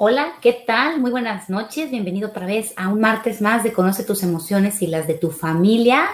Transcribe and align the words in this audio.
Hola, 0.00 0.34
¿qué 0.40 0.52
tal? 0.52 1.00
Muy 1.00 1.10
buenas 1.10 1.50
noches. 1.50 1.90
Bienvenido 1.90 2.28
otra 2.28 2.46
vez 2.46 2.72
a 2.76 2.88
un 2.88 3.00
martes 3.00 3.40
más 3.40 3.64
de 3.64 3.72
Conoce 3.72 4.04
tus 4.04 4.22
emociones 4.22 4.80
y 4.80 4.86
las 4.86 5.08
de 5.08 5.14
tu 5.14 5.32
familia. 5.32 6.06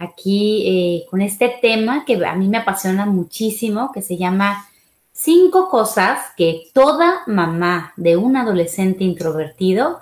Aquí 0.00 0.64
eh, 0.66 1.06
con 1.08 1.20
este 1.20 1.54
tema 1.62 2.04
que 2.04 2.16
a 2.26 2.34
mí 2.34 2.48
me 2.48 2.58
apasiona 2.58 3.06
muchísimo, 3.06 3.92
que 3.94 4.02
se 4.02 4.16
llama 4.16 4.66
cinco 5.12 5.68
cosas 5.68 6.18
que 6.36 6.64
toda 6.72 7.20
mamá 7.28 7.92
de 7.96 8.16
un 8.16 8.36
adolescente 8.36 9.04
introvertido 9.04 10.00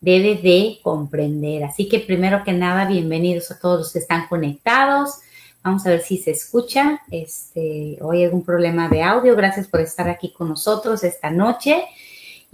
debe 0.00 0.36
de 0.36 0.78
comprender. 0.82 1.64
Así 1.64 1.90
que 1.90 2.00
primero 2.00 2.42
que 2.42 2.54
nada, 2.54 2.86
bienvenidos 2.86 3.50
a 3.50 3.60
todos 3.60 3.80
los 3.80 3.92
que 3.92 3.98
están 3.98 4.28
conectados. 4.28 5.18
Vamos 5.62 5.84
a 5.84 5.90
ver 5.90 6.00
si 6.00 6.16
se 6.16 6.30
escucha. 6.30 7.02
Este, 7.10 7.98
hoy 8.00 8.20
hay 8.20 8.24
algún 8.24 8.46
problema 8.46 8.88
de 8.88 9.02
audio. 9.02 9.36
Gracias 9.36 9.68
por 9.68 9.82
estar 9.82 10.08
aquí 10.08 10.32
con 10.32 10.48
nosotros 10.48 11.04
esta 11.04 11.30
noche. 11.30 11.84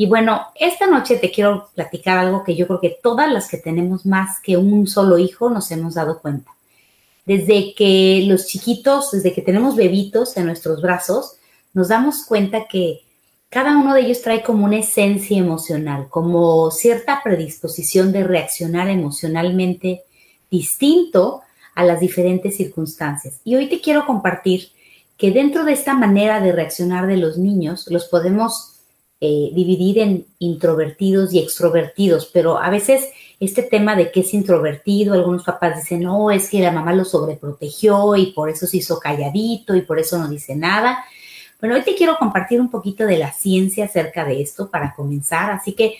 Y 0.00 0.06
bueno, 0.06 0.46
esta 0.54 0.86
noche 0.86 1.16
te 1.16 1.32
quiero 1.32 1.70
platicar 1.74 2.18
algo 2.18 2.44
que 2.44 2.54
yo 2.54 2.68
creo 2.68 2.80
que 2.80 2.96
todas 3.02 3.30
las 3.32 3.48
que 3.48 3.56
tenemos 3.56 4.06
más 4.06 4.38
que 4.40 4.56
un 4.56 4.86
solo 4.86 5.18
hijo 5.18 5.50
nos 5.50 5.72
hemos 5.72 5.94
dado 5.94 6.20
cuenta. 6.20 6.52
Desde 7.26 7.74
que 7.74 8.22
los 8.28 8.46
chiquitos, 8.46 9.10
desde 9.10 9.34
que 9.34 9.42
tenemos 9.42 9.74
bebitos 9.74 10.36
en 10.36 10.46
nuestros 10.46 10.80
brazos, 10.80 11.32
nos 11.74 11.88
damos 11.88 12.24
cuenta 12.24 12.68
que 12.68 13.00
cada 13.48 13.76
uno 13.76 13.92
de 13.92 14.02
ellos 14.02 14.22
trae 14.22 14.44
como 14.44 14.66
una 14.66 14.78
esencia 14.78 15.36
emocional, 15.36 16.06
como 16.08 16.70
cierta 16.70 17.20
predisposición 17.24 18.12
de 18.12 18.22
reaccionar 18.22 18.88
emocionalmente 18.88 20.02
distinto 20.48 21.42
a 21.74 21.82
las 21.82 21.98
diferentes 21.98 22.56
circunstancias. 22.56 23.40
Y 23.42 23.56
hoy 23.56 23.68
te 23.68 23.80
quiero 23.80 24.06
compartir 24.06 24.68
que 25.16 25.32
dentro 25.32 25.64
de 25.64 25.72
esta 25.72 25.94
manera 25.94 26.40
de 26.40 26.52
reaccionar 26.52 27.08
de 27.08 27.16
los 27.16 27.36
niños, 27.36 27.88
los 27.88 28.04
podemos 28.04 28.77
eh, 29.20 29.50
dividir 29.52 29.98
en 29.98 30.26
introvertidos 30.38 31.32
y 31.34 31.40
extrovertidos, 31.40 32.30
pero 32.32 32.58
a 32.58 32.70
veces 32.70 33.08
este 33.40 33.62
tema 33.62 33.96
de 33.96 34.12
que 34.12 34.20
es 34.20 34.32
introvertido, 34.32 35.14
algunos 35.14 35.44
papás 35.44 35.76
dicen, 35.76 36.02
no, 36.02 36.30
es 36.30 36.48
que 36.48 36.60
la 36.60 36.72
mamá 36.72 36.92
lo 36.92 37.04
sobreprotegió 37.04 38.14
y 38.16 38.26
por 38.26 38.48
eso 38.48 38.66
se 38.66 38.76
hizo 38.76 38.98
calladito 38.98 39.74
y 39.74 39.82
por 39.82 39.98
eso 39.98 40.18
no 40.18 40.28
dice 40.28 40.54
nada. 40.54 41.04
Bueno, 41.60 41.74
hoy 41.74 41.82
te 41.82 41.96
quiero 41.96 42.16
compartir 42.16 42.60
un 42.60 42.70
poquito 42.70 43.04
de 43.04 43.18
la 43.18 43.32
ciencia 43.32 43.86
acerca 43.86 44.24
de 44.24 44.40
esto 44.40 44.70
para 44.70 44.94
comenzar, 44.94 45.50
así 45.50 45.72
que 45.72 45.96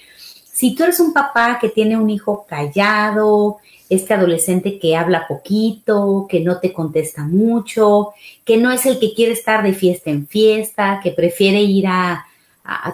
si 0.53 0.75
tú 0.75 0.85
eres 0.85 1.01
un 1.01 1.13
papá 1.13 1.59
que 1.61 1.69
tiene 1.69 1.97
un 1.97 2.11
hijo 2.11 2.47
callado, 2.49 3.59
este 3.89 4.15
adolescente 4.15 4.79
que 4.79 4.97
habla 4.97 5.27
poquito, 5.27 6.27
que 6.29 6.41
no 6.41 6.59
te 6.61 6.73
contesta 6.73 7.25
mucho, 7.25 8.11
que 8.45 8.59
no 8.59 8.71
es 8.71 8.87
el 8.87 8.99
que 8.99 9.15
quiere 9.15 9.33
estar 9.33 9.63
de 9.63 9.73
fiesta 9.73 10.11
en 10.11 10.27
fiesta, 10.27 11.01
que 11.03 11.13
prefiere 11.13 11.61
ir 11.63 11.87
a 11.87 12.28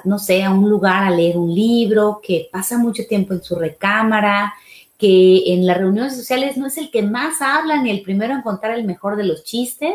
no 0.04 0.18
sé, 0.18 0.42
a 0.42 0.50
un 0.50 0.68
lugar 0.68 1.04
a 1.04 1.10
leer 1.10 1.36
un 1.36 1.54
libro, 1.54 2.20
que 2.22 2.48
pasa 2.52 2.78
mucho 2.78 3.02
tiempo 3.08 3.34
en 3.34 3.42
su 3.42 3.56
recámara, 3.56 4.54
que 4.98 5.52
en 5.52 5.66
las 5.66 5.78
reuniones 5.78 6.16
sociales 6.16 6.56
no 6.56 6.66
es 6.66 6.78
el 6.78 6.90
que 6.90 7.02
más 7.02 7.42
habla 7.42 7.82
ni 7.82 7.90
el 7.90 8.02
primero 8.02 8.34
en 8.34 8.42
contar 8.42 8.70
el 8.72 8.84
mejor 8.84 9.16
de 9.16 9.24
los 9.24 9.44
chistes 9.44 9.94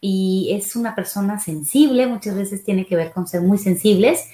y 0.00 0.50
es 0.52 0.76
una 0.76 0.94
persona 0.94 1.38
sensible, 1.38 2.06
muchas 2.06 2.34
veces 2.36 2.64
tiene 2.64 2.86
que 2.86 2.96
ver 2.96 3.12
con 3.12 3.26
ser 3.26 3.42
muy 3.42 3.58
sensibles, 3.58 4.24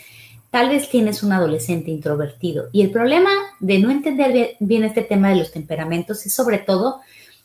tal 0.50 0.68
vez 0.68 0.88
tienes 0.88 1.22
un 1.22 1.32
adolescente 1.32 1.90
introvertido. 1.90 2.68
Y 2.72 2.82
el 2.82 2.90
problema 2.90 3.30
de 3.60 3.78
no 3.78 3.90
entender 3.90 4.56
bien, 4.60 4.84
este 4.84 5.02
tema 5.02 5.30
de 5.30 5.36
los 5.36 5.52
temperamentos 5.52 6.24
es 6.26 6.34
sobre 6.34 6.58
todo 6.58 7.00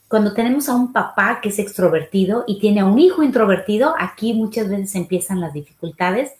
cuando 0.08 0.32
tenemos 0.34 0.68
a 0.68 0.74
un 0.74 0.92
papá 0.92 1.40
que 1.40 1.50
es 1.50 1.58
extrovertido 1.58 2.44
y 2.46 2.58
tiene 2.58 2.80
a 2.80 2.84
un 2.84 2.98
hijo 2.98 3.22
introvertido, 3.22 3.94
aquí 3.98 4.32
muchas 4.32 4.68
veces 4.68 4.94
empiezan 4.96 5.40
las 5.40 5.52
dificultades 5.52 6.32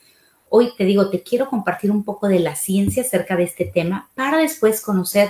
Hoy 0.53 0.73
te 0.77 0.85
digo, 0.85 1.11
te 1.11 1.23
quiero 1.23 1.49
compartir 1.49 1.93
un 1.93 2.05
poco 2.05 2.27
de 2.27 2.41
la 2.41 2.57
ciencia 2.57 3.03
acerca 3.03 3.37
de 3.37 3.45
este 3.45 3.65
tema 3.65 4.11
para 4.17 4.39
después 4.39 4.81
conocer 4.81 5.29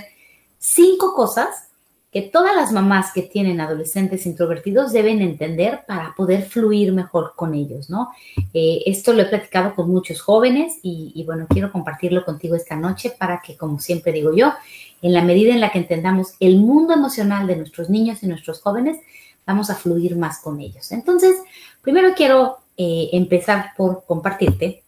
cinco 0.59 1.15
cosas 1.15 1.69
que 2.11 2.23
todas 2.23 2.57
las 2.57 2.73
mamás 2.73 3.13
que 3.13 3.23
tienen 3.23 3.61
adolescentes 3.61 4.25
introvertidos 4.25 4.93
deben 4.93 5.21
entender 5.21 5.83
para 5.87 6.15
poder 6.17 6.43
fluir 6.43 6.93
mejor 6.93 7.35
con 7.37 7.55
ellos, 7.55 7.91
¿no? 7.91 8.09
Eh, 8.55 8.83
esto 8.87 9.13
lo 9.13 9.23
he 9.23 9.27
platicado 9.27 9.75
con 9.75 9.91
muchos 9.91 10.23
jóvenes 10.23 10.79
y, 10.83 11.13
y, 11.15 11.25
bueno, 11.25 11.47
quiero 11.49 11.71
compartirlo 11.71 12.25
contigo 12.25 12.57
esta 12.57 12.75
noche 12.75 13.15
para 13.17 13.41
que, 13.41 13.57
como 13.57 13.79
siempre 13.79 14.13
digo 14.13 14.35
yo, 14.35 14.55
en 15.03 15.13
la 15.13 15.23
medida 15.23 15.53
en 15.53 15.61
la 15.61 15.71
que 15.71 15.79
entendamos 15.79 16.35
el 16.41 16.57
mundo 16.57 16.95
emocional 16.95 17.47
de 17.47 17.57
nuestros 17.57 17.91
niños 17.91 18.23
y 18.23 18.27
nuestros 18.27 18.61
jóvenes, 18.61 18.99
vamos 19.47 19.69
a 19.69 19.77
fluir 19.77 20.17
más 20.17 20.41
con 20.41 20.61
ellos. 20.61 20.91
Entonces, 20.93 21.37
primero 21.83 22.15
quiero 22.17 22.57
eh, 22.77 23.11
empezar 23.13 23.73
por 23.77 24.05
compartirte 24.05 24.83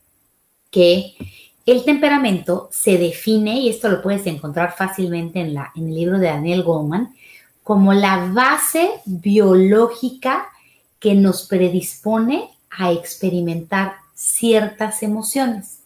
que 0.72 1.14
el 1.64 1.84
temperamento 1.84 2.68
se 2.72 2.98
define, 2.98 3.60
y 3.60 3.68
esto 3.68 3.88
lo 3.88 4.02
puedes 4.02 4.26
encontrar 4.26 4.74
fácilmente 4.76 5.38
en, 5.38 5.54
la, 5.54 5.70
en 5.76 5.86
el 5.86 5.94
libro 5.94 6.18
de 6.18 6.26
Daniel 6.26 6.64
Goleman, 6.64 7.14
como 7.62 7.92
la 7.92 8.32
base 8.32 8.90
biológica 9.04 10.48
que 10.98 11.14
nos 11.14 11.46
predispone 11.46 12.50
a 12.70 12.90
experimentar 12.90 13.94
ciertas 14.14 15.04
emociones. 15.04 15.78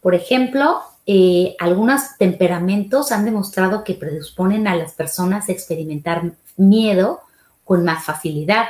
Por 0.00 0.14
ejemplo, 0.14 0.80
eh, 1.06 1.56
algunos 1.58 2.16
temperamentos 2.18 3.12
han 3.12 3.24
demostrado 3.24 3.84
que 3.84 3.94
predisponen 3.94 4.66
a 4.66 4.76
las 4.76 4.92
personas 4.92 5.48
a 5.48 5.52
experimentar 5.52 6.32
miedo 6.56 7.20
con 7.64 7.84
más 7.84 8.04
facilidad. 8.04 8.66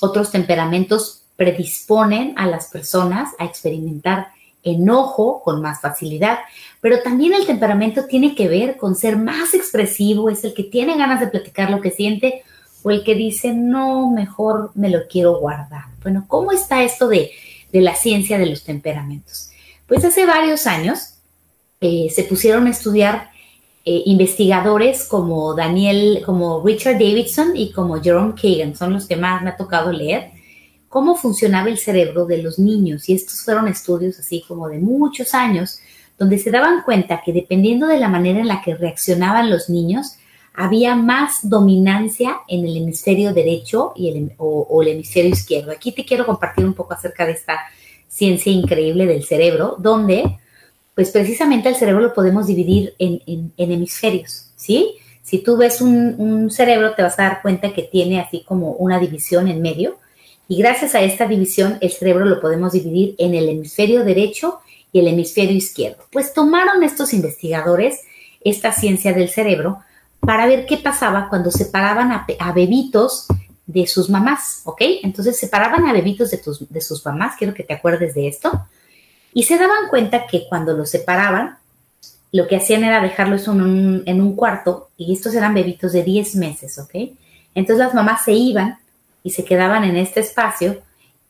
Otros 0.00 0.30
temperamentos 0.30 1.22
predisponen 1.36 2.34
a 2.36 2.46
las 2.46 2.66
personas 2.68 3.30
a 3.38 3.44
experimentar 3.44 4.28
enojo 4.62 5.42
con 5.42 5.62
más 5.62 5.80
facilidad, 5.80 6.38
pero 6.80 7.00
también 7.02 7.34
el 7.34 7.46
temperamento 7.46 8.06
tiene 8.06 8.34
que 8.34 8.48
ver 8.48 8.76
con 8.76 8.94
ser 8.94 9.16
más 9.16 9.54
expresivo, 9.54 10.30
es 10.30 10.44
el 10.44 10.54
que 10.54 10.64
tiene 10.64 10.96
ganas 10.96 11.20
de 11.20 11.28
platicar 11.28 11.70
lo 11.70 11.80
que 11.80 11.90
siente 11.90 12.42
o 12.82 12.90
el 12.90 13.02
que 13.02 13.14
dice, 13.14 13.52
no, 13.54 14.10
mejor 14.10 14.70
me 14.74 14.90
lo 14.90 15.06
quiero 15.08 15.38
guardar. 15.38 15.84
Bueno, 16.02 16.24
¿cómo 16.28 16.52
está 16.52 16.82
esto 16.82 17.08
de, 17.08 17.30
la 17.72 17.94
ciencia 17.94 18.38
de 18.38 18.46
los 18.46 18.64
temperamentos? 18.64 19.50
Pues 19.86 20.04
hace 20.04 20.26
varios 20.26 20.66
años 20.66 21.14
eh, 21.80 22.08
se 22.14 22.24
pusieron 22.24 22.66
a 22.66 22.70
estudiar 22.70 23.30
eh, 23.84 24.02
investigadores 24.06 25.04
como 25.04 25.54
Daniel, 25.54 26.22
como 26.24 26.62
Richard 26.64 26.94
Davidson 26.94 27.56
y 27.56 27.72
como 27.72 28.00
Jerome 28.00 28.34
Kagan, 28.40 28.76
son 28.76 28.92
los 28.92 29.06
que 29.06 29.16
más 29.16 29.42
me 29.42 29.50
ha 29.50 29.56
tocado 29.56 29.92
leer 29.92 30.37
cómo 30.88 31.16
funcionaba 31.16 31.68
el 31.68 31.78
cerebro 31.78 32.24
de 32.26 32.42
los 32.42 32.58
niños. 32.58 33.08
Y 33.08 33.14
estos 33.14 33.42
fueron 33.42 33.68
estudios 33.68 34.18
así 34.18 34.44
como 34.46 34.68
de 34.68 34.78
muchos 34.78 35.34
años, 35.34 35.80
donde 36.18 36.38
se 36.38 36.50
daban 36.50 36.82
cuenta 36.82 37.22
que 37.24 37.32
dependiendo 37.32 37.86
de 37.86 37.98
la 37.98 38.08
manera 38.08 38.40
en 38.40 38.48
la 38.48 38.62
que 38.62 38.74
reaccionaban 38.74 39.50
los 39.50 39.68
niños, 39.68 40.16
había 40.54 40.96
más 40.96 41.48
dominancia 41.48 42.40
en 42.48 42.66
el 42.66 42.76
hemisferio 42.76 43.32
derecho 43.32 43.92
y 43.94 44.08
el, 44.08 44.32
o, 44.38 44.82
el 44.82 44.88
hemisferio 44.88 45.30
izquierdo. 45.30 45.70
Aquí 45.70 45.92
te 45.92 46.04
quiero 46.04 46.26
compartir 46.26 46.64
un 46.64 46.74
poco 46.74 46.94
acerca 46.94 47.24
de 47.24 47.32
esta 47.32 47.60
ciencia 48.08 48.50
increíble 48.50 49.06
del 49.06 49.24
cerebro, 49.24 49.76
donde 49.78 50.38
pues 50.96 51.10
precisamente 51.12 51.68
el 51.68 51.76
cerebro 51.76 52.00
lo 52.00 52.12
podemos 52.12 52.48
dividir 52.48 52.94
en, 52.98 53.52
hemisferios, 53.56 54.50
¿sí? 54.56 54.96
Si 55.22 55.38
tú 55.38 55.56
ves 55.56 55.80
un, 55.80 56.16
un, 56.18 56.50
cerebro, 56.50 56.94
te 56.94 57.02
vas 57.02 57.16
a 57.20 57.24
dar 57.24 57.42
cuenta 57.42 57.72
que 57.72 57.82
tiene 57.82 58.18
así 58.18 58.42
como 58.42 58.72
una 58.72 58.98
división 58.98 59.46
en 59.46 59.62
medio, 59.62 59.98
y 60.48 60.56
gracias 60.56 60.94
a 60.94 61.02
esta 61.02 61.26
división, 61.26 61.76
el 61.82 61.92
cerebro 61.92 62.24
lo 62.24 62.40
podemos 62.40 62.72
dividir 62.72 63.14
en 63.18 63.34
el 63.34 63.48
hemisferio 63.48 64.02
derecho 64.02 64.60
y 64.92 65.00
el 65.00 65.08
hemisferio 65.08 65.54
izquierdo. 65.54 66.04
Pues 66.10 66.32
tomaron 66.32 66.82
estos 66.82 67.12
investigadores 67.12 68.00
esta 68.40 68.72
ciencia 68.72 69.12
del 69.12 69.28
cerebro 69.28 69.80
para 70.20 70.46
ver 70.46 70.66
qué 70.66 70.78
pasaba 70.78 71.28
cuando 71.28 71.50
separaban 71.50 72.12
a, 72.12 72.52
bebitos 72.52 73.26
de 73.66 73.86
sus 73.86 74.08
mamás, 74.08 74.62
¿ok? 74.64 74.80
Entonces 75.02 75.38
separaban 75.38 75.86
a 75.86 75.92
bebitos 75.92 76.30
de, 76.30 76.40
de 76.70 76.80
sus 76.80 77.04
mamás, 77.04 77.36
quiero 77.36 77.54
que 77.54 77.62
te 77.62 77.74
acuerdes 77.74 78.14
de 78.14 78.28
esto, 78.28 78.66
y 79.34 79.42
se 79.42 79.58
daban 79.58 79.88
cuenta 79.90 80.26
que 80.26 80.46
cuando 80.48 80.72
los 80.72 80.90
separaban, 80.90 81.58
lo 82.32 82.46
que 82.46 82.56
hacían 82.56 82.84
era 82.84 83.00
dejarlos 83.00 83.46
en 83.48 83.60
un, 83.60 84.02
en 84.06 84.20
un 84.20 84.34
cuarto, 84.34 84.88
y 84.96 85.12
estos 85.12 85.34
eran 85.34 85.54
bebitos 85.54 85.92
de 85.92 86.02
10 86.02 86.36
meses, 86.36 86.78
¿ok? 86.78 86.94
Entonces 87.54 87.84
las 87.84 87.94
mamás 87.94 88.24
se 88.24 88.32
iban 88.32 88.78
y 89.22 89.30
se 89.30 89.44
quedaban 89.44 89.84
en 89.84 89.96
este 89.96 90.20
espacio 90.20 90.80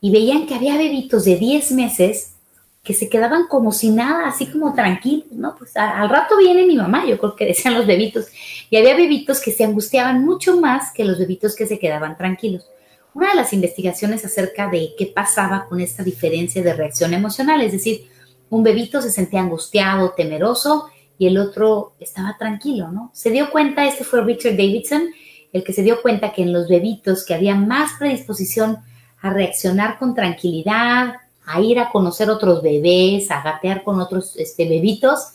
y 0.01 0.11
veían 0.11 0.47
que 0.47 0.55
había 0.55 0.77
bebitos 0.77 1.25
de 1.25 1.35
10 1.35 1.71
meses 1.73 2.35
que 2.83 2.93
se 2.93 3.09
quedaban 3.09 3.47
como 3.47 3.71
si 3.71 3.89
nada, 3.89 4.27
así 4.27 4.47
como 4.47 4.73
tranquilos, 4.73 5.31
¿no? 5.31 5.55
Pues 5.57 5.75
al 5.75 6.09
rato 6.09 6.37
viene 6.37 6.65
mi 6.65 6.75
mamá, 6.75 7.05
yo 7.05 7.17
creo 7.17 7.35
que 7.35 7.45
decían 7.45 7.73
los 7.73 7.85
bebitos, 7.85 8.27
y 8.69 8.77
había 8.77 8.95
bebitos 8.95 9.41
que 9.41 9.51
se 9.51 9.63
angustiaban 9.63 10.23
mucho 10.23 10.59
más 10.59 10.91
que 10.93 11.03
los 11.03 11.19
bebitos 11.19 11.55
que 11.55 11.67
se 11.67 11.77
quedaban 11.77 12.17
tranquilos. 12.17 12.65
Una 13.13 13.29
de 13.29 13.35
las 13.35 13.53
investigaciones 13.53 14.23
acerca 14.23 14.69
de 14.69 14.93
qué 14.97 15.07
pasaba 15.07 15.65
con 15.67 15.81
esta 15.81 16.03
diferencia 16.03 16.63
de 16.63 16.73
reacción 16.73 17.13
emocional, 17.13 17.61
es 17.61 17.73
decir, 17.73 18.07
un 18.49 18.63
bebito 18.63 19.01
se 19.01 19.11
sentía 19.11 19.41
angustiado, 19.41 20.13
temeroso, 20.15 20.89
y 21.17 21.27
el 21.27 21.37
otro 21.37 21.93
estaba 21.99 22.37
tranquilo, 22.39 22.91
¿no? 22.91 23.11
Se 23.13 23.29
dio 23.29 23.51
cuenta, 23.51 23.85
este 23.85 24.05
fue 24.05 24.23
Richard 24.23 24.53
Davidson, 24.53 25.09
el 25.51 25.63
que 25.63 25.73
se 25.73 25.83
dio 25.83 26.01
cuenta 26.01 26.31
que 26.31 26.43
en 26.43 26.53
los 26.53 26.67
bebitos 26.67 27.25
que 27.25 27.33
había 27.33 27.55
más 27.55 27.91
predisposición 27.99 28.77
a 29.21 29.29
reaccionar 29.31 29.97
con 29.97 30.13
tranquilidad, 30.13 31.15
a 31.45 31.61
ir 31.61 31.79
a 31.79 31.89
conocer 31.89 32.29
otros 32.29 32.61
bebés, 32.61 33.31
a 33.31 33.41
gatear 33.41 33.83
con 33.83 33.99
otros 33.99 34.35
este, 34.37 34.67
bebitos, 34.69 35.33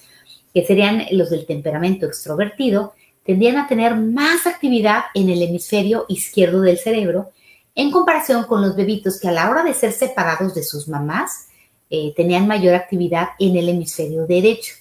que 0.53 0.65
serían 0.65 1.05
los 1.11 1.31
del 1.31 1.47
temperamento 1.47 2.07
extrovertido, 2.07 2.95
tendrían 3.25 3.57
a 3.59 3.67
tener 3.67 3.97
más 3.97 4.47
actividad 4.47 5.05
en 5.15 5.31
el 5.31 5.43
hemisferio 5.43 6.05
izquierdo 6.09 6.61
del 6.61 6.79
cerebro 6.79 7.31
en 7.75 7.91
comparación 7.91 8.45
con 8.45 8.63
los 8.63 8.77
bebitos 8.77 9.19
que 9.19 9.29
a 9.29 9.33
la 9.33 9.51
hora 9.51 9.65
de 9.65 9.75
ser 9.75 9.93
separados 9.93 10.55
de 10.55 10.63
sus 10.63 10.87
mamás 10.87 11.49
eh, 11.91 12.13
tenían 12.15 12.47
mayor 12.47 12.75
actividad 12.75 13.31
en 13.39 13.57
el 13.57 13.69
hemisferio 13.69 14.27
derecho. 14.27 14.75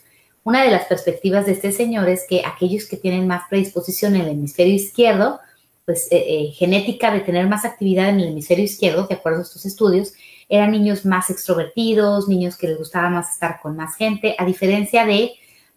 Una 0.44 0.64
de 0.64 0.72
las 0.72 0.86
perspectivas 0.86 1.46
de 1.46 1.54
este 1.54 1.72
señor 1.72 2.10
es 2.10 2.26
que 2.28 2.44
aquellos 2.46 2.86
que 2.86 2.98
tienen 2.98 3.28
más 3.28 3.44
predisposición 3.50 4.16
en 4.16 4.24
el 4.24 4.30
hemisferio 4.30 4.74
izquierdo, 4.74 5.40
pues 5.86 6.08
eh, 6.12 6.24
eh, 6.28 6.52
genética 6.52 7.12
de 7.12 7.22
tener 7.22 7.48
más 7.48 7.64
actividad 7.64 8.10
en 8.10 8.20
el 8.20 8.30
hemisferio 8.30 8.66
izquierdo, 8.66 9.08
de 9.08 9.16
acuerdo 9.16 9.40
a 9.40 9.44
estos 9.44 9.66
estudios, 9.66 10.14
eran 10.50 10.72
niños 10.72 11.06
más 11.06 11.30
extrovertidos, 11.30 12.28
niños 12.28 12.58
que 12.58 12.68
les 12.68 12.78
gustaba 12.78 13.10
más 13.10 13.32
estar 13.32 13.62
con 13.62 13.76
más 13.76 13.96
gente, 13.96 14.36
a 14.38 14.46
diferencia 14.46 15.06
de 15.06 15.32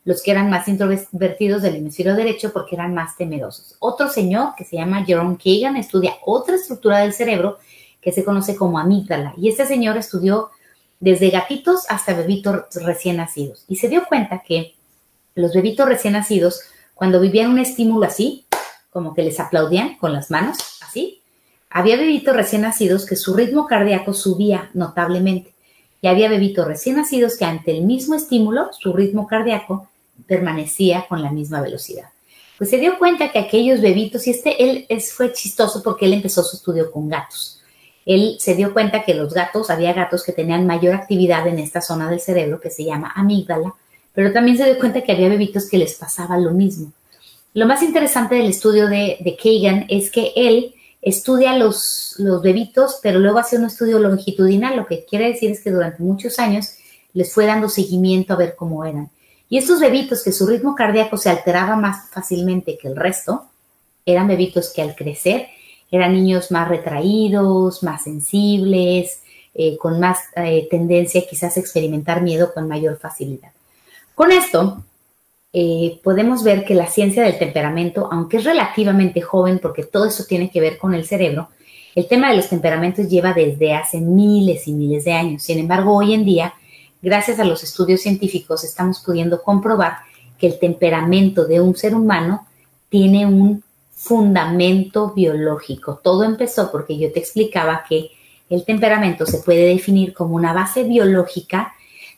los 0.04 0.22
que 0.22 0.30
eran 0.30 0.50
más 0.50 0.68
introvertidos 0.68 1.62
del 1.62 1.76
hemisferio 1.76 2.14
derecho 2.14 2.52
porque 2.52 2.76
eran 2.76 2.94
más 2.94 3.16
temerosos. 3.16 3.76
Otro 3.80 4.08
señor 4.08 4.54
que 4.56 4.64
se 4.64 4.76
llama 4.76 5.04
Jerome 5.04 5.36
Kagan 5.36 5.76
estudia 5.76 6.14
otra 6.24 6.56
estructura 6.56 6.98
del 6.98 7.12
cerebro 7.12 7.58
que 8.00 8.12
se 8.12 8.24
conoce 8.24 8.54
como 8.54 8.78
amígdala. 8.78 9.34
Y 9.36 9.48
este 9.48 9.66
señor 9.66 9.96
estudió 9.96 10.50
desde 11.00 11.30
gatitos 11.30 11.84
hasta 11.88 12.14
bebitos 12.14 12.64
recién 12.74 13.18
nacidos. 13.18 13.64
Y 13.68 13.76
se 13.76 13.88
dio 13.88 14.06
cuenta 14.06 14.42
que 14.46 14.74
los 15.34 15.52
bebitos 15.52 15.86
recién 15.86 16.14
nacidos, 16.14 16.60
cuando 16.94 17.20
vivían 17.20 17.50
un 17.50 17.58
estímulo 17.58 18.06
así, 18.06 18.46
como 18.90 19.14
que 19.14 19.22
les 19.22 19.38
aplaudían 19.38 19.96
con 19.98 20.12
las 20.12 20.30
manos, 20.30 20.56
así, 20.80 21.20
había 21.68 21.96
bebitos 21.96 22.34
recién 22.34 22.62
nacidos 22.62 23.04
que 23.04 23.16
su 23.16 23.34
ritmo 23.34 23.66
cardíaco 23.66 24.14
subía 24.14 24.70
notablemente. 24.72 25.52
Y 26.00 26.08
había 26.08 26.28
bebitos 26.28 26.66
recién 26.66 26.96
nacidos 26.96 27.36
que 27.36 27.44
ante 27.44 27.76
el 27.76 27.82
mismo 27.84 28.14
estímulo, 28.14 28.70
su 28.72 28.92
ritmo 28.92 29.26
cardíaco 29.26 29.88
permanecía 30.26 31.06
con 31.08 31.22
la 31.22 31.30
misma 31.30 31.60
velocidad. 31.60 32.08
Pues 32.56 32.70
se 32.70 32.78
dio 32.78 32.98
cuenta 32.98 33.30
que 33.30 33.38
aquellos 33.38 33.82
bebitos, 33.82 34.26
y 34.26 34.30
este 34.30 34.62
él 34.62 34.86
es, 34.88 35.12
fue 35.12 35.32
chistoso 35.32 35.82
porque 35.82 36.06
él 36.06 36.14
empezó 36.14 36.42
su 36.42 36.56
estudio 36.56 36.90
con 36.90 37.08
gatos. 37.08 37.55
Él 38.06 38.36
se 38.38 38.54
dio 38.54 38.72
cuenta 38.72 39.02
que 39.02 39.14
los 39.14 39.34
gatos, 39.34 39.68
había 39.68 39.92
gatos 39.92 40.22
que 40.22 40.32
tenían 40.32 40.66
mayor 40.66 40.94
actividad 40.94 41.46
en 41.48 41.58
esta 41.58 41.80
zona 41.80 42.08
del 42.08 42.20
cerebro 42.20 42.60
que 42.60 42.70
se 42.70 42.84
llama 42.84 43.12
amígdala, 43.14 43.74
pero 44.14 44.32
también 44.32 44.56
se 44.56 44.64
dio 44.64 44.78
cuenta 44.78 45.02
que 45.02 45.12
había 45.12 45.28
bebitos 45.28 45.68
que 45.68 45.76
les 45.76 45.94
pasaba 45.94 46.38
lo 46.38 46.52
mismo. 46.52 46.92
Lo 47.52 47.66
más 47.66 47.82
interesante 47.82 48.36
del 48.36 48.46
estudio 48.46 48.86
de, 48.86 49.18
de 49.20 49.36
Kagan 49.36 49.86
es 49.88 50.10
que 50.10 50.32
él 50.36 50.74
estudia 51.02 51.56
los, 51.56 52.14
los 52.18 52.40
bebitos, 52.42 53.00
pero 53.02 53.18
luego 53.18 53.38
hace 53.38 53.58
un 53.58 53.64
estudio 53.64 53.98
longitudinal, 53.98 54.76
lo 54.76 54.86
que 54.86 55.04
quiere 55.04 55.28
decir 55.28 55.50
es 55.50 55.62
que 55.62 55.70
durante 55.70 56.02
muchos 56.02 56.38
años 56.38 56.74
les 57.12 57.32
fue 57.32 57.46
dando 57.46 57.68
seguimiento 57.68 58.34
a 58.34 58.36
ver 58.36 58.54
cómo 58.56 58.84
eran. 58.84 59.10
Y 59.48 59.58
estos 59.58 59.80
bebitos 59.80 60.22
que 60.22 60.32
su 60.32 60.46
ritmo 60.46 60.74
cardíaco 60.74 61.16
se 61.16 61.30
alteraba 61.30 61.76
más 61.76 62.10
fácilmente 62.10 62.76
que 62.78 62.88
el 62.88 62.96
resto, 62.96 63.46
eran 64.04 64.28
bebitos 64.28 64.72
que 64.72 64.82
al 64.82 64.94
crecer 64.94 65.48
eran 65.90 66.12
niños 66.12 66.50
más 66.50 66.68
retraídos, 66.68 67.82
más 67.82 68.04
sensibles, 68.04 69.22
eh, 69.54 69.76
con 69.78 70.00
más 70.00 70.18
eh, 70.36 70.66
tendencia 70.70 71.22
quizás 71.28 71.56
a 71.56 71.60
experimentar 71.60 72.22
miedo 72.22 72.52
con 72.52 72.68
mayor 72.68 72.98
facilidad. 72.98 73.52
Con 74.14 74.32
esto, 74.32 74.82
eh, 75.52 76.00
podemos 76.02 76.42
ver 76.42 76.64
que 76.64 76.74
la 76.74 76.86
ciencia 76.86 77.22
del 77.22 77.38
temperamento, 77.38 78.08
aunque 78.12 78.38
es 78.38 78.44
relativamente 78.44 79.20
joven, 79.20 79.58
porque 79.58 79.84
todo 79.84 80.06
eso 80.06 80.24
tiene 80.28 80.50
que 80.50 80.60
ver 80.60 80.76
con 80.78 80.94
el 80.94 81.06
cerebro, 81.06 81.48
el 81.94 82.06
tema 82.08 82.28
de 82.28 82.36
los 82.36 82.50
temperamentos 82.50 83.08
lleva 83.08 83.32
desde 83.32 83.72
hace 83.72 84.00
miles 84.00 84.68
y 84.68 84.74
miles 84.74 85.06
de 85.06 85.14
años. 85.14 85.42
Sin 85.42 85.58
embargo, 85.58 85.96
hoy 85.96 86.12
en 86.12 86.26
día 86.26 86.52
gracias 87.00 87.38
a 87.38 87.44
los 87.44 87.62
estudios 87.62 88.02
científicos 88.02 88.64
estamos 88.64 89.00
pudiendo 89.00 89.42
comprobar 89.42 89.98
que 90.38 90.46
el 90.46 90.58
temperamento 90.58 91.46
de 91.46 91.60
un 91.60 91.74
ser 91.74 91.94
humano 91.94 92.46
tiene 92.88 93.24
un 93.24 93.62
fundamento 94.06 95.12
biológico. 95.12 96.00
Todo 96.02 96.24
empezó 96.24 96.70
porque 96.70 96.98
yo 96.98 97.12
te 97.12 97.18
explicaba 97.18 97.84
que 97.88 98.10
el 98.48 98.64
temperamento 98.64 99.26
se 99.26 99.38
puede 99.38 99.68
definir 99.68 100.14
como 100.14 100.36
una 100.36 100.52
base 100.52 100.84
biológica 100.84 101.74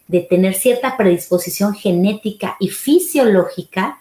de 0.06 0.20
tener 0.20 0.55
cierta 0.55 0.96
predisposición 0.96 1.75
genética 1.75 2.56
y 2.61 2.69
fisiológica 2.69 3.99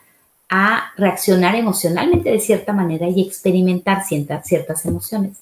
a 0.50 0.92
reaccionar 0.98 1.56
emocionalmente 1.56 2.32
de 2.32 2.40
cierta 2.40 2.74
manera 2.74 3.08
y 3.08 3.22
experimentar 3.22 4.06
ciertas, 4.06 4.46
ciertas 4.46 4.86
emociones. 4.86 5.38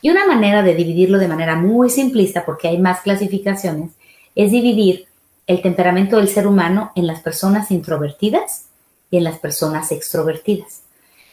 Y 0.00 0.10
una 0.10 0.26
manera 0.26 0.62
de 0.62 0.74
dividirlo 0.74 1.18
de 1.18 1.28
manera 1.28 1.56
muy 1.56 1.90
simplista, 1.90 2.44
porque 2.44 2.68
hay 2.68 2.78
más 2.78 3.00
clasificaciones, 3.00 3.90
es 4.34 4.52
dividir 4.52 5.06
el 5.46 5.62
temperamento 5.62 6.16
del 6.16 6.28
ser 6.28 6.46
humano 6.46 6.92
en 6.94 7.06
las 7.06 7.20
personas 7.20 7.70
introvertidas 7.70 8.66
y 9.10 9.16
en 9.16 9.24
las 9.24 9.38
personas 9.38 9.90
extrovertidas. 9.90 10.85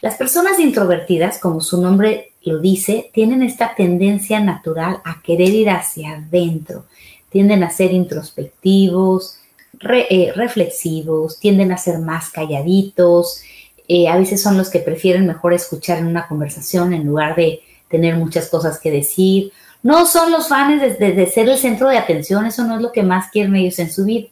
Las 0.04 0.18
personas 0.18 0.60
introvertidas, 0.60 1.40
como 1.40 1.62
su 1.62 1.82
nombre 1.82 2.34
lo 2.42 2.60
dice, 2.60 3.10
tienen 3.14 3.42
esta 3.42 3.74
tendencia 3.74 4.42
natural 4.42 5.00
a 5.06 5.22
querer 5.24 5.48
ir 5.48 5.70
hacia 5.70 6.16
adentro, 6.16 6.84
tienden 7.30 7.64
a 7.64 7.70
ser 7.70 7.94
introspectivos, 7.94 9.38
eh, 9.80 10.34
reflexivos, 10.36 11.40
tienden 11.40 11.72
a 11.72 11.78
ser 11.78 12.00
más 12.00 12.32
calladitos, 12.32 13.44
eh, 13.88 14.10
a 14.10 14.18
veces 14.18 14.42
son 14.42 14.58
los 14.58 14.70
que 14.70 14.80
prefieren 14.80 15.26
mejor 15.26 15.54
escuchar 15.54 16.00
en 16.00 16.08
una 16.08 16.28
conversación 16.28 16.94
en 16.94 17.06
lugar 17.08 17.38
de 17.38 17.62
tener 17.88 18.18
muchas 18.18 18.50
cosas 18.50 18.82
que 18.82 18.92
decir 18.92 19.54
no 19.84 20.06
son 20.06 20.34
los 20.34 20.50
fans 20.50 20.82
de, 21.00 21.28
ser 21.28 21.48
el 21.48 21.58
centro 21.58 21.88
de 21.88 21.98
atención, 21.98 22.46
eso 22.46 22.66
no 22.66 22.76
es 22.76 22.82
lo 22.82 22.92
que 22.92 23.04
más 23.04 23.32
quieren 23.32 23.56
ellos 23.56 23.80
en 23.80 23.90
su 23.90 24.04
vida. 24.04 24.28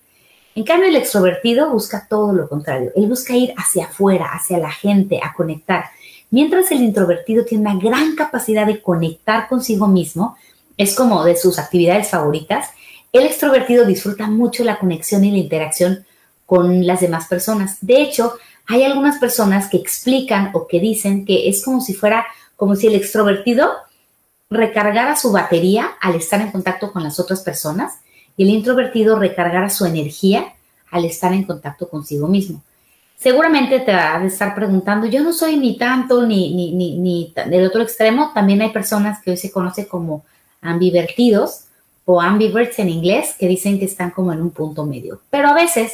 En 0.53 0.63
cambio, 0.63 0.89
el 0.89 0.95
extrovertido 0.95 1.69
busca 1.69 2.07
todo 2.09 2.33
lo 2.33 2.49
contrario. 2.49 2.91
Él 2.95 3.07
busca 3.07 3.35
ir 3.35 3.53
hacia 3.57 3.85
afuera, 3.85 4.31
hacia 4.33 4.57
la 4.57 4.71
gente, 4.71 5.19
a 5.23 5.33
conectar. 5.33 5.85
Mientras 6.29 6.71
el 6.71 6.81
introvertido 6.81 7.45
tiene 7.45 7.69
una 7.69 7.79
gran 7.81 8.15
capacidad 8.15 8.65
de 8.65 8.81
conectar 8.81 9.47
consigo 9.47 9.87
mismo, 9.87 10.35
es 10.77 10.95
como 10.95 11.23
de 11.23 11.37
sus 11.37 11.59
actividades 11.59 12.09
favoritas, 12.09 12.69
el 13.13 13.25
extrovertido 13.25 13.85
disfruta 13.85 14.27
mucho 14.27 14.63
la 14.63 14.79
conexión 14.79 15.23
y 15.25 15.31
la 15.31 15.37
interacción 15.37 16.05
con 16.45 16.85
las 16.85 17.01
demás 17.01 17.27
personas. 17.27 17.77
De 17.81 18.01
hecho, 18.01 18.33
hay 18.67 18.83
algunas 18.83 19.17
personas 19.19 19.69
que 19.69 19.77
explican 19.77 20.51
o 20.53 20.67
que 20.67 20.79
dicen 20.79 21.25
que 21.25 21.49
es 21.49 21.63
como 21.63 21.81
si 21.81 21.93
fuera, 21.93 22.25
como 22.55 22.75
si 22.75 22.87
el 22.87 22.95
extrovertido 22.95 23.69
recargara 24.49 25.15
su 25.15 25.31
batería 25.31 25.91
al 26.01 26.15
estar 26.15 26.41
en 26.41 26.51
contacto 26.51 26.91
con 26.91 27.03
las 27.03 27.19
otras 27.19 27.41
personas 27.41 27.93
y 28.37 28.43
el 28.43 28.49
introvertido 28.49 29.17
recargara 29.17 29.69
su 29.69 29.85
energía 29.85 30.53
al 30.89 31.05
estar 31.05 31.33
en 31.33 31.43
contacto 31.43 31.89
consigo 31.89 32.27
mismo. 32.27 32.61
Seguramente 33.17 33.79
te 33.79 33.93
va 33.93 34.17
a 34.17 34.25
estar 34.25 34.55
preguntando, 34.55 35.05
yo 35.05 35.21
no 35.21 35.31
soy 35.31 35.57
ni 35.57 35.77
tanto 35.77 36.25
ni, 36.25 36.55
ni, 36.55 36.71
ni, 36.73 36.97
ni 36.97 37.33
del 37.47 37.67
otro 37.67 37.81
extremo, 37.81 38.31
también 38.33 38.61
hay 38.61 38.69
personas 38.69 39.21
que 39.21 39.31
hoy 39.31 39.37
se 39.37 39.51
conoce 39.51 39.87
como 39.87 40.25
ambivertidos 40.61 41.65
o 42.05 42.19
ambiverts 42.19 42.79
en 42.79 42.89
inglés, 42.89 43.35
que 43.39 43.47
dicen 43.47 43.79
que 43.79 43.85
están 43.85 44.11
como 44.11 44.33
en 44.33 44.41
un 44.41 44.49
punto 44.49 44.85
medio. 44.85 45.21
Pero 45.29 45.49
a 45.49 45.53
veces 45.53 45.93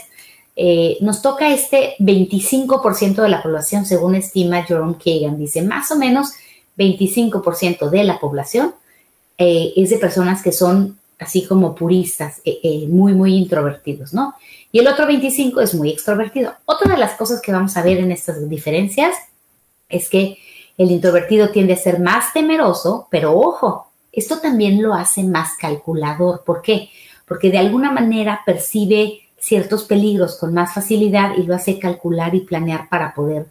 eh, 0.56 0.98
nos 1.02 1.22
toca 1.22 1.50
este 1.50 1.96
25% 2.00 3.22
de 3.22 3.30
la 3.30 3.44
población, 3.44 3.86
según 3.86 4.16
estima 4.16 4.64
Jerome 4.64 4.96
Kagan, 4.96 5.38
dice 5.38 5.62
más 5.62 5.92
o 5.92 5.98
menos 5.98 6.32
25% 6.78 7.90
de 7.90 8.04
la 8.04 8.20
población 8.20 8.74
eh, 9.38 9.74
es 9.76 9.90
de 9.90 9.98
personas 9.98 10.42
que 10.42 10.52
son 10.52 10.98
así 11.20 11.46
como 11.46 11.76
puristas, 11.76 12.42
eh, 12.46 12.60
eh, 12.64 12.88
muy, 12.88 13.14
muy 13.14 13.36
introvertidos, 13.36 14.14
¿no? 14.14 14.36
Y 14.72 14.80
el 14.80 14.88
otro 14.88 15.08
25 15.08 15.62
es 15.62 15.74
muy 15.74 15.90
extrovertido. 15.90 16.54
Otra 16.66 16.92
de 16.92 17.00
las 17.00 17.14
cosas 17.14 17.42
que 17.42 17.52
vamos 17.52 17.76
a 17.78 17.84
ver 17.84 17.98
en 17.98 18.12
estas 18.12 18.48
diferencias 18.50 19.16
es 19.90 20.10
que 20.10 20.38
el 20.78 20.92
introvertido 20.92 21.50
tiende 21.50 21.74
a 21.74 21.78
ser 21.78 22.00
más 22.00 22.34
temeroso, 22.34 23.08
pero 23.10 23.38
ojo, 23.38 23.88
esto 24.12 24.40
también 24.40 24.82
lo 24.82 24.94
hace 24.94 25.24
más 25.24 25.56
calculador. 25.58 26.44
¿Por 26.46 26.62
qué? 26.62 26.90
Porque 27.26 27.50
de 27.50 27.58
alguna 27.58 27.92
manera 27.92 28.42
percibe 28.46 29.22
ciertos 29.40 29.84
peligros 29.84 30.38
con 30.38 30.54
más 30.54 30.74
facilidad 30.74 31.36
y 31.36 31.44
lo 31.44 31.56
hace 31.56 31.80
calcular 31.80 32.36
y 32.36 32.42
planear 32.42 32.90
para 32.90 33.14
poder 33.14 33.48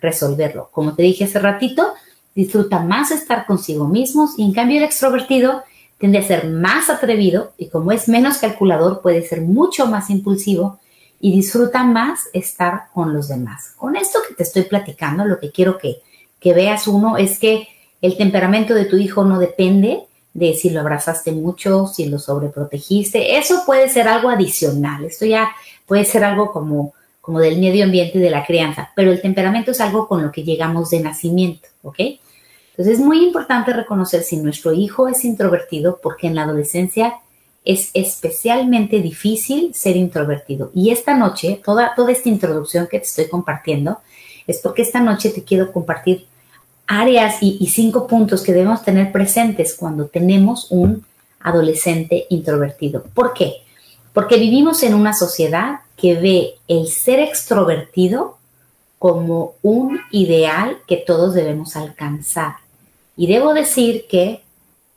resolverlo. 0.00 0.68
Como 0.72 0.94
te 0.94 1.02
dije 1.02 1.24
hace 1.24 1.38
ratito, 1.38 1.94
disfruta 2.34 2.80
más 2.80 3.10
estar 3.10 3.46
consigo 3.46 3.86
mismos 3.86 4.38
y 4.38 4.44
en 4.44 4.52
cambio 4.52 4.78
el 4.78 4.84
extrovertido 4.84 5.62
tiende 5.98 6.18
a 6.18 6.22
ser 6.22 6.48
más 6.48 6.90
atrevido 6.90 7.52
y 7.58 7.68
como 7.68 7.92
es 7.92 8.08
menos 8.08 8.38
calculador 8.38 9.00
puede 9.02 9.22
ser 9.22 9.42
mucho 9.42 9.86
más 9.86 10.10
impulsivo 10.10 10.78
y 11.20 11.32
disfruta 11.32 11.82
más 11.82 12.28
estar 12.32 12.84
con 12.94 13.12
los 13.12 13.28
demás. 13.28 13.72
Con 13.76 13.96
esto 13.96 14.20
que 14.26 14.34
te 14.34 14.44
estoy 14.44 14.62
platicando, 14.62 15.24
lo 15.24 15.40
que 15.40 15.50
quiero 15.50 15.76
que, 15.78 16.00
que 16.40 16.54
veas 16.54 16.86
uno 16.86 17.16
es 17.16 17.38
que 17.38 17.68
el 18.00 18.16
temperamento 18.16 18.74
de 18.74 18.84
tu 18.84 18.96
hijo 18.96 19.24
no 19.24 19.38
depende 19.38 20.04
de 20.32 20.54
si 20.54 20.70
lo 20.70 20.80
abrazaste 20.80 21.32
mucho, 21.32 21.88
si 21.88 22.06
lo 22.06 22.20
sobreprotegiste. 22.20 23.36
Eso 23.36 23.64
puede 23.66 23.88
ser 23.88 24.06
algo 24.06 24.28
adicional. 24.28 25.04
Esto 25.04 25.26
ya 25.26 25.50
puede 25.86 26.04
ser 26.04 26.22
algo 26.22 26.52
como 26.52 26.94
como 27.28 27.40
del 27.40 27.58
medio 27.58 27.84
ambiente 27.84 28.18
de 28.18 28.30
la 28.30 28.46
crianza, 28.46 28.90
pero 28.96 29.12
el 29.12 29.20
temperamento 29.20 29.72
es 29.72 29.82
algo 29.82 30.08
con 30.08 30.22
lo 30.22 30.32
que 30.32 30.44
llegamos 30.44 30.88
de 30.88 31.00
nacimiento, 31.00 31.68
¿ok? 31.82 31.98
Entonces 32.78 33.00
es 33.00 33.04
muy 33.04 33.24
importante 33.24 33.72
reconocer 33.72 34.22
si 34.22 34.36
nuestro 34.36 34.72
hijo 34.72 35.08
es 35.08 35.24
introvertido 35.24 35.98
porque 36.00 36.28
en 36.28 36.36
la 36.36 36.44
adolescencia 36.44 37.16
es 37.64 37.90
especialmente 37.92 39.00
difícil 39.00 39.74
ser 39.74 39.96
introvertido. 39.96 40.70
Y 40.72 40.90
esta 40.90 41.16
noche, 41.16 41.60
toda, 41.64 41.92
toda 41.96 42.12
esta 42.12 42.28
introducción 42.28 42.86
que 42.86 43.00
te 43.00 43.06
estoy 43.06 43.28
compartiendo, 43.28 43.98
es 44.46 44.58
porque 44.58 44.82
esta 44.82 45.00
noche 45.00 45.30
te 45.30 45.42
quiero 45.42 45.72
compartir 45.72 46.26
áreas 46.86 47.38
y, 47.40 47.66
cinco 47.66 48.06
puntos 48.06 48.42
que 48.42 48.52
debemos 48.52 48.84
tener 48.84 49.10
presentes 49.10 49.74
cuando 49.74 50.06
tenemos 50.06 50.70
un 50.70 51.04
adolescente 51.40 52.26
introvertido. 52.30 53.02
¿Por 53.12 53.34
qué? 53.34 53.54
Porque 54.12 54.36
vivimos 54.36 54.84
en 54.84 54.94
una 54.94 55.14
sociedad 55.14 55.80
que 55.96 56.14
ve 56.14 56.54
el 56.68 56.86
ser 56.86 57.18
extrovertido 57.18 58.38
como 59.00 59.54
un 59.62 59.98
ideal 60.12 60.78
que 60.86 60.96
todos 60.96 61.34
debemos 61.34 61.74
alcanzar. 61.74 62.67
Y 63.18 63.26
debo 63.26 63.52
decir 63.52 64.06
que 64.08 64.42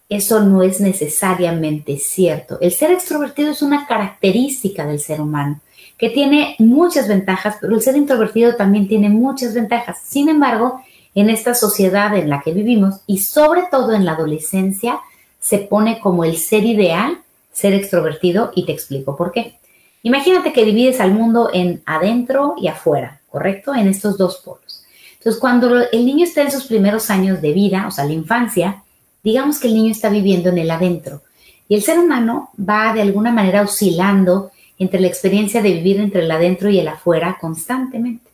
eso 0.07 0.41
no 0.41 0.61
es 0.61 0.79
necesariamente 0.79 1.97
cierto. 1.97 2.59
El 2.61 2.71
ser 2.71 2.91
extrovertido 2.91 3.51
es 3.51 3.63
una 3.63 3.87
característica 3.87 4.85
del 4.85 4.99
ser 4.99 5.19
humano 5.19 5.59
que 5.97 6.11
tiene 6.11 6.55
muchas 6.59 7.07
ventajas, 7.07 7.57
pero 7.59 7.75
el 7.75 7.81
ser 7.81 7.97
introvertido 7.97 8.55
también 8.55 8.87
tiene 8.87 9.09
muchas 9.09 9.55
ventajas. 9.55 9.99
Sin 10.03 10.29
embargo, 10.29 10.81
en 11.15 11.31
esta 11.31 11.55
sociedad 11.55 12.15
en 12.15 12.29
la 12.29 12.41
que 12.41 12.53
vivimos 12.53 13.01
y 13.07 13.19
sobre 13.19 13.63
todo 13.71 13.93
en 13.93 14.05
la 14.05 14.13
adolescencia, 14.13 14.99
se 15.39 15.57
pone 15.57 15.99
como 15.99 16.23
el 16.23 16.37
ser 16.37 16.63
ideal 16.63 17.19
ser 17.51 17.73
extrovertido 17.73 18.51
y 18.55 18.65
te 18.65 18.71
explico 18.71 19.17
por 19.17 19.31
qué. 19.31 19.57
Imagínate 20.03 20.53
que 20.53 20.63
divides 20.63 20.99
al 20.99 21.13
mundo 21.13 21.49
en 21.53 21.81
adentro 21.85 22.53
y 22.57 22.67
afuera, 22.67 23.21
¿correcto? 23.29 23.73
En 23.73 23.87
estos 23.87 24.17
dos 24.17 24.37
polos. 24.37 24.80
Entonces, 25.21 25.39
cuando 25.39 25.83
el 25.91 26.03
niño 26.03 26.25
está 26.25 26.41
en 26.41 26.51
sus 26.51 26.65
primeros 26.65 27.11
años 27.11 27.43
de 27.43 27.53
vida, 27.53 27.85
o 27.87 27.91
sea, 27.91 28.05
la 28.05 28.13
infancia, 28.13 28.81
digamos 29.23 29.59
que 29.59 29.67
el 29.67 29.75
niño 29.75 29.91
está 29.91 30.09
viviendo 30.09 30.49
en 30.49 30.57
el 30.57 30.71
adentro 30.71 31.21
y 31.69 31.75
el 31.75 31.83
ser 31.83 31.99
humano 31.99 32.49
va 32.59 32.91
de 32.91 33.03
alguna 33.03 33.31
manera 33.31 33.61
oscilando 33.61 34.49
entre 34.79 34.99
la 34.99 35.05
experiencia 35.05 35.61
de 35.61 35.73
vivir 35.73 35.99
entre 35.99 36.23
el 36.23 36.31
adentro 36.31 36.71
y 36.71 36.79
el 36.79 36.87
afuera 36.87 37.37
constantemente. 37.39 38.31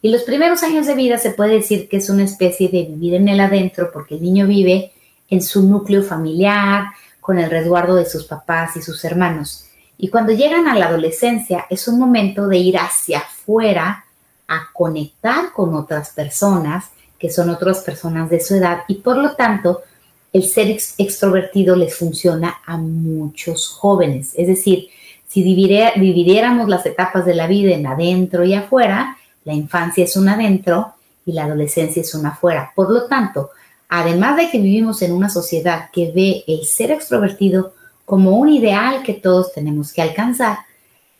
Y 0.00 0.10
los 0.10 0.22
primeros 0.22 0.62
años 0.62 0.86
de 0.86 0.94
vida 0.94 1.18
se 1.18 1.32
puede 1.32 1.56
decir 1.56 1.90
que 1.90 1.98
es 1.98 2.08
una 2.08 2.24
especie 2.24 2.70
de 2.70 2.84
vivir 2.84 3.16
en 3.16 3.28
el 3.28 3.38
adentro 3.38 3.90
porque 3.92 4.14
el 4.14 4.22
niño 4.22 4.46
vive 4.46 4.92
en 5.28 5.42
su 5.42 5.62
núcleo 5.68 6.02
familiar, 6.02 6.86
con 7.20 7.38
el 7.38 7.50
resguardo 7.50 7.96
de 7.96 8.06
sus 8.06 8.24
papás 8.24 8.76
y 8.76 8.82
sus 8.82 9.04
hermanos. 9.04 9.66
Y 9.98 10.08
cuando 10.08 10.32
llegan 10.32 10.68
a 10.68 10.74
la 10.74 10.86
adolescencia 10.86 11.66
es 11.68 11.86
un 11.86 11.98
momento 11.98 12.48
de 12.48 12.56
ir 12.56 12.78
hacia 12.78 13.18
afuera 13.18 14.06
a 14.50 14.68
conectar 14.72 15.52
con 15.52 15.74
otras 15.74 16.10
personas 16.10 16.90
que 17.18 17.30
son 17.30 17.50
otras 17.50 17.78
personas 17.80 18.28
de 18.28 18.40
su 18.40 18.56
edad 18.56 18.80
y 18.88 18.96
por 18.96 19.16
lo 19.16 19.36
tanto 19.36 19.82
el 20.32 20.44
ser 20.44 20.68
extrovertido 20.98 21.76
les 21.76 21.94
funciona 21.94 22.58
a 22.66 22.76
muchos 22.76 23.68
jóvenes. 23.68 24.32
Es 24.36 24.48
decir, 24.48 24.88
si 25.28 25.42
dividiéramos 25.42 26.68
las 26.68 26.84
etapas 26.86 27.24
de 27.24 27.34
la 27.34 27.46
vida 27.46 27.72
en 27.72 27.86
adentro 27.86 28.44
y 28.44 28.54
afuera, 28.54 29.16
la 29.44 29.52
infancia 29.52 30.04
es 30.04 30.16
una 30.16 30.34
adentro 30.34 30.94
y 31.24 31.32
la 31.32 31.44
adolescencia 31.44 32.02
es 32.02 32.14
una 32.14 32.30
afuera. 32.30 32.72
Por 32.74 32.90
lo 32.90 33.06
tanto, 33.06 33.50
además 33.88 34.36
de 34.36 34.50
que 34.50 34.58
vivimos 34.58 35.02
en 35.02 35.12
una 35.12 35.28
sociedad 35.28 35.90
que 35.92 36.10
ve 36.12 36.44
el 36.48 36.64
ser 36.64 36.90
extrovertido 36.90 37.74
como 38.04 38.38
un 38.38 38.48
ideal 38.48 39.02
que 39.04 39.14
todos 39.14 39.52
tenemos 39.52 39.92
que 39.92 40.02
alcanzar, 40.02 40.58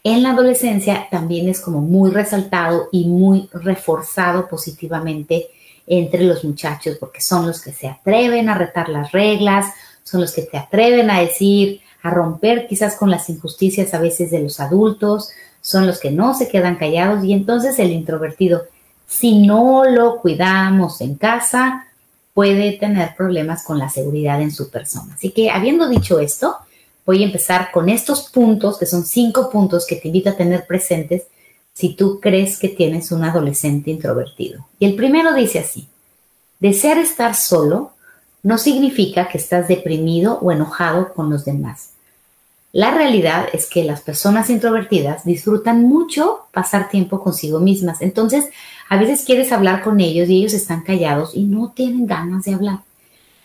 en 0.03 0.23
la 0.23 0.31
adolescencia 0.31 1.09
también 1.11 1.49
es 1.49 1.61
como 1.61 1.81
muy 1.81 2.11
resaltado 2.11 2.89
y 2.91 3.07
muy 3.07 3.49
reforzado 3.53 4.49
positivamente 4.49 5.49
entre 5.87 6.25
los 6.25 6.45
muchachos, 6.45 6.97
porque 6.99 7.21
son 7.21 7.47
los 7.47 7.61
que 7.61 7.73
se 7.73 7.89
atreven 7.89 8.49
a 8.49 8.55
retar 8.55 8.89
las 8.89 9.13
reglas, 9.13 9.67
son 10.03 10.21
los 10.21 10.33
que 10.33 10.43
te 10.43 10.57
atreven 10.57 11.11
a 11.11 11.21
decir, 11.21 11.81
a 12.03 12.11
romper 12.11 12.67
quizás 12.67 12.97
con 12.97 13.11
las 13.11 13.29
injusticias 13.29 13.93
a 13.93 14.01
veces 14.01 14.31
de 14.31 14.41
los 14.41 14.61
adultos, 14.61 15.31
son 15.61 15.87
los 15.87 16.01
que 16.01 16.11
no 16.11 16.35
se 16.35 16.49
quedan 16.49 16.77
callados 16.77 17.25
y 17.25 17.33
entonces 17.33 17.79
el 17.79 17.91
introvertido, 17.91 18.63
si 19.07 19.47
no 19.47 19.85
lo 19.85 20.21
cuidamos 20.21 21.01
en 21.01 21.17
casa, 21.17 21.89
puede 22.33 22.73
tener 22.73 23.15
problemas 23.17 23.65
con 23.65 23.79
la 23.79 23.91
seguridad 23.91 24.41
en 24.41 24.53
su 24.53 24.71
persona. 24.71 25.15
Así 25.15 25.31
que 25.31 25.51
habiendo 25.51 25.89
dicho 25.89 26.21
esto, 26.21 26.57
voy 27.11 27.25
a 27.25 27.27
empezar 27.27 27.73
con 27.73 27.89
estos 27.89 28.31
puntos, 28.31 28.79
que 28.79 28.87
son 28.87 29.05
cinco 29.05 29.51
puntos 29.51 29.85
que 29.85 29.97
te 29.97 30.07
invito 30.07 30.31
a 30.31 30.37
tener 30.37 30.65
presentes 30.65 31.25
si 31.73 31.95
tú 31.97 32.21
crees 32.21 32.57
que 32.57 32.69
tienes 32.69 33.11
un 33.11 33.25
adolescente 33.25 33.91
introvertido. 33.91 34.69
Y 34.79 34.87
el 34.87 34.95
primero 34.95 35.35
dice 35.35 35.59
así, 35.59 35.89
desear 36.61 36.99
estar 36.99 37.35
solo 37.35 37.91
no 38.45 38.59
significa 38.59 39.27
que 39.27 39.39
estás 39.39 39.67
deprimido 39.67 40.39
o 40.41 40.53
enojado 40.53 41.13
con 41.13 41.31
los 41.31 41.45
demás. 41.45 41.95
La 42.73 42.93
realidad 42.93 43.49
es 43.53 43.69
que 43.69 43.83
las 43.83 44.03
personas 44.03 44.49
introvertidas 44.49 45.25
disfrutan 45.25 45.83
mucho 45.83 46.43
pasar 46.53 46.91
tiempo 46.91 47.21
consigo 47.21 47.59
mismas. 47.59 48.03
Entonces, 48.03 48.51
a 48.89 48.97
veces 48.99 49.25
quieres 49.25 49.51
hablar 49.51 49.83
con 49.83 49.99
ellos 49.99 50.29
y 50.29 50.39
ellos 50.39 50.55
están 50.55 50.83
callados 50.83 51.35
y 51.35 51.43
no 51.43 51.73
tienen 51.75 52.07
ganas 52.07 52.45
de 52.45 52.55
hablar. 52.55 52.79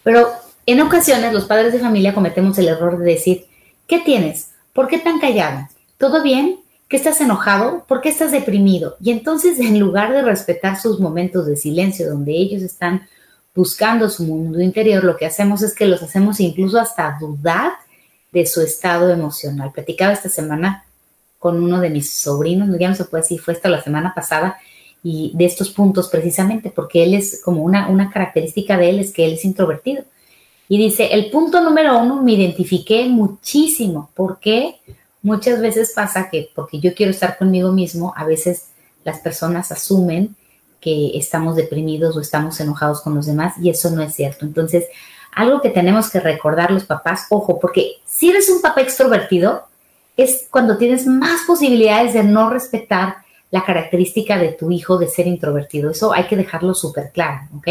Pero 0.04 0.28
en 0.68 0.82
ocasiones 0.82 1.34
los 1.34 1.46
padres 1.46 1.74
de 1.74 1.80
familia 1.80 2.14
cometemos 2.14 2.60
el 2.60 2.68
error 2.68 3.00
de 3.00 3.06
decir, 3.06 3.46
¿qué 3.88 4.00
tienes? 4.00 4.52
¿Por 4.74 4.88
qué 4.88 5.00
tan 5.00 5.20
callado? 5.20 5.68
¿Todo 5.98 6.22
bien? 6.24 6.60
¿Qué 6.88 6.98
estás 6.98 7.20
enojado? 7.22 7.86
¿Por 7.88 8.02
qué 8.02 8.10
estás 8.10 8.32
deprimido? 8.32 8.96
Y 9.00 9.12
entonces, 9.12 9.60
en 9.60 9.80
lugar 9.80 10.12
de 10.12 10.22
respetar 10.22 10.80
sus 10.80 11.00
momentos 11.00 11.48
de 11.48 11.56
silencio 11.56 12.10
donde 12.10 12.34
ellos 12.34 12.62
están 12.62 13.08
buscando 13.56 14.10
su 14.10 14.24
mundo 14.24 14.60
interior, 14.60 15.04
lo 15.04 15.18
que 15.18 15.26
hacemos 15.26 15.62
es 15.62 15.74
que 15.74 15.88
los 15.88 16.04
hacemos 16.04 16.40
incluso 16.40 16.80
hasta 16.80 17.18
dudar 17.20 17.72
de 18.32 18.46
su 18.46 18.62
estado 18.62 19.10
emocional. 19.10 19.72
Platicaba 19.72 20.14
esta 20.14 20.30
semana 20.30 20.86
con 21.40 21.64
uno 21.64 21.80
de 21.80 21.90
mis 21.90 22.12
sobrinos, 22.12 22.70
ya 22.78 22.90
no 22.90 22.96
se 22.96 23.06
puede 23.06 23.24
decir, 23.24 23.40
fue 23.40 23.54
esta 23.54 23.70
la 23.70 23.82
semana 23.82 24.14
pasada, 24.14 24.58
y 25.04 25.32
de 25.36 25.46
estos 25.46 25.70
puntos 25.70 26.10
precisamente, 26.10 26.72
porque 26.72 27.04
él 27.04 27.14
es 27.14 27.42
como 27.44 27.64
una, 27.64 27.88
una 27.88 28.10
característica 28.10 28.78
de 28.78 28.90
él 28.90 29.00
es 29.00 29.14
que 29.14 29.26
él 29.26 29.34
es 29.34 29.46
introvertido. 29.46 30.04
Y 30.68 30.78
dice, 30.78 31.10
el 31.14 31.30
punto 31.30 31.62
número 31.62 32.00
uno, 32.00 32.22
me 32.22 32.34
identifiqué 32.34 33.08
muchísimo. 33.08 34.10
¿Por 34.16 34.40
qué? 34.40 34.80
muchas 35.26 35.60
veces 35.60 35.92
pasa 35.94 36.30
que 36.30 36.52
porque 36.54 36.80
yo 36.80 36.94
quiero 36.94 37.10
estar 37.10 37.36
conmigo 37.40 37.72
mismo, 37.72 38.14
a 38.16 38.26
veces 38.26 38.68
las 39.04 39.20
personas 39.20 39.72
asumen 39.72 40.36
que 40.80 41.18
estamos 41.18 41.56
deprimidos 41.56 42.16
o 42.16 42.22
estamos 42.22 42.60
enojados 42.60 43.02
con 43.02 43.16
los 43.16 43.26
demás 43.26 43.56
y 43.60 43.72
eso 43.72 43.90
no 43.90 44.04
es 44.04 44.14
cierto. 44.14 44.46
Entonces, 44.46 44.86
algo 45.34 45.62
que 45.62 45.72
tenemos 45.72 46.12
que 46.12 46.20
recordar 46.20 46.70
los 46.70 46.86
papás, 46.86 47.26
ojo, 47.32 47.60
porque 47.60 47.94
si 48.06 48.30
eres 48.30 48.50
un 48.52 48.62
papá 48.62 48.82
extrovertido, 48.82 49.64
es 50.16 50.48
cuando 50.52 50.78
tienes 50.78 51.08
más 51.08 51.42
posibilidades 51.48 52.14
de 52.14 52.24
no 52.24 52.52
respetar 52.52 53.16
la 53.50 53.66
característica 53.66 54.38
de 54.38 54.50
tu 54.50 54.70
hijo 54.70 55.00
de 55.00 55.08
ser 55.08 55.26
introvertido. 55.26 55.90
Eso 55.90 56.14
hay 56.14 56.26
que 56.26 56.38
dejarlo 56.38 56.76
súper 56.76 57.12
claro, 57.12 57.48
¿ok? 57.58 57.68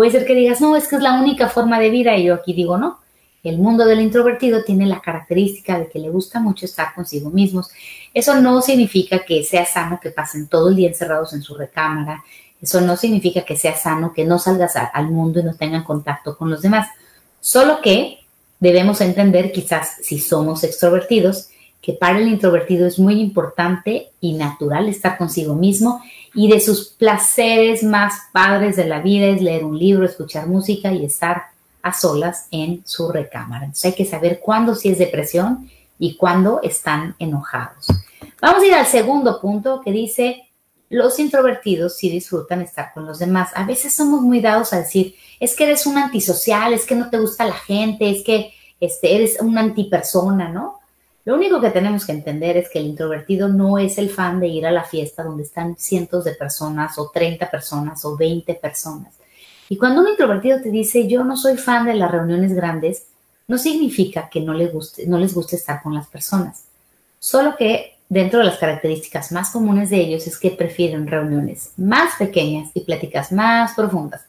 Puede 0.00 0.12
ser 0.12 0.24
que 0.24 0.34
digas, 0.34 0.62
no, 0.62 0.76
es 0.76 0.88
que 0.88 0.96
es 0.96 1.02
la 1.02 1.20
única 1.20 1.50
forma 1.50 1.78
de 1.78 1.90
vida 1.90 2.16
y 2.16 2.24
yo 2.24 2.32
aquí 2.32 2.54
digo, 2.54 2.78
no, 2.78 3.00
el 3.44 3.58
mundo 3.58 3.84
del 3.84 4.00
introvertido 4.00 4.64
tiene 4.64 4.86
la 4.86 5.02
característica 5.02 5.78
de 5.78 5.90
que 5.90 5.98
le 5.98 6.08
gusta 6.08 6.40
mucho 6.40 6.64
estar 6.64 6.94
consigo 6.94 7.28
mismos. 7.28 7.68
Eso 8.14 8.40
no 8.40 8.62
significa 8.62 9.26
que 9.26 9.44
sea 9.44 9.66
sano 9.66 10.00
que 10.02 10.08
pasen 10.08 10.48
todo 10.48 10.70
el 10.70 10.76
día 10.76 10.88
encerrados 10.88 11.34
en 11.34 11.42
su 11.42 11.54
recámara. 11.54 12.24
Eso 12.62 12.80
no 12.80 12.96
significa 12.96 13.42
que 13.42 13.58
sea 13.58 13.76
sano 13.76 14.14
que 14.14 14.24
no 14.24 14.38
salgas 14.38 14.72
al 14.74 15.10
mundo 15.10 15.40
y 15.40 15.42
no 15.42 15.54
tengan 15.54 15.84
contacto 15.84 16.34
con 16.34 16.48
los 16.48 16.62
demás. 16.62 16.88
Solo 17.38 17.82
que 17.82 18.20
debemos 18.58 19.02
entender, 19.02 19.52
quizás 19.52 19.98
si 20.00 20.18
somos 20.18 20.64
extrovertidos, 20.64 21.50
que 21.80 21.94
para 21.94 22.18
el 22.18 22.28
introvertido 22.28 22.86
es 22.86 22.98
muy 22.98 23.20
importante 23.20 24.10
y 24.20 24.34
natural 24.34 24.88
estar 24.88 25.16
consigo 25.16 25.54
mismo 25.54 26.02
y 26.34 26.48
de 26.50 26.60
sus 26.60 26.88
placeres 26.88 27.82
más 27.82 28.14
padres 28.32 28.76
de 28.76 28.86
la 28.86 29.00
vida 29.00 29.26
es 29.26 29.40
leer 29.40 29.64
un 29.64 29.78
libro, 29.78 30.04
escuchar 30.04 30.46
música 30.46 30.92
y 30.92 31.04
estar 31.04 31.44
a 31.82 31.92
solas 31.92 32.46
en 32.50 32.82
su 32.84 33.10
recámara. 33.10 33.64
Entonces 33.64 33.86
hay 33.86 33.94
que 33.94 34.04
saber 34.04 34.40
cuándo 34.40 34.74
sí 34.74 34.90
es 34.90 34.98
depresión 34.98 35.70
y 35.98 36.16
cuándo 36.16 36.60
están 36.62 37.14
enojados. 37.18 37.86
Vamos 38.40 38.62
a 38.62 38.66
ir 38.66 38.74
al 38.74 38.86
segundo 38.86 39.40
punto 39.40 39.80
que 39.82 39.92
dice, 39.92 40.50
los 40.90 41.18
introvertidos 41.18 41.96
sí 41.96 42.10
disfrutan 42.10 42.60
estar 42.62 42.92
con 42.92 43.06
los 43.06 43.18
demás. 43.18 43.50
A 43.54 43.64
veces 43.64 43.94
somos 43.94 44.20
muy 44.20 44.40
dados 44.40 44.72
a 44.72 44.78
decir, 44.78 45.14
es 45.38 45.54
que 45.54 45.64
eres 45.64 45.86
un 45.86 45.96
antisocial, 45.96 46.72
es 46.72 46.84
que 46.84 46.96
no 46.96 47.08
te 47.08 47.18
gusta 47.18 47.46
la 47.46 47.54
gente, 47.54 48.10
es 48.10 48.24
que 48.24 48.52
este, 48.80 49.14
eres 49.14 49.38
una 49.40 49.60
antipersona, 49.60 50.48
¿no? 50.48 50.79
Lo 51.30 51.36
único 51.36 51.60
que 51.60 51.70
tenemos 51.70 52.04
que 52.04 52.10
entender 52.10 52.56
es 52.56 52.68
que 52.68 52.80
el 52.80 52.86
introvertido 52.86 53.46
no 53.46 53.78
es 53.78 53.98
el 53.98 54.10
fan 54.10 54.40
de 54.40 54.48
ir 54.48 54.66
a 54.66 54.72
la 54.72 54.82
fiesta 54.82 55.22
donde 55.22 55.44
están 55.44 55.76
cientos 55.78 56.24
de 56.24 56.32
personas 56.32 56.98
o 56.98 57.08
30 57.08 57.48
personas 57.48 58.04
o 58.04 58.16
20 58.16 58.52
personas. 58.54 59.14
Y 59.68 59.76
cuando 59.76 60.02
un 60.02 60.08
introvertido 60.08 60.60
te 60.60 60.72
dice, 60.72 61.06
yo 61.06 61.22
no 61.22 61.36
soy 61.36 61.56
fan 61.56 61.86
de 61.86 61.94
las 61.94 62.10
reuniones 62.10 62.52
grandes, 62.52 63.04
no 63.46 63.58
significa 63.58 64.28
que 64.28 64.40
no 64.40 64.52
les 64.54 64.72
guste, 64.72 65.06
no 65.06 65.18
les 65.18 65.32
guste 65.32 65.54
estar 65.54 65.80
con 65.80 65.94
las 65.94 66.08
personas. 66.08 66.64
Solo 67.20 67.54
que 67.56 67.98
dentro 68.08 68.40
de 68.40 68.46
las 68.46 68.58
características 68.58 69.30
más 69.30 69.50
comunes 69.50 69.90
de 69.90 69.98
ellos 69.98 70.26
es 70.26 70.36
que 70.36 70.50
prefieren 70.50 71.06
reuniones 71.06 71.70
más 71.76 72.16
pequeñas 72.18 72.70
y 72.74 72.80
pláticas 72.80 73.30
más 73.30 73.74
profundas. 73.74 74.22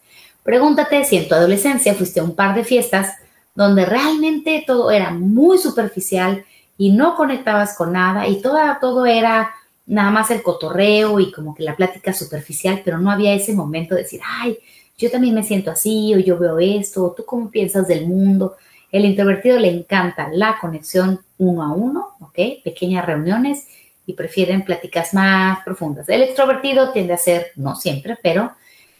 Pregúntate 0.43 1.03
si 1.05 1.17
en 1.17 1.27
tu 1.27 1.33
adolescencia 1.33 1.95
fuiste 1.95 2.19
a 2.19 2.23
un 2.23 2.35
par 2.35 2.53
de 2.53 2.63
fiestas 2.63 3.15
donde 3.55 3.87
realmente 3.87 4.63
todo 4.67 4.91
era 4.91 5.09
muy 5.09 5.57
superficial 5.57 6.45
y 6.81 6.89
no 6.89 7.15
conectabas 7.15 7.75
con 7.77 7.93
nada 7.93 8.27
y 8.27 8.41
todo, 8.41 8.57
todo 8.81 9.05
era 9.05 9.53
nada 9.85 10.09
más 10.09 10.31
el 10.31 10.41
cotorreo 10.41 11.19
y 11.19 11.31
como 11.31 11.53
que 11.53 11.61
la 11.61 11.75
plática 11.75 12.11
superficial, 12.11 12.81
pero 12.83 12.97
no 12.97 13.11
había 13.11 13.35
ese 13.35 13.53
momento 13.53 13.93
de 13.93 14.01
decir, 14.01 14.19
ay, 14.25 14.57
yo 14.97 15.11
también 15.11 15.35
me 15.35 15.43
siento 15.43 15.69
así 15.69 16.15
o 16.15 16.17
yo 16.17 16.39
veo 16.39 16.57
esto, 16.57 17.05
o 17.05 17.11
tú 17.11 17.23
cómo 17.23 17.51
piensas 17.51 17.87
del 17.87 18.07
mundo. 18.07 18.55
El 18.91 19.05
introvertido 19.05 19.59
le 19.59 19.69
encanta 19.69 20.29
la 20.33 20.57
conexión 20.59 21.19
uno 21.37 21.61
a 21.61 21.71
uno, 21.71 22.15
¿ok? 22.19 22.63
Pequeñas 22.63 23.05
reuniones 23.05 23.67
y 24.07 24.13
prefieren 24.13 24.65
pláticas 24.65 25.13
más 25.13 25.63
profundas. 25.63 26.09
El 26.09 26.23
extrovertido 26.23 26.91
tiende 26.93 27.13
a 27.13 27.17
ser, 27.17 27.51
no 27.57 27.75
siempre, 27.75 28.17
pero 28.23 28.53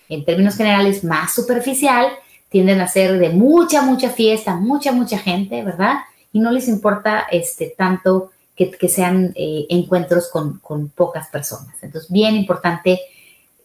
en 0.07 0.23
términos 0.23 0.55
generales 0.55 1.03
más 1.03 1.33
superficial, 1.33 2.09
tienden 2.47 2.79
a 2.79 2.87
ser 2.87 3.17
de 3.17 3.29
mucha, 3.29 3.81
mucha 3.81 4.11
fiesta, 4.11 4.55
mucha, 4.55 4.91
mucha 4.91 5.17
gente, 5.17 5.63
¿verdad? 5.63 5.95
Y 6.33 6.39
no 6.39 6.51
les 6.51 6.67
importa 6.67 7.27
este, 7.31 7.73
tanto 7.77 8.31
que, 8.55 8.89
sean 8.89 9.33
eh, 9.35 9.65
encuentros 9.69 10.29
con, 10.29 10.59
con, 10.59 10.89
pocas 10.89 11.27
personas. 11.29 11.75
Entonces, 11.81 12.11
bien 12.11 12.35
importante 12.35 12.99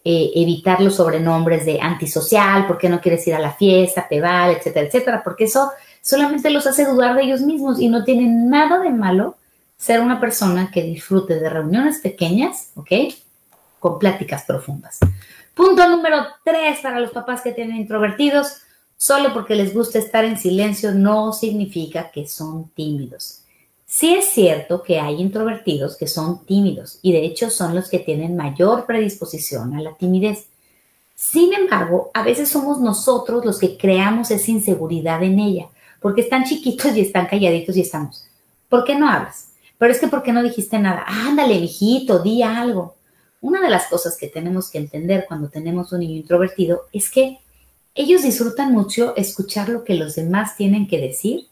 eh, 0.09 0.31
evitar 0.35 0.79
los 0.79 0.95
sobrenombres 0.95 1.65
de 1.65 1.81
antisocial, 1.81 2.65
por 2.65 2.77
qué 2.77 2.87
no 2.87 3.01
quieres 3.01 3.27
ir 3.27 3.35
a 3.35 3.39
la 3.39 3.51
fiesta, 3.51 4.07
te 4.07 4.21
vale, 4.21 4.53
etcétera, 4.53 4.87
etcétera, 4.87 5.21
porque 5.21 5.43
eso 5.43 5.69
solamente 6.01 6.49
los 6.49 6.65
hace 6.65 6.85
dudar 6.85 7.15
de 7.15 7.23
ellos 7.23 7.41
mismos 7.41 7.79
y 7.79 7.89
no 7.89 8.05
tienen 8.05 8.49
nada 8.49 8.79
de 8.79 8.89
malo 8.89 9.35
ser 9.75 9.99
una 9.99 10.21
persona 10.21 10.71
que 10.71 10.81
disfrute 10.81 11.39
de 11.39 11.49
reuniones 11.49 11.99
pequeñas, 11.99 12.71
¿ok? 12.75 12.91
Con 13.79 13.99
pláticas 13.99 14.45
profundas. 14.45 14.97
Punto 15.53 15.87
número 15.89 16.25
tres 16.43 16.79
para 16.81 17.01
los 17.01 17.11
papás 17.11 17.41
que 17.41 17.51
tienen 17.51 17.75
introvertidos. 17.75 18.61
Solo 18.97 19.31
porque 19.31 19.55
les 19.55 19.75
gusta 19.75 19.99
estar 19.99 20.25
en 20.25 20.39
silencio 20.39 20.91
no 20.91 21.31
significa 21.31 22.09
que 22.09 22.27
son 22.27 22.69
tímidos. 22.69 23.43
Sí 23.85 24.15
es 24.15 24.25
cierto 24.25 24.81
que 24.81 24.99
hay 24.99 25.21
introvertidos 25.21 25.95
que 25.95 26.07
son 26.07 26.45
tímidos 26.45 26.99
y 27.03 27.13
de 27.13 27.23
hecho 27.23 27.49
son 27.51 27.75
los 27.75 27.89
que 27.89 27.99
tienen 27.99 28.35
mayor 28.35 28.85
predisposición 28.85 29.75
a 29.75 29.81
la 29.81 29.95
timidez. 29.95 30.47
Sin 31.15 31.53
embargo, 31.53 32.11
a 32.13 32.23
veces 32.23 32.49
somos 32.49 32.81
nosotros 32.81 33.45
los 33.45 33.59
que 33.59 33.77
creamos 33.77 34.29
esa 34.31 34.51
inseguridad 34.51 35.23
en 35.23 35.39
ella, 35.39 35.67
porque 36.01 36.21
están 36.21 36.43
chiquitos 36.43 36.95
y 36.95 37.01
están 37.01 37.27
calladitos 37.27 37.77
y 37.77 37.81
estamos. 37.81 38.27
¿Por 38.67 38.83
qué 38.83 38.95
no 38.95 39.09
hablas? 39.09 39.49
Pero 39.77 39.91
es 39.91 39.99
que 39.99 40.07
¿por 40.07 40.23
qué 40.23 40.33
no 40.33 40.43
dijiste 40.43 40.79
nada? 40.79 41.05
Ándale, 41.07 41.53
hijito, 41.53 42.19
di 42.19 42.41
algo. 42.41 42.95
Una 43.41 43.61
de 43.61 43.69
las 43.69 43.85
cosas 43.87 44.17
que 44.17 44.27
tenemos 44.27 44.69
que 44.69 44.79
entender 44.79 45.25
cuando 45.27 45.49
tenemos 45.49 45.91
un 45.93 45.99
niño 45.99 46.17
introvertido 46.17 46.87
es 46.91 47.09
que 47.09 47.39
ellos 47.97 48.21
disfrutan 48.21 48.71
mucho 48.71 49.15
escuchar 49.15 49.69
lo 49.69 49.83
que 49.83 49.95
los 49.95 50.15
demás 50.15 50.55
tienen 50.55 50.87
que 50.87 50.99
decir 50.99 51.47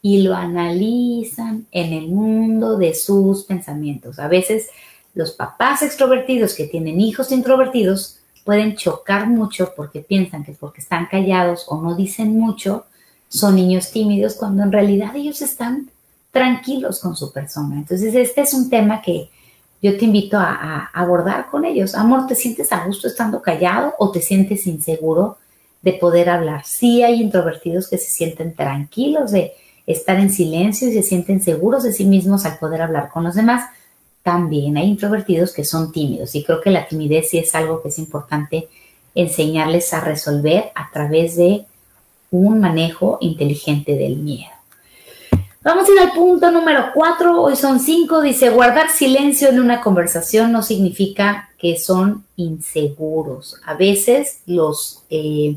y 0.00 0.22
lo 0.22 0.34
analizan 0.34 1.66
en 1.72 1.92
el 1.92 2.08
mundo 2.08 2.78
de 2.78 2.94
sus 2.94 3.44
pensamientos. 3.44 4.18
A 4.18 4.28
veces 4.28 4.68
los 5.14 5.32
papás 5.32 5.82
extrovertidos 5.82 6.54
que 6.54 6.68
tienen 6.68 7.00
hijos 7.00 7.32
introvertidos 7.32 8.20
pueden 8.44 8.76
chocar 8.76 9.26
mucho 9.26 9.72
porque 9.76 10.00
piensan 10.00 10.44
que 10.44 10.52
porque 10.52 10.80
están 10.80 11.06
callados 11.06 11.64
o 11.68 11.82
no 11.82 11.96
dicen 11.96 12.38
mucho, 12.38 12.86
son 13.28 13.56
niños 13.56 13.90
tímidos 13.90 14.36
cuando 14.36 14.62
en 14.62 14.72
realidad 14.72 15.16
ellos 15.16 15.42
están 15.42 15.90
tranquilos 16.30 17.00
con 17.00 17.16
su 17.16 17.32
persona. 17.32 17.76
Entonces, 17.76 18.14
este 18.14 18.42
es 18.42 18.54
un 18.54 18.70
tema 18.70 19.02
que 19.02 19.30
yo 19.82 19.96
te 19.98 20.04
invito 20.04 20.38
a, 20.38 20.90
abordar 20.92 21.50
con 21.50 21.64
ellos. 21.64 21.94
Amor, 21.94 22.26
¿te 22.26 22.34
sientes 22.34 22.72
a 22.72 22.84
gusto 22.84 23.08
estando 23.08 23.42
callado 23.42 23.94
o 23.98 24.10
te 24.10 24.20
sientes 24.20 24.66
inseguro 24.66 25.38
de 25.82 25.92
poder 25.92 26.28
hablar? 26.28 26.64
Sí 26.64 27.02
hay 27.02 27.22
introvertidos 27.22 27.88
que 27.88 27.98
se 27.98 28.10
sienten 28.10 28.54
tranquilos 28.54 29.30
de 29.30 29.52
estar 29.86 30.18
en 30.18 30.30
silencio 30.30 30.88
y 30.88 30.92
se 30.92 31.02
sienten 31.02 31.42
seguros 31.42 31.82
de 31.82 31.92
sí 31.92 32.04
mismos 32.04 32.44
al 32.44 32.58
poder 32.58 32.82
hablar 32.82 33.10
con 33.10 33.24
los 33.24 33.34
demás. 33.34 33.70
También 34.22 34.76
hay 34.76 34.86
introvertidos 34.86 35.52
que 35.52 35.64
son 35.64 35.92
tímidos 35.92 36.34
y 36.34 36.44
creo 36.44 36.60
que 36.60 36.70
la 36.70 36.86
timidez 36.86 37.30
sí 37.30 37.38
es 37.38 37.54
algo 37.54 37.80
que 37.82 37.88
es 37.88 37.98
importante 37.98 38.68
enseñarles 39.14 39.92
a 39.94 40.00
resolver 40.00 40.70
a 40.74 40.90
través 40.92 41.36
de 41.36 41.64
un 42.30 42.60
manejo 42.60 43.18
inteligente 43.20 43.96
del 43.96 44.16
miedo. 44.16 44.50
Vamos 45.62 45.88
a 45.88 45.92
ir 45.92 45.98
al 45.98 46.12
punto 46.12 46.50
número 46.50 46.90
cuatro, 46.94 47.42
hoy 47.42 47.56
son 47.56 47.80
cinco, 47.80 48.20
dice, 48.20 48.50
guardar 48.50 48.90
silencio 48.90 49.48
en 49.48 49.58
una 49.60 49.80
conversación 49.80 50.52
no 50.52 50.62
significa 50.62 51.50
que 51.58 51.76
son 51.76 52.24
inseguros. 52.36 53.56
A 53.66 53.74
veces 53.74 54.40
los 54.46 55.02
eh, 55.10 55.56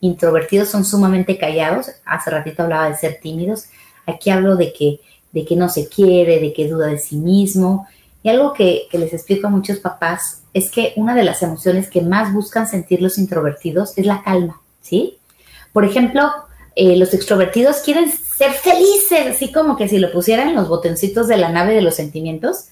introvertidos 0.00 0.68
son 0.68 0.84
sumamente 0.84 1.38
callados. 1.38 1.90
Hace 2.04 2.30
ratito 2.30 2.62
hablaba 2.62 2.88
de 2.88 2.96
ser 2.96 3.18
tímidos. 3.20 3.66
Aquí 4.06 4.30
hablo 4.30 4.56
de 4.56 4.72
que, 4.72 5.00
de 5.32 5.44
que 5.44 5.56
no 5.56 5.68
se 5.68 5.88
quiere, 5.88 6.40
de 6.40 6.52
que 6.52 6.68
duda 6.68 6.86
de 6.86 6.98
sí 6.98 7.16
mismo. 7.16 7.86
Y 8.22 8.28
algo 8.28 8.52
que, 8.52 8.88
les 8.92 9.12
explico 9.12 9.46
a 9.46 9.50
muchos 9.50 9.78
papás 9.78 10.42
es 10.52 10.70
que 10.70 10.92
una 10.96 11.14
de 11.14 11.24
las 11.24 11.42
emociones 11.42 11.88
que 11.88 12.02
más 12.02 12.32
buscan 12.32 12.68
sentir 12.68 13.00
los 13.00 13.18
introvertidos 13.18 13.96
es 13.96 14.06
la 14.06 14.22
calma, 14.22 14.60
¿sí? 14.82 15.18
Por 15.72 15.84
ejemplo, 15.84 16.30
eh, 16.74 16.96
los 16.96 17.14
extrovertidos 17.14 17.78
quieren 17.78 18.10
ser 18.10 18.52
felices, 18.52 19.26
así 19.28 19.52
como 19.52 19.76
que 19.76 19.88
si 19.88 19.98
lo 19.98 20.10
pusieran 20.12 20.48
en 20.48 20.56
los 20.56 20.68
botoncitos 20.68 21.28
de 21.28 21.36
la 21.36 21.50
nave 21.50 21.74
de 21.74 21.82
los 21.82 21.94
sentimientos. 21.94 22.66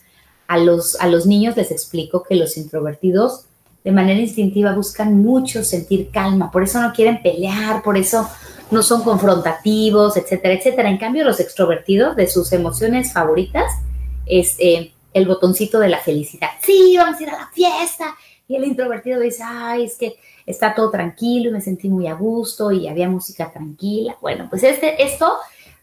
A 0.49 0.59
los, 0.59 0.95
a 1.01 1.09
los 1.09 1.27
niños 1.27 1.57
les 1.57 1.73
explico 1.73 2.23
que 2.23 2.37
los 2.37 2.57
introvertidos 2.57 3.46
de 3.87 3.93
manera 3.93 4.19
instintiva 4.19 4.75
buscan 4.75 5.23
mucho 5.23 5.63
sentir 5.63 6.11
calma, 6.11 6.51
por 6.51 6.65
eso 6.65 6.81
no 6.81 6.93
quieren 6.93 7.23
pelear, 7.23 7.85
por 7.85 7.97
eso 7.97 8.29
no 8.73 8.83
son 8.83 9.05
confrontativos, 9.05 10.17
etcétera, 10.17 10.55
etcétera. 10.55 10.91
En 10.91 10.99
cambio, 10.99 11.23
los 11.23 11.39
extrovertidos 11.39 12.17
de 12.17 12.27
sus 12.27 12.53
emociones 12.53 13.13
favoritas 13.13 13.71
es 14.27 14.57
eh, 14.59 14.91
el 15.15 15.29
botoncito 15.29 15.79
de 15.79 15.89
la 15.89 15.99
felicidad. 15.99 16.49
Sí, 16.63 16.97
vamos 16.99 17.21
a 17.21 17.23
ir 17.23 17.31
a 17.31 17.39
la 17.39 17.49
fiesta. 17.53 18.17
Y 18.49 18.57
el 18.57 18.65
introvertido 18.65 19.21
dice, 19.21 19.45
ay, 19.47 19.85
es 19.85 19.97
que 19.97 20.17
está 20.45 20.75
todo 20.75 20.91
tranquilo 20.91 21.51
y 21.51 21.53
me 21.53 21.61
sentí 21.61 21.89
muy 21.89 22.09
a 22.09 22.15
gusto 22.15 22.73
y 22.73 22.89
había 22.89 23.09
música 23.09 23.53
tranquila. 23.53 24.17
Bueno, 24.21 24.49
pues 24.51 24.65
este, 24.65 25.01
esto 25.01 25.33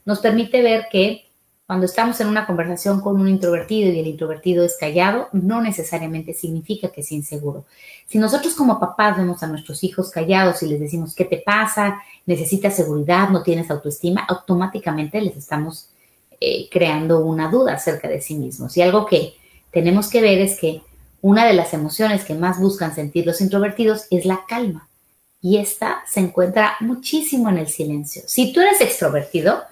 nos 0.04 0.20
permite 0.20 0.62
ver 0.62 0.88
que 0.92 1.24
cuando 1.74 1.88
estamos 1.88 2.22
en 2.22 2.28
una 2.28 2.46
conversación 2.46 3.02
con 3.02 3.20
un 3.20 3.28
introvertido 3.28 3.92
y 3.92 4.00
el 4.00 4.06
introvertido 4.06 4.64
es 4.64 4.78
callado, 4.80 5.30
no 5.32 5.60
necesariamente 5.60 6.36
significa 6.36 6.90
que 6.90 7.02
es 7.02 7.12
inseguro. 7.12 7.66
Si 8.06 8.20
nosotros 8.20 8.54
como 8.54 8.80
papás 8.80 9.18
vemos 9.18 9.42
a 9.42 9.48
nuestros 9.48 9.84
hijos 9.84 10.12
callados 10.12 10.62
y 10.62 10.68
les 10.68 10.80
decimos, 10.80 11.16
¿qué 11.16 11.26
te 11.26 11.38
pasa? 11.38 12.00
¿Necesitas 12.28 12.76
seguridad? 12.76 13.30
¿No 13.30 13.42
tienes 13.42 13.72
autoestima? 13.72 14.24
Automáticamente 14.30 15.20
les 15.20 15.36
estamos 15.36 15.90
eh, 16.40 16.70
creando 16.70 17.26
una 17.26 17.50
duda 17.50 17.74
acerca 17.74 18.08
de 18.08 18.22
sí 18.22 18.36
mismos. 18.36 18.78
Y 18.78 18.84
algo 18.84 19.08
que 19.08 19.34
tenemos 19.72 20.12
que 20.12 20.22
ver 20.22 20.42
es 20.42 20.60
que 20.60 20.84
una 21.24 21.44
de 21.44 21.54
las 21.54 21.74
emociones 21.74 22.24
que 22.24 22.36
más 22.36 22.60
buscan 22.60 22.94
sentir 22.94 23.26
los 23.26 23.42
introvertidos 23.42 24.06
es 24.12 24.28
la 24.28 24.42
calma. 24.48 24.88
Y 25.42 25.58
esta 25.58 26.04
se 26.06 26.20
encuentra 26.20 26.76
muchísimo 26.82 27.50
en 27.50 27.58
el 27.58 27.68
silencio. 27.68 28.22
Si 28.28 28.54
tú 28.54 28.62
eres 28.62 28.80
extrovertido, 28.80 29.64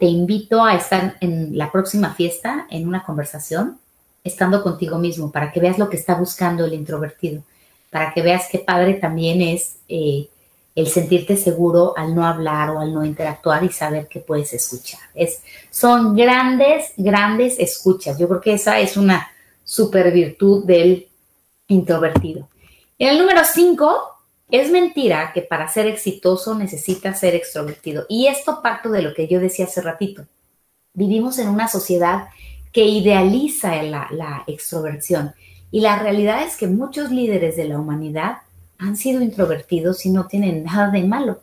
te 0.00 0.06
invito 0.06 0.64
a 0.64 0.74
estar 0.74 1.18
en 1.20 1.58
la 1.58 1.70
próxima 1.70 2.14
fiesta, 2.14 2.66
en 2.70 2.88
una 2.88 3.04
conversación, 3.04 3.78
estando 4.24 4.62
contigo 4.62 4.98
mismo, 4.98 5.30
para 5.30 5.52
que 5.52 5.60
veas 5.60 5.78
lo 5.78 5.90
que 5.90 5.98
está 5.98 6.14
buscando 6.14 6.64
el 6.64 6.72
introvertido, 6.72 7.42
para 7.90 8.14
que 8.14 8.22
veas 8.22 8.48
qué 8.50 8.60
padre 8.60 8.94
también 8.94 9.42
es 9.42 9.76
eh, 9.90 10.26
el 10.74 10.86
sentirte 10.88 11.36
seguro 11.36 11.92
al 11.98 12.14
no 12.14 12.24
hablar 12.24 12.70
o 12.70 12.80
al 12.80 12.94
no 12.94 13.04
interactuar 13.04 13.62
y 13.62 13.68
saber 13.68 14.08
que 14.08 14.20
puedes 14.20 14.54
escuchar. 14.54 15.00
Es, 15.14 15.42
son 15.70 16.16
grandes, 16.16 16.94
grandes 16.96 17.58
escuchas. 17.58 18.18
Yo 18.18 18.26
creo 18.26 18.40
que 18.40 18.54
esa 18.54 18.80
es 18.80 18.96
una 18.96 19.30
super 19.64 20.10
virtud 20.12 20.64
del 20.64 21.08
introvertido. 21.68 22.48
En 22.98 23.08
el 23.10 23.18
número 23.18 23.42
5, 23.44 24.19
es 24.50 24.70
mentira 24.70 25.32
que 25.32 25.42
para 25.42 25.68
ser 25.68 25.86
exitoso 25.86 26.54
necesitas 26.54 27.20
ser 27.20 27.34
extrovertido. 27.34 28.06
Y 28.08 28.26
esto 28.26 28.60
parto 28.62 28.90
de 28.90 29.02
lo 29.02 29.14
que 29.14 29.28
yo 29.28 29.40
decía 29.40 29.66
hace 29.66 29.80
ratito. 29.80 30.26
Vivimos 30.92 31.38
en 31.38 31.48
una 31.48 31.68
sociedad 31.68 32.28
que 32.72 32.84
idealiza 32.84 33.82
la, 33.82 34.44
extroversión. 34.46 35.34
Y 35.70 35.80
la 35.80 35.98
realidad 35.98 36.42
es 36.42 36.56
que 36.56 36.66
muchos 36.66 37.10
líderes 37.10 37.56
de 37.56 37.64
la 37.64 37.78
humanidad 37.78 38.38
han 38.78 38.96
sido 38.96 39.22
introvertidos 39.22 40.04
y 40.06 40.10
no 40.10 40.26
tienen 40.26 40.64
nada 40.64 40.90
de 40.90 41.02
malo, 41.04 41.40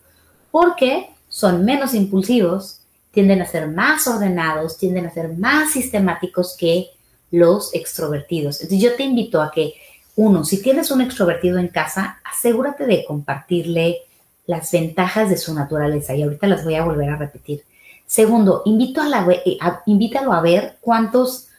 porque 0.51 1.09
son 1.29 1.63
menos 1.63 1.93
impulsivos, 1.93 2.81
tienden 3.11 3.41
a 3.41 3.45
ser 3.45 3.67
más 3.67 4.07
ordenados, 4.07 4.77
tienden 4.77 5.05
a 5.05 5.13
ser 5.13 5.37
más 5.37 5.71
sistemáticos 5.71 6.55
que 6.57 6.87
los 7.31 7.73
extrovertidos. 7.73 8.61
Entonces 8.61 8.89
yo 8.89 8.95
te 8.95 9.03
invito 9.03 9.41
a 9.41 9.51
que 9.51 9.73
uno, 10.17 10.43
si 10.43 10.61
tienes 10.61 10.89
un 10.89 11.01
extrovertido 11.01 11.59
en 11.59 11.67
casa, 11.67 12.19
asegúrate 12.25 12.87
de 12.87 13.05
compartirle 13.05 13.99
las 14.47 14.71
ventajas 14.71 15.29
de 15.29 15.37
su 15.37 15.53
naturaleza 15.53 16.15
y 16.15 16.23
ahorita 16.23 16.47
las 16.47 16.63
voy 16.63 16.73
a 16.73 16.83
volver 16.83 17.11
a 17.11 17.17
repetir. 17.17 17.63
Segundo, 18.07 18.63
invito 18.65 19.01
a 19.01 19.31
eh, 19.31 19.59
invítalo 19.85 20.33
a 20.33 20.41
ver 20.41 20.77
cuántos 20.81 21.49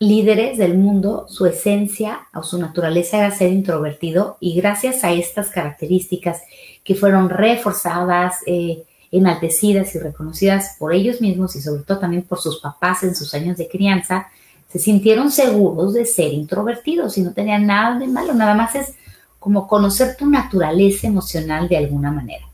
líderes 0.00 0.58
del 0.58 0.76
mundo, 0.76 1.26
su 1.28 1.46
esencia 1.46 2.26
o 2.34 2.42
su 2.42 2.58
naturaleza 2.58 3.18
era 3.18 3.30
ser 3.30 3.52
introvertido 3.52 4.38
y 4.40 4.56
gracias 4.56 5.04
a 5.04 5.12
estas 5.12 5.50
características 5.50 6.42
que 6.82 6.96
fueron 6.96 7.28
reforzadas, 7.28 8.38
eh, 8.46 8.82
enaltecidas 9.12 9.94
y 9.94 9.98
reconocidas 10.00 10.74
por 10.80 10.94
ellos 10.94 11.20
mismos 11.20 11.54
y 11.54 11.60
sobre 11.60 11.82
todo 11.84 11.98
también 11.98 12.22
por 12.22 12.40
sus 12.40 12.60
papás 12.60 13.04
en 13.04 13.14
sus 13.14 13.34
años 13.34 13.56
de 13.56 13.68
crianza, 13.68 14.28
se 14.70 14.78
sintieron 14.78 15.32
seguros 15.32 15.94
de 15.94 16.04
ser 16.04 16.32
introvertidos 16.32 17.18
y 17.18 17.22
no 17.22 17.32
tenían 17.32 17.66
nada 17.66 17.98
de 17.98 18.06
malo, 18.06 18.34
nada 18.34 18.54
más 18.54 18.74
es 18.76 18.94
como 19.38 19.66
conocer 19.66 20.16
tu 20.16 20.26
naturaleza 20.26 21.08
emocional 21.08 21.68
de 21.68 21.76
alguna 21.76 22.12
manera. 22.12 22.46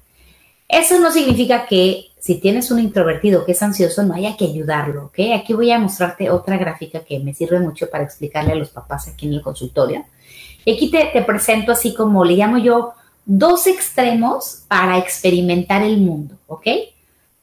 Eso 0.68 0.98
no 0.98 1.12
significa 1.12 1.66
que 1.66 2.06
si 2.18 2.40
tienes 2.40 2.70
un 2.70 2.80
introvertido 2.80 3.44
que 3.44 3.52
es 3.52 3.62
ansioso, 3.62 4.02
no 4.02 4.14
haya 4.14 4.36
que 4.36 4.46
ayudarlo, 4.46 5.06
¿ok? 5.06 5.18
Aquí 5.36 5.52
voy 5.52 5.70
a 5.70 5.78
mostrarte 5.78 6.30
otra 6.30 6.56
gráfica 6.56 7.04
que 7.04 7.20
me 7.20 7.34
sirve 7.34 7.60
mucho 7.60 7.88
para 7.88 8.02
explicarle 8.02 8.52
a 8.52 8.56
los 8.56 8.70
papás 8.70 9.06
aquí 9.06 9.26
en 9.26 9.34
el 9.34 9.42
consultorio. 9.42 10.04
Y 10.64 10.72
aquí 10.72 10.90
te, 10.90 11.22
presento 11.22 11.70
así 11.70 11.94
como 11.94 12.24
le 12.24 12.34
llamo 12.34 12.58
yo 12.58 12.94
dos 13.24 13.66
extremos 13.66 14.64
para 14.66 14.98
experimentar 14.98 15.82
el 15.82 15.98
mundo, 15.98 16.34
¿ok? 16.48 16.66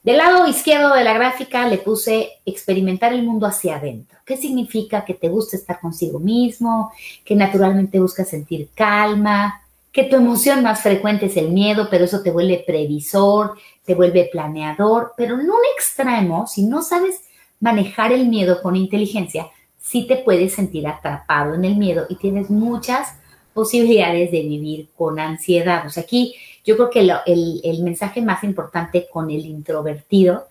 Del 0.03 0.17
lado 0.17 0.47
izquierdo 0.47 0.93
de 0.93 1.03
la 1.05 1.13
gráfica 1.13 1.65
le 1.67 1.77
puse 1.77 2.31
experimentar 2.45 3.13
el 3.13 3.23
mundo 3.23 3.47
hacia 3.47 3.77
adentro. 3.77 4.12
¿Qué 4.25 4.37
significa 4.37 5.03
que 5.05 5.13
te 5.13 5.29
gusta 5.29 5.57
estar 5.57 5.79
consigo 5.79 6.19
mismo, 6.19 6.91
que 7.25 7.35
naturalmente 7.35 7.99
buscas 7.99 8.29
sentir 8.29 8.69
calma, 8.73 9.61
que 9.91 10.05
tu 10.05 10.15
emoción 10.15 10.63
más 10.63 10.81
frecuente 10.81 11.27
es 11.27 11.37
el 11.37 11.49
miedo, 11.49 11.87
pero 11.89 12.05
eso 12.05 12.21
te 12.21 12.31
vuelve 12.31 12.63
previsor, 12.65 13.53
te 13.85 13.93
vuelve 13.93 14.29
planeador, 14.31 15.13
pero 15.15 15.35
en 15.35 15.49
un 15.49 15.61
extremo, 15.77 16.47
si 16.47 16.63
no 16.65 16.81
sabes 16.81 17.21
manejar 17.59 18.11
el 18.11 18.27
miedo 18.27 18.61
con 18.61 18.75
inteligencia, 18.75 19.47
sí 19.79 20.07
te 20.07 20.17
puedes 20.17 20.53
sentir 20.53 20.87
atrapado 20.87 21.53
en 21.53 21.65
el 21.65 21.75
miedo 21.75 22.05
y 22.09 22.15
tienes 22.15 22.49
muchas 22.49 23.15
posibilidades 23.53 24.31
de 24.31 24.41
vivir 24.41 24.89
con 24.97 25.19
ansiedad. 25.19 25.85
O 25.85 25.89
sea, 25.89 26.03
aquí 26.03 26.35
yo 26.65 26.75
creo 26.75 26.89
que 26.89 27.01
el, 27.01 27.83
mensaje 27.83 28.21
más 28.21 28.43
importante 28.43 29.07
con 29.11 29.29
el 29.29 29.45
introvertido 29.45 30.47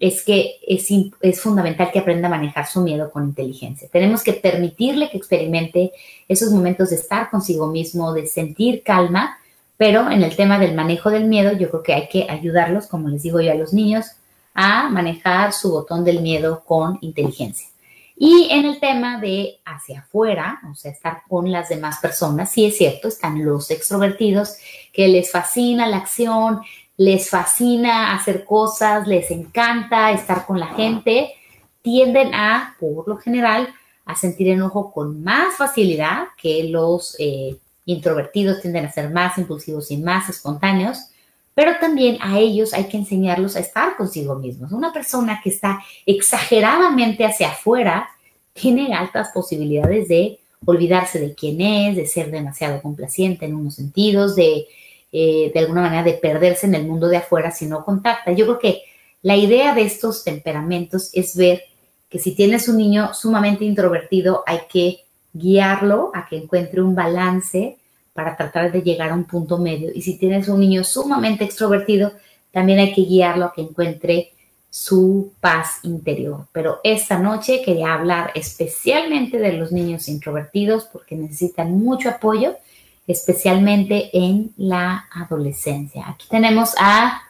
es 0.00 0.24
que 0.24 0.56
es, 0.66 1.40
fundamental 1.40 1.90
que 1.92 1.98
aprenda 1.98 2.26
a 2.26 2.30
manejar 2.30 2.66
su 2.66 2.80
miedo 2.80 3.10
con 3.10 3.24
inteligencia. 3.24 3.86
Tenemos 3.92 4.22
que 4.24 4.32
permitirle 4.32 5.10
que 5.10 5.18
experimente 5.18 5.92
esos 6.26 6.50
momentos 6.50 6.88
de 6.88 6.96
estar 6.96 7.28
consigo 7.28 7.66
mismo, 7.66 8.14
de 8.14 8.26
sentir 8.26 8.82
calma, 8.82 9.38
pero 9.76 10.10
en 10.10 10.22
el 10.22 10.34
tema 10.34 10.58
del 10.58 10.74
manejo 10.74 11.10
del 11.10 11.26
miedo, 11.26 11.52
yo 11.52 11.68
creo 11.70 11.82
que 11.82 11.94
hay 11.94 12.08
que 12.08 12.26
ayudarlos, 12.30 12.86
como 12.86 13.08
les 13.08 13.22
digo 13.22 13.42
yo 13.42 13.52
a 13.52 13.56
los 13.56 13.74
niños, 13.74 14.06
a 14.54 14.88
manejar 14.88 15.52
su 15.52 15.70
botón 15.70 16.02
del 16.02 16.22
miedo 16.22 16.64
con 16.64 16.98
inteligencia. 17.02 17.68
Y 18.16 18.48
en 18.50 18.66
el 18.66 18.80
tema 18.80 19.18
de 19.18 19.60
hacia 19.64 20.00
afuera, 20.00 20.60
o 20.70 20.74
sea, 20.74 20.92
estar 20.92 21.22
con 21.28 21.50
las 21.50 21.68
demás 21.68 21.98
personas, 21.98 22.50
sí 22.50 22.66
es 22.66 22.76
cierto, 22.76 23.08
están 23.08 23.42
los 23.42 23.70
extrovertidos 23.70 24.56
que 24.92 25.08
les 25.08 25.30
fascina 25.30 25.86
la 25.86 25.98
acción, 25.98 26.60
les 27.00 27.30
fascina 27.30 28.14
hacer 28.14 28.44
cosas, 28.44 29.08
les 29.08 29.30
encanta 29.30 30.12
estar 30.12 30.44
con 30.44 30.60
la 30.60 30.66
gente, 30.66 31.32
tienden 31.80 32.34
a, 32.34 32.76
por 32.78 33.08
lo 33.08 33.16
general, 33.16 33.70
a 34.04 34.14
sentir 34.14 34.48
enojo 34.48 34.92
con 34.92 35.24
más 35.24 35.56
facilidad 35.56 36.24
que 36.36 36.64
los 36.64 37.16
eh, 37.18 37.56
introvertidos 37.86 38.60
tienden 38.60 38.84
a 38.84 38.92
ser 38.92 39.08
más 39.08 39.38
impulsivos 39.38 39.90
y 39.90 39.96
más 39.96 40.28
espontáneos, 40.28 41.06
pero 41.54 41.78
también 41.80 42.18
a 42.20 42.38
ellos 42.38 42.74
hay 42.74 42.84
que 42.84 42.98
enseñarlos 42.98 43.56
a 43.56 43.60
estar 43.60 43.96
consigo 43.96 44.34
mismos. 44.34 44.70
Una 44.70 44.92
persona 44.92 45.40
que 45.42 45.48
está 45.48 45.82
exageradamente 46.04 47.24
hacia 47.24 47.48
afuera 47.48 48.10
tiene 48.52 48.92
altas 48.92 49.30
posibilidades 49.32 50.06
de 50.08 50.38
olvidarse 50.66 51.18
de 51.18 51.34
quién 51.34 51.62
es, 51.62 51.96
de 51.96 52.06
ser 52.06 52.30
demasiado 52.30 52.82
complaciente 52.82 53.46
en 53.46 53.54
unos 53.54 53.76
sentidos, 53.76 54.36
de 54.36 54.66
eh, 55.12 55.50
de 55.52 55.60
alguna 55.60 55.82
manera 55.82 56.02
de 56.02 56.14
perderse 56.14 56.66
en 56.66 56.74
el 56.74 56.86
mundo 56.86 57.08
de 57.08 57.18
afuera 57.18 57.50
si 57.50 57.66
no 57.66 57.84
contacta. 57.84 58.32
Yo 58.32 58.46
creo 58.46 58.58
que 58.58 58.82
la 59.22 59.36
idea 59.36 59.74
de 59.74 59.82
estos 59.82 60.24
temperamentos 60.24 61.10
es 61.12 61.36
ver 61.36 61.62
que 62.08 62.18
si 62.18 62.34
tienes 62.34 62.68
un 62.68 62.76
niño 62.76 63.14
sumamente 63.14 63.64
introvertido 63.64 64.42
hay 64.46 64.60
que 64.70 65.04
guiarlo 65.32 66.10
a 66.14 66.26
que 66.26 66.36
encuentre 66.36 66.82
un 66.82 66.94
balance 66.94 67.76
para 68.12 68.36
tratar 68.36 68.72
de 68.72 68.82
llegar 68.82 69.10
a 69.10 69.14
un 69.14 69.24
punto 69.24 69.58
medio. 69.58 69.90
Y 69.94 70.02
si 70.02 70.18
tienes 70.18 70.48
un 70.48 70.60
niño 70.60 70.84
sumamente 70.84 71.44
extrovertido, 71.44 72.12
también 72.50 72.80
hay 72.80 72.92
que 72.92 73.02
guiarlo 73.02 73.46
a 73.46 73.52
que 73.52 73.62
encuentre 73.62 74.32
su 74.68 75.32
paz 75.40 75.80
interior. 75.82 76.46
Pero 76.52 76.80
esta 76.84 77.18
noche 77.18 77.62
quería 77.64 77.94
hablar 77.94 78.30
especialmente 78.34 79.38
de 79.38 79.52
los 79.54 79.72
niños 79.72 80.08
introvertidos 80.08 80.84
porque 80.84 81.16
necesitan 81.16 81.72
mucho 81.78 82.08
apoyo, 82.08 82.56
especialmente 83.10 84.10
en 84.12 84.52
la 84.56 85.06
adolescencia. 85.12 86.08
Aquí 86.08 86.26
tenemos 86.28 86.74
a, 86.78 87.22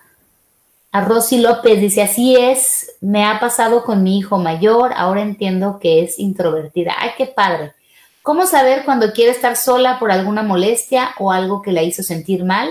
a 0.92 1.00
Rosy 1.02 1.38
López, 1.38 1.80
dice, 1.80 2.02
así 2.02 2.36
es, 2.36 2.92
me 3.00 3.24
ha 3.24 3.40
pasado 3.40 3.84
con 3.84 4.02
mi 4.02 4.18
hijo 4.18 4.38
mayor, 4.38 4.92
ahora 4.96 5.22
entiendo 5.22 5.78
que 5.80 6.02
es 6.02 6.18
introvertida. 6.18 6.94
Ay, 6.98 7.10
qué 7.16 7.26
padre. 7.26 7.72
¿Cómo 8.22 8.46
saber 8.46 8.84
cuando 8.84 9.12
quiere 9.12 9.30
estar 9.30 9.56
sola 9.56 9.98
por 9.98 10.12
alguna 10.12 10.42
molestia 10.42 11.10
o 11.18 11.32
algo 11.32 11.62
que 11.62 11.72
la 11.72 11.82
hizo 11.82 12.02
sentir 12.02 12.44
mal 12.44 12.68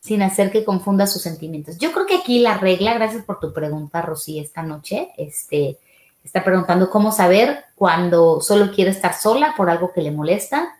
sin 0.00 0.22
hacer 0.22 0.50
que 0.50 0.64
confunda 0.64 1.06
sus 1.06 1.22
sentimientos? 1.22 1.76
Yo 1.78 1.92
creo 1.92 2.06
que 2.06 2.16
aquí 2.16 2.38
la 2.38 2.56
regla, 2.56 2.94
gracias 2.94 3.24
por 3.24 3.38
tu 3.38 3.52
pregunta, 3.52 4.00
Rosy, 4.00 4.38
esta 4.38 4.62
noche, 4.62 5.10
este, 5.18 5.76
está 6.24 6.42
preguntando 6.42 6.88
cómo 6.88 7.12
saber 7.12 7.64
cuando 7.74 8.40
solo 8.40 8.72
quiere 8.72 8.90
estar 8.90 9.14
sola 9.14 9.54
por 9.56 9.68
algo 9.68 9.92
que 9.92 10.00
le 10.00 10.10
molesta 10.10 10.78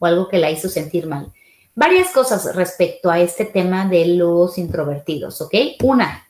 o 0.00 0.06
algo 0.06 0.26
que 0.26 0.38
la 0.38 0.50
hizo 0.50 0.68
sentir 0.68 1.06
mal. 1.06 1.32
Varias 1.76 2.10
cosas 2.10 2.56
respecto 2.56 3.08
a 3.08 3.20
este 3.20 3.44
tema 3.44 3.86
de 3.86 4.16
los 4.16 4.58
introvertidos, 4.58 5.40
¿ok? 5.40 5.54
Una, 5.84 6.26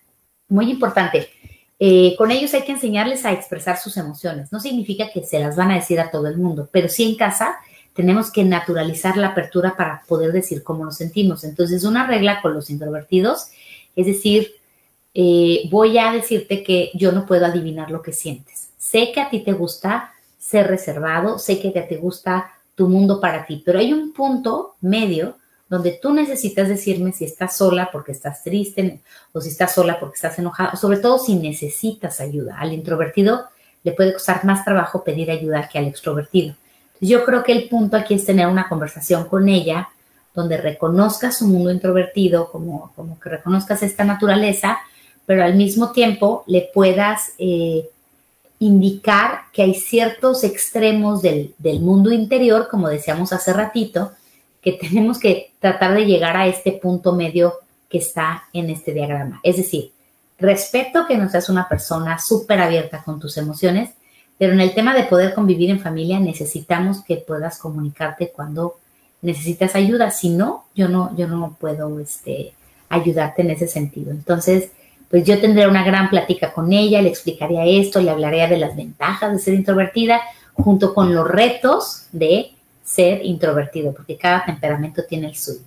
muy 0.49 0.71
importante, 0.71 1.31
eh, 1.79 2.15
con 2.19 2.31
ellos 2.31 2.53
hay 2.53 2.63
que 2.63 2.73
enseñarles 2.73 3.25
a 3.25 3.33
expresar 3.33 3.79
sus 3.79 3.97
emociones. 3.97 4.53
No 4.53 4.61
significa 4.61 5.09
que 5.11 5.25
se 5.25 5.41
las 5.41 5.57
van 5.57 5.71
a 5.71 5.77
decir 5.77 5.99
a 5.99 6.11
todo 6.11 6.27
el 6.27 6.37
mundo, 6.37 6.69
pero 6.71 6.91
sí 6.91 7.05
en 7.05 7.17
casa 7.17 7.57
tenemos 7.95 8.31
que 8.31 8.45
naturalizar 8.45 9.17
la 9.17 9.29
apertura 9.29 9.77
para 9.77 10.03
poder 10.07 10.33
decir 10.33 10.63
cómo 10.63 10.85
nos 10.85 10.97
sentimos. 10.97 11.43
Entonces, 11.43 11.85
una 11.85 12.07
regla 12.07 12.43
con 12.43 12.53
los 12.53 12.69
introvertidos 12.69 13.49
es 13.97 14.07
decir, 14.07 14.55
eh, 15.15 15.69
voy 15.71 15.99
a 15.99 16.13
decirte 16.13 16.63
que 16.63 16.91
yo 16.95 17.13
no 17.13 17.27
puedo 17.27 17.47
adivinar 17.47 17.91
lo 17.91 18.03
que 18.03 18.13
sientes. 18.13 18.71
Sé 18.79 19.13
que 19.13 19.21
a 19.21 19.31
ti 19.31 19.41
te 19.41 19.53
gusta 19.53 20.13
ser 20.39 20.69
reservado, 20.69 21.39
sé 21.39 21.61
que 21.61 21.69
a 21.69 21.73
ti 21.73 21.81
te 21.89 21.97
gusta 21.97 22.53
tu 22.81 22.89
mundo 22.89 23.21
para 23.21 23.45
ti, 23.45 23.63
pero 23.63 23.79
hay 23.79 23.93
un 23.93 24.15
punto 24.15 24.77
medio 24.81 25.37
donde 25.69 25.99
tú 26.01 26.15
necesitas 26.15 26.67
decirme 26.67 27.13
si 27.13 27.27
estás 27.27 27.55
sola 27.55 27.91
porque 27.93 28.13
estás 28.13 28.43
triste 28.43 29.03
o 29.35 29.41
si 29.43 29.51
estás 29.51 29.75
sola 29.75 30.01
porque 30.01 30.15
estás 30.15 30.39
enojada, 30.39 30.77
sobre 30.77 30.97
todo 30.97 31.19
si 31.19 31.35
necesitas 31.35 32.23
ayuda. 32.23 32.57
Al 32.59 32.73
introvertido 32.73 33.45
le 33.83 33.93
puede 33.93 34.15
costar 34.15 34.47
más 34.47 34.65
trabajo 34.65 35.05
pedir 35.05 35.31
ayuda 35.31 35.69
que 35.69 35.79
al 35.79 35.89
extrovertido. 35.89 36.55
Yo 37.03 37.23
creo 37.27 37.43
que 37.43 37.53
el 37.53 37.69
punto 37.69 37.99
aquí 37.99 38.15
es 38.15 38.25
tener 38.25 38.47
una 38.47 38.67
conversación 38.67 39.25
con 39.25 39.51
ella 39.51 39.91
donde 40.35 40.57
reconozcas 40.57 41.37
su 41.37 41.49
mundo 41.49 41.71
introvertido, 41.71 42.51
como, 42.51 42.93
como 42.97 43.21
que 43.21 43.29
reconozcas 43.29 43.83
esta 43.83 44.05
naturaleza, 44.05 44.79
pero 45.27 45.45
al 45.45 45.55
mismo 45.55 45.93
tiempo 45.93 46.45
le 46.47 46.71
puedas 46.73 47.35
eh, 47.37 47.91
indicar 48.61 49.41
que 49.53 49.63
hay 49.63 49.75
ciertos 49.75 50.45
extremos 50.45 51.23
del, 51.23 51.55
del 51.59 51.81
mundo 51.81 52.13
interior, 52.13 52.69
como 52.71 52.89
decíamos 52.89 53.33
hace 53.33 53.53
ratito, 53.53 54.13
que 54.63 54.73
tenemos 54.73 55.19
que 55.19 55.53
tratar 55.59 55.95
de 55.95 56.07
llegar 56.07 56.37
a 56.37 56.47
este 56.47 56.73
punto 56.73 57.13
medio 57.15 57.55
que 57.89 57.99
está 57.99 58.45
en 58.53 58.71
este 58.71 58.93
diagrama. 58.93 59.41
Es 59.43 59.57
decir, 59.57 59.93
respeto 60.39 61.07
que 61.07 61.17
no 61.17 61.29
seas 61.29 61.49
una 61.49 61.69
persona 61.69 62.19
súper 62.19 62.61
abierta 62.61 63.03
con 63.03 63.19
tus 63.19 63.37
emociones, 63.37 63.91
pero 64.39 64.53
en 64.53 64.61
el 64.61 64.75
tema 64.75 64.95
de 64.95 65.05
poder 65.05 65.35
convivir 65.35 65.71
en 65.71 65.81
familia 65.81 66.21
necesitamos 66.21 67.03
que 67.03 67.17
puedas 67.17 67.59
comunicarte 67.59 68.31
cuando 68.31 68.77
necesitas 69.23 69.75
ayuda. 69.75 70.11
Si 70.11 70.31
no, 70.31 70.65
yo 70.75 70.89
no, 70.89 71.15
yo 71.17 71.29
no 71.29 71.57
puedo 71.59 71.99
este, 72.01 72.53
ayudarte 72.89 73.43
en 73.43 73.51
ese 73.51 73.69
sentido. 73.69 74.13
Entonces, 74.13 74.71
pues 75.11 75.25
yo 75.25 75.41
tendré 75.41 75.67
una 75.67 75.83
gran 75.83 76.09
plática 76.09 76.53
con 76.53 76.73
ella, 76.73 77.03
le 77.03 77.09
explicaría 77.09 77.65
esto, 77.67 78.01
le 78.01 78.11
hablaría 78.11 78.47
de 78.47 78.59
las 78.59 78.77
ventajas 78.77 79.33
de 79.33 79.39
ser 79.41 79.55
introvertida, 79.55 80.21
junto 80.55 80.95
con 80.95 81.13
los 81.13 81.27
retos 81.27 82.07
de 82.13 82.53
ser 82.85 83.25
introvertido, 83.25 83.93
porque 83.93 84.17
cada 84.17 84.45
temperamento 84.45 85.03
tiene 85.09 85.29
el 85.29 85.37
suyo. 85.37 85.61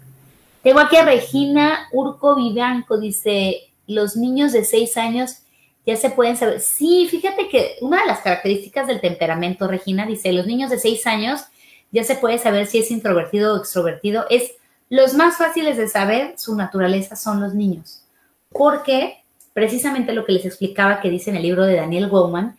Tengo 0.61 0.79
aquí 0.79 0.95
a 0.95 1.03
Regina 1.03 1.89
Urco 1.91 2.35
Vivanco, 2.35 2.97
dice, 2.97 3.69
los 3.85 4.15
niños 4.15 4.53
de 4.53 4.63
seis 4.63 4.95
años 4.95 5.39
ya 5.85 5.97
se 5.97 6.09
pueden 6.09 6.37
saber. 6.37 6.61
Sí, 6.61 7.07
fíjate 7.09 7.49
que 7.49 7.75
una 7.81 7.99
de 7.99 8.07
las 8.07 8.19
características 8.19 8.87
del 8.87 9.01
temperamento, 9.01 9.67
Regina, 9.67 10.05
dice, 10.05 10.31
los 10.31 10.45
niños 10.45 10.69
de 10.69 10.79
seis 10.79 11.05
años 11.05 11.41
ya 11.91 12.05
se 12.05 12.15
puede 12.15 12.37
saber 12.37 12.65
si 12.65 12.79
es 12.79 12.91
introvertido 12.91 13.53
o 13.53 13.57
extrovertido. 13.57 14.25
Es 14.29 14.53
los 14.89 15.13
más 15.15 15.37
fáciles 15.37 15.75
de 15.75 15.89
saber 15.89 16.35
su 16.37 16.55
naturaleza 16.55 17.17
son 17.17 17.41
los 17.41 17.53
niños, 17.53 18.03
porque 18.49 19.22
precisamente 19.53 20.13
lo 20.13 20.25
que 20.25 20.33
les 20.33 20.45
explicaba 20.45 20.99
que 20.99 21.09
dice 21.09 21.29
en 21.29 21.37
el 21.37 21.43
libro 21.43 21.65
de 21.65 21.75
Daniel 21.75 22.09
Goleman, 22.09 22.57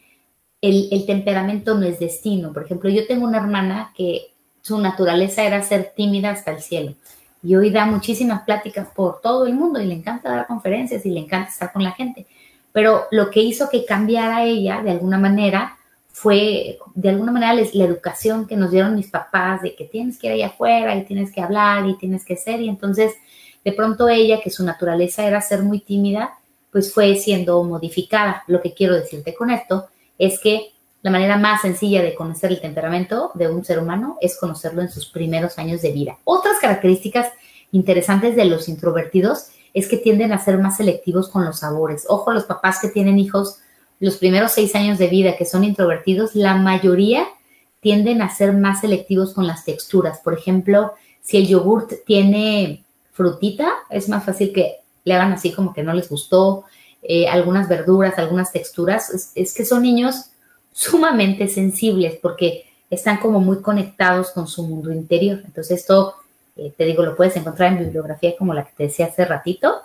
el, 0.60 1.04
temperamento 1.06 1.74
no 1.74 1.84
es 1.84 1.98
destino. 1.98 2.52
Por 2.52 2.64
ejemplo, 2.64 2.88
yo 2.88 3.06
tengo 3.06 3.26
una 3.26 3.38
hermana 3.38 3.92
que 3.94 4.32
su 4.62 4.78
naturaleza 4.78 5.42
era 5.44 5.62
ser 5.62 5.92
tímida 5.94 6.30
hasta 6.30 6.52
el 6.52 6.62
cielo. 6.62 6.94
y 7.42 7.56
hoy 7.56 7.68
da 7.68 7.84
muchísimas 7.84 8.42
pláticas 8.44 8.88
por 8.94 9.20
todo 9.20 9.46
el 9.46 9.52
mundo 9.52 9.78
y 9.78 9.84
le 9.86 9.94
encanta 9.94 10.30
dar 10.30 10.46
conferencias 10.46 11.04
y 11.04 11.10
le 11.10 11.20
encanta 11.20 11.50
estar 11.50 11.72
con 11.72 11.84
la 11.84 11.92
gente. 11.92 12.26
Pero 12.72 13.04
lo 13.10 13.30
que 13.30 13.40
hizo 13.40 13.68
que 13.68 13.84
cambiara 13.84 14.44
ella 14.44 14.82
de 14.82 14.92
alguna 14.92 15.18
manera 15.18 15.76
fue, 16.14 16.78
de 16.94 17.08
alguna 17.10 17.32
manera, 17.32 17.54
la 17.54 17.84
educación 17.84 18.46
que 18.46 18.56
nos 18.56 18.70
dieron 18.70 18.94
mis 18.94 19.10
papás 19.10 19.60
de 19.60 19.74
que 19.74 19.84
tienes 19.84 20.16
que 20.16 20.28
ir 20.28 20.32
allá 20.32 20.46
afuera 20.46 20.96
y 20.96 21.04
tienes 21.04 21.30
que 21.30 21.42
hablar 21.42 21.86
y 21.86 21.98
tienes 21.98 22.24
que 22.24 22.36
ser. 22.36 22.60
Y 22.60 22.68
entonces, 22.68 23.12
de 23.64 23.72
pronto 23.72 24.08
ella, 24.08 24.40
que 24.40 24.50
su 24.50 24.64
naturaleza 24.64 25.26
era 25.26 25.40
ser 25.42 25.62
muy 25.62 25.80
tímida, 25.80 26.32
pues 26.74 26.92
fue 26.92 27.14
siendo 27.14 27.62
modificada. 27.62 28.42
Lo 28.48 28.60
que 28.60 28.74
quiero 28.74 28.96
decirte 28.96 29.32
con 29.32 29.50
esto 29.50 29.86
es 30.18 30.40
que 30.40 30.72
la 31.02 31.12
manera 31.12 31.38
más 31.38 31.62
sencilla 31.62 32.02
de 32.02 32.16
conocer 32.16 32.50
el 32.50 32.60
temperamento 32.60 33.30
de 33.34 33.48
un 33.48 33.64
ser 33.64 33.78
humano 33.78 34.18
es 34.20 34.36
conocerlo 34.36 34.82
en 34.82 34.90
sus 34.90 35.06
primeros 35.06 35.56
años 35.56 35.82
de 35.82 35.92
vida. 35.92 36.18
Otras 36.24 36.56
características 36.60 37.28
interesantes 37.70 38.34
de 38.34 38.46
los 38.46 38.68
introvertidos 38.68 39.50
es 39.72 39.86
que 39.86 39.98
tienden 39.98 40.32
a 40.32 40.42
ser 40.42 40.58
más 40.58 40.78
selectivos 40.78 41.28
con 41.28 41.44
los 41.44 41.60
sabores. 41.60 42.06
Ojo, 42.08 42.32
los 42.32 42.42
papás 42.42 42.80
que 42.80 42.88
tienen 42.88 43.20
hijos 43.20 43.60
los 44.00 44.16
primeros 44.16 44.50
seis 44.50 44.74
años 44.74 44.98
de 44.98 45.06
vida 45.06 45.36
que 45.36 45.44
son 45.44 45.62
introvertidos, 45.62 46.34
la 46.34 46.56
mayoría 46.56 47.28
tienden 47.78 48.20
a 48.20 48.34
ser 48.34 48.52
más 48.52 48.80
selectivos 48.80 49.32
con 49.32 49.46
las 49.46 49.64
texturas. 49.64 50.18
Por 50.18 50.34
ejemplo, 50.36 50.94
si 51.20 51.36
el 51.36 51.46
yogurt 51.46 51.92
tiene 52.04 52.84
frutita, 53.12 53.70
es 53.90 54.08
más 54.08 54.24
fácil 54.24 54.52
que 54.52 54.83
le 55.04 55.14
hagan 55.14 55.32
así 55.32 55.52
como 55.52 55.72
que 55.72 55.82
no 55.82 55.92
les 55.92 56.08
gustó. 56.08 56.64
Eh, 57.02 57.28
algunas 57.28 57.68
verduras, 57.68 58.18
algunas 58.18 58.52
texturas. 58.52 59.32
es 59.34 59.54
que 59.54 59.64
son 59.64 59.82
niños 59.82 60.30
sumamente 60.72 61.48
sensibles 61.48 62.18
porque 62.20 62.64
están 62.90 63.18
como 63.18 63.40
muy 63.40 63.60
conectados 63.60 64.30
con 64.30 64.46
su 64.46 64.66
mundo 64.66 64.92
interior. 64.92 65.40
Entonces 65.44 65.80
esto, 65.80 66.14
eh, 66.56 66.72
te 66.76 66.84
digo, 66.84 67.02
lo 67.04 67.16
puedes 67.16 67.36
encontrar 67.36 67.72
en 67.72 67.84
bibliografía 67.84 68.34
como 68.38 68.54
la 68.54 68.64
que 68.64 68.72
te 68.76 68.82
decía 68.84 69.06
hace 69.06 69.24
ratito, 69.24 69.80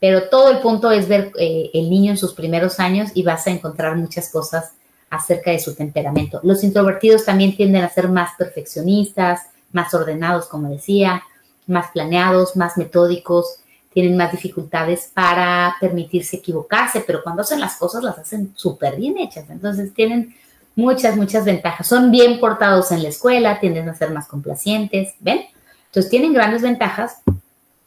pero 0.00 0.28
todo 0.28 0.50
el 0.50 0.58
punto 0.58 0.90
es 0.90 1.08
ver 1.08 1.32
eh, 1.38 1.70
el 1.72 1.88
niño 1.88 2.12
en 2.12 2.18
sus 2.18 2.34
primeros 2.34 2.78
años 2.80 3.10
y 3.14 3.22
vas 3.22 3.46
a 3.46 3.50
encontrar 3.50 3.96
muchas 3.96 4.30
cosas 4.30 4.72
acerca 5.10 5.50
de 5.50 5.60
su 5.60 5.74
temperamento. 5.74 6.40
Los 6.42 6.64
introvertidos 6.64 7.24
también 7.24 7.56
tienden 7.56 7.82
a 7.82 7.88
ser 7.88 8.08
más 8.08 8.30
perfeccionistas, 8.36 9.42
más 9.72 9.94
ordenados, 9.94 10.46
como 10.46 10.68
decía, 10.68 11.22
más 11.66 11.90
planeados, 11.92 12.56
más 12.56 12.76
metódicos, 12.76 13.60
tienen 13.94 14.16
más 14.16 14.32
dificultades 14.32 15.10
para 15.14 15.76
permitirse 15.80 16.36
equivocarse, 16.36 17.04
pero 17.06 17.22
cuando 17.22 17.42
hacen 17.42 17.60
las 17.60 17.76
cosas 17.76 18.02
las 18.02 18.18
hacen 18.18 18.52
súper 18.56 18.96
bien 18.96 19.16
hechas. 19.18 19.48
Entonces 19.48 19.94
tienen 19.94 20.34
muchas, 20.74 21.16
muchas 21.16 21.44
ventajas. 21.44 21.86
Son 21.86 22.10
bien 22.10 22.40
portados 22.40 22.90
en 22.90 23.04
la 23.04 23.08
escuela, 23.08 23.60
tienden 23.60 23.88
a 23.88 23.94
ser 23.94 24.10
más 24.10 24.26
complacientes, 24.26 25.14
¿ven? 25.20 25.42
Entonces 25.86 26.10
tienen 26.10 26.32
grandes 26.32 26.62
ventajas. 26.62 27.22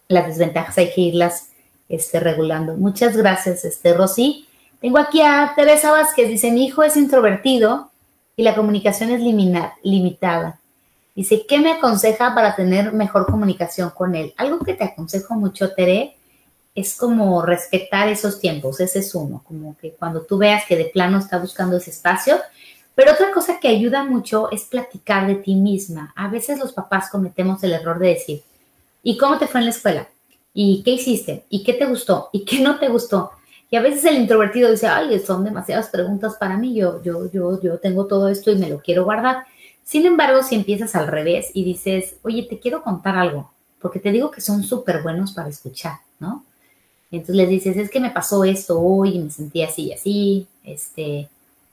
Las 0.07 0.27
desventajas 0.27 0.77
hay 0.77 0.93
que 0.93 1.01
irlas 1.01 1.49
este, 1.89 2.21
regulando. 2.21 2.75
Muchas 2.77 3.17
gracias, 3.17 3.65
este, 3.65 3.93
Rosy. 3.93 4.47
Tengo 4.79 4.99
aquí 4.99 5.21
a 5.21 5.51
Teresa 5.57 5.91
Vázquez, 5.91 6.29
dice, 6.29 6.51
mi 6.51 6.65
hijo 6.65 6.83
es 6.83 6.95
introvertido 6.95 7.91
y 8.37 8.43
la 8.43 8.55
comunicación 8.55 9.09
es 9.11 9.21
limitada. 9.83 10.59
Dice, 11.17 11.47
¿qué 11.47 11.57
me 11.57 11.71
aconseja 11.71 12.35
para 12.35 12.55
tener 12.55 12.93
mejor 12.93 13.25
comunicación 13.25 13.89
con 13.89 14.13
él? 14.13 14.35
Algo 14.37 14.59
que 14.59 14.75
te 14.75 14.83
aconsejo 14.83 15.33
mucho, 15.33 15.73
Tere, 15.73 16.15
es 16.75 16.95
como 16.95 17.41
respetar 17.41 18.07
esos 18.07 18.39
tiempos, 18.39 18.79
ese 18.79 18.99
es 18.99 19.15
uno, 19.15 19.41
como 19.43 19.75
que 19.77 19.93
cuando 19.93 20.21
tú 20.21 20.37
veas 20.37 20.65
que 20.67 20.75
de 20.75 20.85
plano 20.85 21.17
está 21.17 21.39
buscando 21.39 21.77
ese 21.77 21.89
espacio. 21.89 22.37
Pero 22.93 23.13
otra 23.13 23.31
cosa 23.31 23.59
que 23.59 23.67
ayuda 23.67 24.03
mucho 24.03 24.51
es 24.51 24.65
platicar 24.65 25.25
de 25.25 25.37
ti 25.37 25.55
misma. 25.55 26.13
A 26.15 26.27
veces 26.27 26.59
los 26.59 26.71
papás 26.71 27.09
cometemos 27.09 27.63
el 27.63 27.73
error 27.73 27.97
de 27.97 28.09
decir, 28.09 28.43
¿y 29.01 29.17
cómo 29.17 29.39
te 29.39 29.47
fue 29.47 29.61
en 29.61 29.65
la 29.65 29.71
escuela? 29.71 30.07
¿Y 30.53 30.83
qué 30.83 30.91
hiciste? 30.91 31.45
¿Y 31.49 31.63
qué 31.63 31.73
te 31.73 31.87
gustó? 31.87 32.29
¿Y 32.31 32.45
qué 32.45 32.59
no 32.59 32.77
te 32.77 32.89
gustó? 32.89 33.31
Y 33.71 33.75
a 33.75 33.81
veces 33.81 34.05
el 34.05 34.17
introvertido 34.17 34.69
dice, 34.69 34.85
ay, 34.85 35.17
son 35.17 35.43
demasiadas 35.43 35.89
preguntas 35.89 36.35
para 36.39 36.57
mí, 36.57 36.75
yo, 36.75 37.01
yo, 37.01 37.27
yo, 37.31 37.59
yo 37.59 37.79
tengo 37.79 38.05
todo 38.05 38.29
esto 38.29 38.51
y 38.51 38.55
me 38.55 38.69
lo 38.69 38.79
quiero 38.81 39.03
guardar. 39.03 39.47
Sin 39.87 40.05
embargo, 40.05 40.43
si 40.43 40.55
empiezas 40.55 40.95
al 40.95 41.07
revés 41.07 41.49
y 41.53 41.63
dices, 41.63 42.15
oye, 42.23 42.43
te 42.43 42.59
quiero 42.59 42.83
contar 42.83 43.17
algo, 43.17 43.49
porque 43.79 44.01
te 44.01 44.11
digo 44.11 44.31
que 44.31 44.41
son 44.41 44.61
súper 44.61 45.01
buenos 45.01 45.31
para 45.31 45.47
escuchar, 45.47 45.99
¿no? 46.19 46.43
Entonces 47.09 47.37
les 47.37 47.47
dices, 47.47 47.77
es 47.77 47.89
que 47.89 48.01
me 48.01 48.09
pasó 48.09 48.43
esto 48.43 48.81
hoy 48.81 49.15
y 49.15 49.19
me 49.19 49.31
sentí 49.31 49.63
así 49.63 49.83
y 49.83 49.93
así, 49.93 50.47
este, 50.65 51.29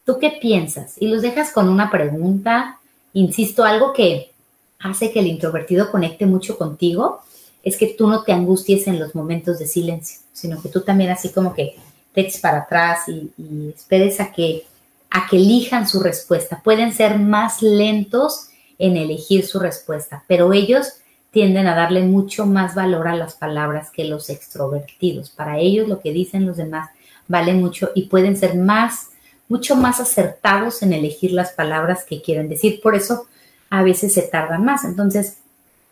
¿tú 0.07 0.20
qué 0.20 0.31
piensas? 0.40 0.94
Y 1.00 1.09
los 1.09 1.22
dejas 1.22 1.50
con 1.50 1.68
una 1.68 1.90
pregunta, 1.90 2.79
insisto, 3.14 3.64
algo 3.64 3.92
que 3.92 4.31
hace 4.79 5.11
que 5.11 5.18
el 5.18 5.27
introvertido 5.27 5.90
conecte 5.90 6.24
mucho 6.24 6.57
contigo, 6.57 7.18
es 7.64 7.77
que 7.77 7.96
tú 7.98 8.07
no 8.07 8.22
te 8.22 8.31
angusties 8.31 8.87
en 8.87 9.00
los 9.00 9.16
momentos 9.16 9.59
de 9.59 9.66
silencio, 9.66 10.20
sino 10.33 10.62
que 10.62 10.68
tú 10.68 10.83
también 10.83 11.11
así 11.11 11.31
como 11.31 11.53
que 11.53 11.74
te 12.12 12.20
eches 12.20 12.40
para 12.40 12.59
atrás 12.59 13.09
y, 13.09 13.33
y 13.37 13.72
esperes 13.74 14.20
a 14.20 14.31
que 14.31 14.66
a 15.14 15.29
que 15.29 15.37
elijan 15.37 15.88
su 15.88 16.00
respuesta. 16.00 16.61
Pueden 16.62 16.92
ser 16.92 17.20
más 17.20 17.62
lentos 17.62 18.48
en 18.79 18.96
elegir 18.96 19.46
su 19.46 19.61
respuesta, 19.61 20.24
pero 20.27 20.53
ellos 20.53 20.94
tienden 21.31 21.68
a 21.68 21.77
darle 21.77 22.03
mucho 22.03 22.46
más 22.46 22.74
valor 22.74 23.07
a 23.07 23.14
las 23.14 23.35
palabras 23.35 23.90
que 23.92 24.05
los 24.05 24.29
extrovertidos. 24.29 25.31
Para 25.31 25.59
ellos 25.59 25.88
lo 25.88 26.00
que 26.00 26.12
dicen 26.12 26.46
los 26.46 26.57
demás 26.57 26.90
vale 27.29 27.55
mucho 27.55 27.90
y 27.94 28.07
pueden 28.07 28.37
ser 28.37 28.57
más, 28.57 29.11
mucho 29.48 29.77
más 29.77 30.00
acertados 30.00 30.83
en 30.83 30.92
elegir 30.92 31.31
las 31.31 31.53
palabras 31.53 32.05
que 32.05 32.20
quieren 32.20 32.48
decir. 32.48 32.81
Por 32.83 32.96
eso 32.96 33.27
a 33.70 33.85
veces 33.85 34.14
se 34.14 34.22
tardan 34.22 34.64
más. 34.64 34.85
Entonces, 34.85 35.37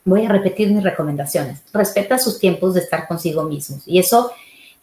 voy 0.04 0.24
a 0.24 0.30
repetir 0.30 0.72
mis 0.72 0.82
recomendaciones. 0.82 1.60
Respeta 1.72 2.18
sus 2.18 2.40
tiempos 2.40 2.74
de 2.74 2.80
estar 2.80 3.06
consigo 3.06 3.44
mismos. 3.44 3.84
Y 3.86 4.00
eso, 4.00 4.32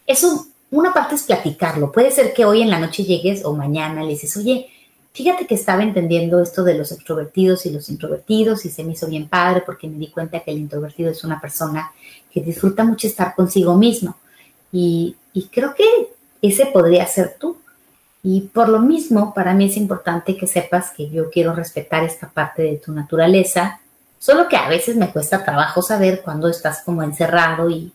eso 0.07 0.47
una 0.71 0.93
parte 0.93 1.15
es 1.15 1.23
platicarlo. 1.23 1.91
Puede 1.91 2.11
ser 2.11 2.33
que 2.33 2.45
hoy 2.45 2.61
en 2.61 2.69
la 2.69 2.79
noche 2.79 3.03
llegues 3.03 3.43
o 3.43 3.55
mañana 3.55 4.03
le 4.03 4.09
dices, 4.09 4.35
oye, 4.37 4.69
fíjate 5.13 5.47
que 5.47 5.55
estaba 5.55 5.83
entendiendo 5.83 6.41
esto 6.41 6.63
de 6.63 6.75
los 6.75 6.91
extrovertidos 6.91 7.65
y 7.65 7.71
los 7.71 7.89
introvertidos 7.89 8.65
y 8.65 8.69
se 8.69 8.83
me 8.83 8.93
hizo 8.93 9.07
bien 9.07 9.27
padre 9.27 9.63
porque 9.65 9.87
me 9.87 9.97
di 9.97 10.07
cuenta 10.07 10.41
que 10.41 10.51
el 10.51 10.59
introvertido 10.59 11.11
es 11.11 11.23
una 11.23 11.41
persona 11.41 11.91
que 12.31 12.41
disfruta 12.41 12.83
mucho 12.83 13.07
estar 13.07 13.35
consigo 13.35 13.75
mismo. 13.75 14.15
Y, 14.71 15.15
y 15.33 15.47
creo 15.47 15.73
que 15.73 15.85
ese 16.41 16.67
podría 16.67 17.05
ser 17.07 17.35
tú. 17.39 17.57
Y 18.21 18.41
por 18.41 18.69
lo 18.69 18.79
mismo, 18.79 19.33
para 19.33 19.53
mí 19.53 19.65
es 19.65 19.77
importante 19.77 20.37
que 20.37 20.45
sepas 20.45 20.91
que 20.91 21.09
yo 21.09 21.29
quiero 21.29 21.55
respetar 21.55 22.03
esta 22.03 22.29
parte 22.29 22.61
de 22.63 22.77
tu 22.77 22.91
naturaleza, 22.91 23.79
solo 24.19 24.49
que 24.49 24.57
a 24.57 24.67
veces 24.67 24.97
me 24.97 25.11
cuesta 25.11 25.43
trabajo 25.43 25.81
saber 25.81 26.21
cuando 26.21 26.49
estás 26.49 26.83
como 26.83 27.01
encerrado 27.01 27.69
y, 27.69 27.93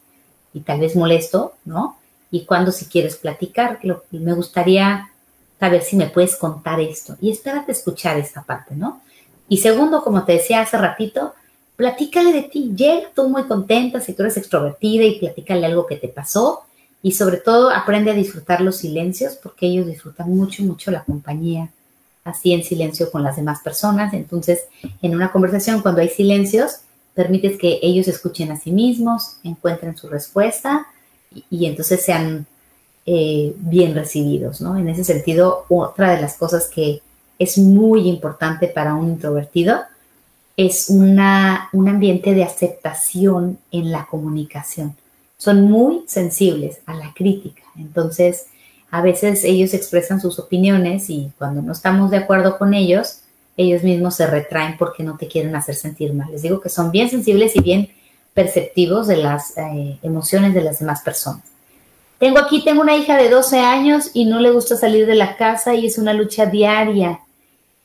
y 0.54 0.60
tal 0.60 0.80
vez 0.80 0.96
molesto, 0.96 1.54
¿no? 1.66 1.98
Y 2.30 2.44
cuando 2.44 2.72
si 2.72 2.87
quieres 2.87 3.16
platicar. 3.16 3.78
me 4.10 4.32
gustaría 4.32 5.10
saber 5.58 5.82
si 5.82 5.96
me 5.96 6.08
puedes 6.08 6.37
contar 6.37 6.80
esto 6.80 7.16
y 7.20 7.30
espérate 7.30 7.72
escuchar 7.72 8.18
esta 8.18 8.42
parte, 8.42 8.74
¿no? 8.74 9.02
Y 9.48 9.58
segundo, 9.58 10.02
como 10.02 10.24
te 10.24 10.32
decía 10.32 10.60
hace 10.60 10.76
ratito, 10.78 11.34
platícale 11.76 12.32
de 12.32 12.42
ti. 12.42 12.72
Llega 12.74 13.10
tú 13.14 13.28
muy 13.28 13.44
contenta 13.44 14.00
si 14.00 14.14
tú 14.14 14.22
eres 14.22 14.37
extrovertida 14.37 15.04
y 15.04 15.18
platícale 15.18 15.66
algo 15.66 15.87
que 15.87 15.96
te 15.96 16.08
pasó 16.08 16.64
y 17.02 17.12
sobre 17.12 17.37
todo 17.37 17.70
aprende 17.70 18.10
a 18.10 18.14
disfrutar 18.14 18.60
los 18.62 18.76
silencios 18.76 19.34
porque 19.34 19.66
ellos 19.66 19.87
disfrutan 19.87 20.28
mucho, 20.30 20.62
mucho 20.62 20.90
la 20.90 21.04
compañía 21.04 21.70
así 22.24 22.52
en 22.54 22.64
silencio 22.64 23.10
con 23.10 23.22
las 23.22 23.37
demás 23.37 23.60
personas. 23.60 24.14
Entonces, 24.14 24.64
en 25.02 25.14
una 25.14 25.30
conversación 25.30 25.82
cuando 25.82 26.00
hay 26.00 26.08
silencios, 26.08 26.80
permites 27.14 27.58
que 27.58 27.78
ellos 27.82 28.08
escuchen 28.08 28.50
a 28.50 28.56
sí 28.56 28.72
mismos, 28.72 29.37
encuentren 29.44 29.96
su 29.96 30.08
respuesta 30.08 30.87
y, 31.51 31.66
entonces 31.66 32.03
sean 32.03 32.47
eh, 33.07 33.55
bien 33.59 33.94
recibidos, 33.94 34.61
¿no? 34.61 34.77
En 34.77 34.88
ese 34.88 35.05
sentido, 35.05 35.66
otra 35.68 36.14
de 36.14 36.20
las 36.20 36.37
cosas 36.37 36.68
que 36.68 37.03
es 37.38 37.59
muy 37.59 38.09
importante 38.09 38.68
para 38.68 38.94
un 38.94 39.09
introvertido 39.09 39.81
es 40.57 40.88
una, 40.88 41.68
un 41.73 41.88
ambiente 41.88 42.33
de 42.33 42.44
aceptación 42.44 43.59
en 43.73 43.90
la 43.90 44.07
comunicación. 44.07 44.94
Son 45.37 45.62
muy 45.62 46.05
sensibles 46.07 46.79
a 46.87 46.94
la 46.94 47.12
crítica, 47.12 47.62
entonces 47.77 48.47
a 48.90 49.03
veces 49.03 49.42
ellos 49.42 49.75
expresan 49.75 50.20
sus 50.20 50.38
opiniones 50.38 51.11
y 51.11 51.33
cuando 51.37 51.61
no 51.61 51.73
estamos 51.73 52.12
de 52.12 52.18
acuerdo 52.18 52.57
con 52.57 52.75
ellos, 52.75 53.23
ellos 53.57 53.83
mismos 53.83 54.14
se 54.14 54.27
retraen 54.27 54.77
porque 54.79 55.03
no 55.03 55.16
te 55.16 55.27
quieren 55.27 55.57
hacer 55.57 55.75
sentir 55.75 56.14
mal. 56.14 56.31
Les 56.31 56.42
digo 56.42 56.61
que 56.61 56.68
son 56.68 56.92
bien 56.92 57.11
sensibles 57.11 57.57
y 57.57 57.61
bien 57.61 57.88
perceptivos 58.35 59.07
de 59.07 59.16
las 59.16 59.57
eh, 59.57 59.99
emociones 60.03 60.53
de 60.53 60.62
las 60.62 60.81
demás 60.81 61.01
personas. 61.03 61.42
Tengo 62.18 62.38
aquí, 62.38 62.62
tengo 62.64 62.83
una 62.83 62.97
hija 62.97 63.16
de 63.16 63.29
12 63.29 63.61
años 63.61 64.11
y 64.12 64.25
no 64.25 64.40
le 64.40 64.51
gusta 64.51 64.77
salir 64.77 65.07
de 65.07 65.14
la 65.14 65.37
casa 65.37 65.75
y 65.75 65.87
es 65.87 65.99
una 65.99 66.12
lucha 66.12 66.47
diaria. 66.47 67.20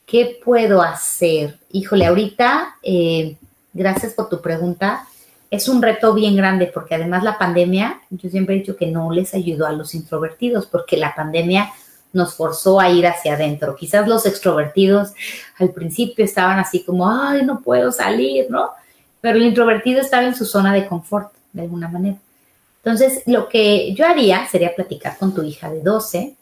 ¿Qué 0.06 0.40
puedo 0.44 0.82
hacer? 0.82 1.58
Híjole, 1.70 2.06
ahorita, 2.06 2.76
eh, 2.82 3.36
gracias 3.72 4.12
por 4.12 4.28
tu 4.28 4.40
pregunta, 4.40 5.06
es 5.50 5.68
un 5.68 5.82
reto 5.82 6.14
bien 6.14 6.36
grande 6.36 6.70
porque 6.72 6.94
además 6.94 7.22
la 7.22 7.38
pandemia, 7.38 8.00
yo 8.10 8.28
siempre 8.28 8.54
he 8.54 8.58
dicho 8.58 8.76
que 8.76 8.86
no 8.86 9.10
les 9.12 9.34
ayudó 9.34 9.66
a 9.66 9.72
los 9.72 9.94
introvertidos 9.94 10.66
porque 10.66 10.96
la 10.96 11.14
pandemia 11.14 11.70
nos 12.12 12.34
forzó 12.34 12.80
a 12.80 12.90
ir 12.90 13.06
hacia 13.06 13.34
adentro. 13.34 13.76
Quizás 13.76 14.08
los 14.08 14.26
extrovertidos 14.26 15.12
al 15.58 15.70
principio 15.70 16.24
estaban 16.24 16.58
así 16.58 16.82
como, 16.82 17.08
ay, 17.08 17.44
no 17.44 17.60
puedo 17.60 17.92
salir, 17.92 18.46
¿no? 18.50 18.70
Pero 19.20 19.38
el 19.38 19.44
introvertido 19.44 20.00
estaba 20.00 20.24
en 20.24 20.34
su 20.34 20.44
zona 20.44 20.72
de 20.72 20.86
confort, 20.86 21.32
de 21.52 21.62
alguna 21.62 21.88
manera. 21.88 22.16
Entonces, 22.82 23.22
lo 23.26 23.48
que 23.48 23.94
yo 23.94 24.06
haría 24.06 24.46
sería 24.48 24.74
platicar 24.74 25.18
con 25.18 25.34
tu 25.34 25.42
hija 25.42 25.70
de 25.70 25.82
12, 25.82 26.34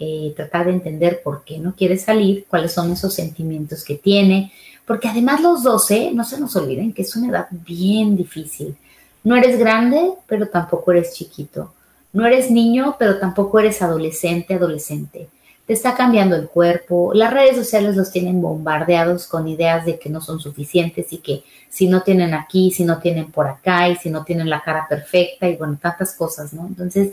eh, 0.00 0.32
tratar 0.36 0.66
de 0.66 0.72
entender 0.72 1.20
por 1.22 1.44
qué 1.44 1.58
no 1.58 1.74
quiere 1.74 1.98
salir, 1.98 2.46
cuáles 2.48 2.72
son 2.72 2.92
esos 2.92 3.14
sentimientos 3.14 3.84
que 3.84 3.94
tiene, 3.96 4.52
porque 4.86 5.08
además 5.08 5.40
los 5.40 5.62
12, 5.62 6.12
no 6.12 6.24
se 6.24 6.40
nos 6.40 6.56
olviden 6.56 6.92
que 6.92 7.02
es 7.02 7.14
una 7.14 7.28
edad 7.28 7.48
bien 7.50 8.16
difícil. 8.16 8.76
No 9.22 9.36
eres 9.36 9.58
grande, 9.58 10.12
pero 10.26 10.48
tampoco 10.48 10.92
eres 10.92 11.14
chiquito. 11.14 11.72
No 12.12 12.26
eres 12.26 12.50
niño, 12.50 12.96
pero 12.98 13.18
tampoco 13.18 13.60
eres 13.60 13.82
adolescente, 13.82 14.54
adolescente 14.54 15.28
te 15.68 15.74
está 15.74 15.94
cambiando 15.94 16.34
el 16.34 16.48
cuerpo, 16.48 17.12
las 17.12 17.30
redes 17.30 17.54
sociales 17.54 17.94
los 17.94 18.10
tienen 18.10 18.40
bombardeados 18.40 19.26
con 19.26 19.46
ideas 19.46 19.84
de 19.84 19.98
que 19.98 20.08
no 20.08 20.22
son 20.22 20.40
suficientes 20.40 21.12
y 21.12 21.18
que 21.18 21.44
si 21.68 21.88
no 21.88 22.02
tienen 22.02 22.32
aquí, 22.32 22.70
si 22.70 22.84
no 22.84 23.00
tienen 23.00 23.30
por 23.30 23.46
acá 23.46 23.86
y 23.90 23.96
si 23.96 24.08
no 24.08 24.24
tienen 24.24 24.48
la 24.48 24.62
cara 24.62 24.86
perfecta 24.88 25.46
y 25.46 25.56
bueno, 25.56 25.78
tantas 25.78 26.14
cosas, 26.14 26.54
¿no? 26.54 26.66
Entonces, 26.66 27.12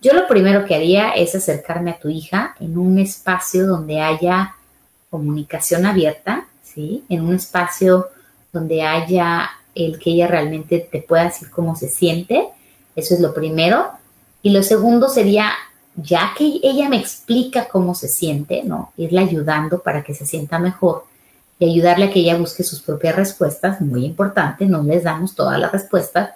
yo 0.00 0.12
lo 0.12 0.28
primero 0.28 0.64
que 0.64 0.76
haría 0.76 1.10
es 1.10 1.34
acercarme 1.34 1.90
a 1.90 1.98
tu 1.98 2.08
hija 2.08 2.54
en 2.60 2.78
un 2.78 3.00
espacio 3.00 3.66
donde 3.66 4.00
haya 4.00 4.54
comunicación 5.10 5.84
abierta, 5.84 6.46
¿sí? 6.62 7.02
En 7.08 7.22
un 7.22 7.34
espacio 7.34 8.10
donde 8.52 8.82
haya 8.82 9.50
el 9.74 9.98
que 9.98 10.10
ella 10.10 10.28
realmente 10.28 10.78
te 10.78 11.02
pueda 11.02 11.24
decir 11.24 11.50
cómo 11.50 11.74
se 11.74 11.88
siente, 11.88 12.46
eso 12.94 13.14
es 13.14 13.20
lo 13.20 13.34
primero. 13.34 13.90
Y 14.40 14.50
lo 14.50 14.62
segundo 14.62 15.08
sería 15.08 15.50
ya 16.00 16.32
que 16.36 16.60
ella 16.62 16.88
me 16.88 16.98
explica 16.98 17.68
cómo 17.68 17.94
se 17.94 18.08
siente, 18.08 18.62
¿no? 18.64 18.92
Irle 18.96 19.20
ayudando 19.20 19.82
para 19.82 20.02
que 20.04 20.14
se 20.14 20.26
sienta 20.26 20.58
mejor 20.58 21.04
y 21.58 21.68
ayudarle 21.68 22.06
a 22.06 22.10
que 22.10 22.20
ella 22.20 22.36
busque 22.36 22.62
sus 22.62 22.80
propias 22.80 23.16
respuestas, 23.16 23.80
muy 23.80 24.04
importante, 24.04 24.66
no 24.66 24.82
les 24.82 25.02
damos 25.02 25.34
todas 25.34 25.58
las 25.58 25.72
respuestas. 25.72 26.30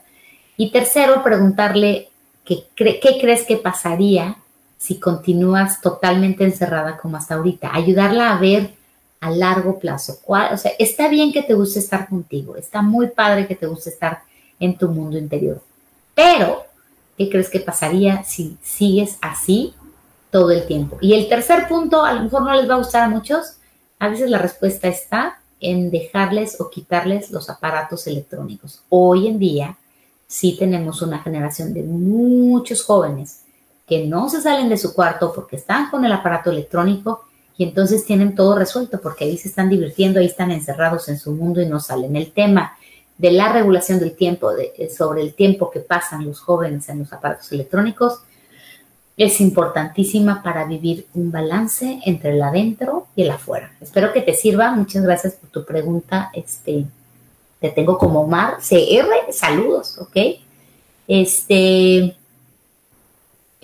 Y 0.56 0.70
tercero, 0.72 1.22
preguntarle 1.22 2.08
qué, 2.44 2.64
qué 2.74 3.18
crees 3.20 3.44
que 3.44 3.56
pasaría 3.56 4.36
si 4.78 4.98
continúas 4.98 5.80
totalmente 5.80 6.42
encerrada 6.42 6.96
como 6.96 7.16
hasta 7.16 7.36
ahorita, 7.36 7.70
ayudarla 7.72 8.32
a 8.32 8.38
ver 8.40 8.74
a 9.20 9.30
largo 9.30 9.78
plazo. 9.78 10.18
o 10.26 10.56
sea, 10.56 10.72
está 10.76 11.06
bien 11.06 11.32
que 11.32 11.44
te 11.44 11.54
guste 11.54 11.78
estar 11.78 12.08
contigo, 12.08 12.56
está 12.56 12.82
muy 12.82 13.06
padre 13.06 13.46
que 13.46 13.54
te 13.54 13.66
guste 13.66 13.90
estar 13.90 14.22
en 14.58 14.76
tu 14.76 14.88
mundo 14.88 15.16
interior, 15.16 15.62
pero 16.16 16.61
¿Qué 17.22 17.30
crees 17.30 17.50
que 17.50 17.60
pasaría 17.60 18.24
si 18.24 18.58
sigues 18.62 19.16
así 19.20 19.74
todo 20.32 20.50
el 20.50 20.66
tiempo? 20.66 20.98
Y 21.00 21.14
el 21.14 21.28
tercer 21.28 21.68
punto, 21.68 22.04
a 22.04 22.12
lo 22.14 22.24
mejor 22.24 22.42
no 22.42 22.52
les 22.52 22.68
va 22.68 22.74
a 22.74 22.78
gustar 22.78 23.04
a 23.04 23.08
muchos, 23.08 23.58
a 24.00 24.08
veces 24.08 24.28
la 24.28 24.38
respuesta 24.38 24.88
está 24.88 25.38
en 25.60 25.92
dejarles 25.92 26.60
o 26.60 26.68
quitarles 26.68 27.30
los 27.30 27.48
aparatos 27.48 28.08
electrónicos. 28.08 28.82
Hoy 28.88 29.28
en 29.28 29.38
día 29.38 29.78
sí 30.26 30.56
tenemos 30.58 31.00
una 31.00 31.20
generación 31.20 31.72
de 31.72 31.84
muchos 31.84 32.82
jóvenes 32.82 33.42
que 33.86 34.04
no 34.04 34.28
se 34.28 34.40
salen 34.40 34.68
de 34.68 34.76
su 34.76 34.92
cuarto 34.92 35.32
porque 35.32 35.54
están 35.54 35.90
con 35.90 36.04
el 36.04 36.10
aparato 36.10 36.50
electrónico 36.50 37.26
y 37.56 37.62
entonces 37.62 38.04
tienen 38.04 38.34
todo 38.34 38.58
resuelto 38.58 39.00
porque 39.00 39.26
ahí 39.26 39.38
se 39.38 39.46
están 39.46 39.68
divirtiendo, 39.68 40.18
ahí 40.18 40.26
están 40.26 40.50
encerrados 40.50 41.08
en 41.08 41.20
su 41.20 41.30
mundo 41.30 41.62
y 41.62 41.66
no 41.66 41.78
salen. 41.78 42.16
El 42.16 42.32
tema 42.32 42.76
de 43.18 43.30
la 43.30 43.52
regulación 43.52 43.98
del 43.98 44.16
tiempo, 44.16 44.52
de, 44.52 44.72
eh, 44.76 44.90
sobre 44.90 45.22
el 45.22 45.34
tiempo 45.34 45.70
que 45.70 45.80
pasan 45.80 46.24
los 46.24 46.40
jóvenes 46.40 46.88
en 46.88 47.00
los 47.00 47.12
aparatos 47.12 47.52
electrónicos, 47.52 48.20
es 49.16 49.40
importantísima 49.40 50.42
para 50.42 50.64
vivir 50.64 51.06
un 51.14 51.30
balance 51.30 52.00
entre 52.06 52.30
el 52.30 52.42
adentro 52.42 53.06
y 53.14 53.22
el 53.22 53.30
afuera. 53.30 53.72
Espero 53.80 54.12
que 54.12 54.22
te 54.22 54.34
sirva. 54.34 54.72
Muchas 54.72 55.02
gracias 55.02 55.34
por 55.34 55.50
tu 55.50 55.64
pregunta. 55.64 56.30
Este, 56.32 56.86
te 57.60 57.70
tengo 57.70 57.98
como 57.98 58.22
Omar 58.22 58.56
CR. 58.56 59.32
Saludos, 59.32 59.98
¿ok? 59.98 60.16
Este. 61.06 62.16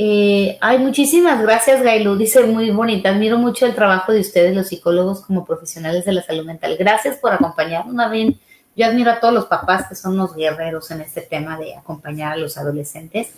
Eh, 0.00 0.56
ay, 0.60 0.78
muchísimas 0.78 1.42
gracias, 1.42 1.82
Gailu. 1.82 2.16
Dice 2.16 2.44
muy 2.44 2.70
bonita. 2.70 3.08
Admiro 3.08 3.38
mucho 3.38 3.66
el 3.66 3.74
trabajo 3.74 4.12
de 4.12 4.20
ustedes, 4.20 4.54
los 4.54 4.68
psicólogos, 4.68 5.22
como 5.22 5.44
profesionales 5.44 6.04
de 6.04 6.12
la 6.12 6.22
salud 6.22 6.44
mental. 6.44 6.76
Gracias 6.78 7.16
por 7.16 7.32
acompañarnos, 7.32 8.10
bien 8.10 8.38
yo 8.78 8.86
admiro 8.86 9.10
a 9.10 9.18
todos 9.18 9.34
los 9.34 9.46
papás 9.46 9.88
que 9.88 9.96
son 9.96 10.16
los 10.16 10.36
guerreros 10.36 10.92
en 10.92 11.00
este 11.00 11.20
tema 11.20 11.58
de 11.58 11.74
acompañar 11.74 12.34
a 12.34 12.36
los 12.36 12.56
adolescentes. 12.56 13.30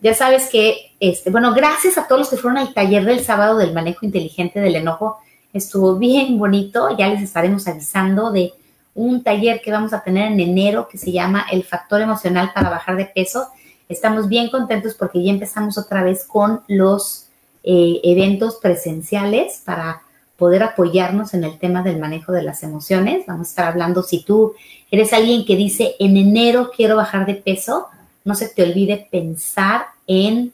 Ya 0.00 0.14
sabes 0.14 0.48
que, 0.48 0.92
este, 1.00 1.30
bueno, 1.30 1.52
gracias 1.52 1.98
a 1.98 2.06
todos 2.06 2.20
los 2.20 2.30
que 2.30 2.38
fueron 2.38 2.56
al 2.56 2.72
taller 2.72 3.04
del 3.04 3.20
sábado 3.20 3.58
del 3.58 3.74
manejo 3.74 4.06
inteligente 4.06 4.58
del 4.58 4.76
enojo. 4.76 5.18
Estuvo 5.52 5.96
bien 5.96 6.38
bonito. 6.38 6.96
Ya 6.96 7.08
les 7.08 7.20
estaremos 7.20 7.68
avisando 7.68 8.30
de 8.30 8.54
un 8.94 9.22
taller 9.22 9.60
que 9.60 9.70
vamos 9.70 9.92
a 9.92 10.02
tener 10.02 10.32
en 10.32 10.40
enero 10.40 10.88
que 10.88 10.96
se 10.96 11.12
llama 11.12 11.44
El 11.52 11.62
factor 11.62 12.00
emocional 12.00 12.52
para 12.54 12.70
bajar 12.70 12.96
de 12.96 13.04
peso. 13.04 13.48
Estamos 13.90 14.28
bien 14.28 14.48
contentos 14.48 14.94
porque 14.94 15.22
ya 15.22 15.30
empezamos 15.30 15.76
otra 15.76 16.02
vez 16.04 16.24
con 16.24 16.62
los 16.68 17.26
eh, 17.62 18.00
eventos 18.02 18.56
presenciales 18.56 19.60
para 19.62 20.00
poder 20.36 20.62
apoyarnos 20.62 21.34
en 21.34 21.44
el 21.44 21.58
tema 21.58 21.82
del 21.82 21.98
manejo 21.98 22.32
de 22.32 22.42
las 22.42 22.62
emociones. 22.62 23.26
Vamos 23.26 23.48
a 23.48 23.50
estar 23.50 23.68
hablando 23.68 24.02
si 24.02 24.22
tú 24.22 24.54
eres 24.90 25.12
alguien 25.12 25.44
que 25.44 25.56
dice, 25.56 25.94
en 25.98 26.16
enero 26.16 26.70
quiero 26.74 26.96
bajar 26.96 27.26
de 27.26 27.34
peso, 27.34 27.86
no 28.24 28.34
se 28.34 28.48
te 28.48 28.62
olvide 28.62 29.08
pensar 29.10 29.86
en 30.06 30.52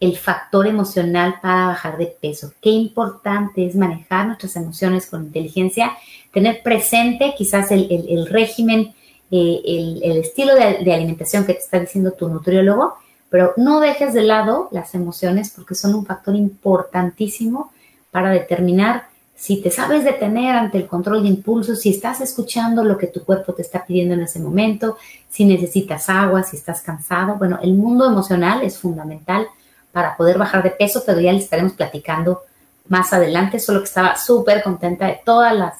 el 0.00 0.16
factor 0.16 0.66
emocional 0.66 1.36
para 1.42 1.68
bajar 1.68 1.98
de 1.98 2.06
peso. 2.06 2.52
Qué 2.60 2.70
importante 2.70 3.66
es 3.66 3.76
manejar 3.76 4.26
nuestras 4.26 4.56
emociones 4.56 5.06
con 5.06 5.24
inteligencia, 5.24 5.92
tener 6.32 6.62
presente 6.62 7.34
quizás 7.36 7.70
el, 7.70 8.26
régimen, 8.30 8.94
eh, 9.30 9.60
el, 10.02 10.16
estilo 10.16 10.54
de, 10.54 10.82
de 10.82 10.94
alimentación 10.94 11.44
que 11.44 11.52
te 11.52 11.60
está 11.60 11.78
diciendo 11.78 12.12
tu 12.12 12.28
nutriólogo, 12.28 12.94
pero 13.28 13.52
no 13.58 13.78
dejes 13.80 14.14
de 14.14 14.22
lado 14.22 14.68
las 14.72 14.94
emociones 14.94 15.52
porque 15.54 15.74
son 15.74 15.94
un 15.94 16.06
factor 16.06 16.34
importantísimo 16.34 17.70
para 18.10 18.30
determinar 18.30 19.10
si 19.40 19.62
te 19.62 19.70
sabes 19.70 20.04
detener 20.04 20.54
ante 20.54 20.76
el 20.76 20.86
control 20.86 21.22
de 21.22 21.30
impulsos, 21.30 21.80
si 21.80 21.88
estás 21.88 22.20
escuchando 22.20 22.84
lo 22.84 22.98
que 22.98 23.06
tu 23.06 23.24
cuerpo 23.24 23.54
te 23.54 23.62
está 23.62 23.86
pidiendo 23.86 24.12
en 24.12 24.20
ese 24.20 24.38
momento, 24.38 24.98
si 25.30 25.46
necesitas 25.46 26.10
agua, 26.10 26.42
si 26.42 26.58
estás 26.58 26.82
cansado. 26.82 27.36
Bueno, 27.36 27.58
el 27.62 27.72
mundo 27.72 28.06
emocional 28.06 28.62
es 28.62 28.76
fundamental 28.76 29.46
para 29.92 30.14
poder 30.14 30.36
bajar 30.36 30.62
de 30.62 30.68
peso, 30.68 31.02
pero 31.06 31.22
ya 31.22 31.32
les 31.32 31.44
estaremos 31.44 31.72
platicando 31.72 32.42
más 32.88 33.14
adelante. 33.14 33.58
Solo 33.60 33.78
que 33.80 33.86
estaba 33.86 34.14
súper 34.18 34.62
contenta 34.62 35.06
de 35.06 35.20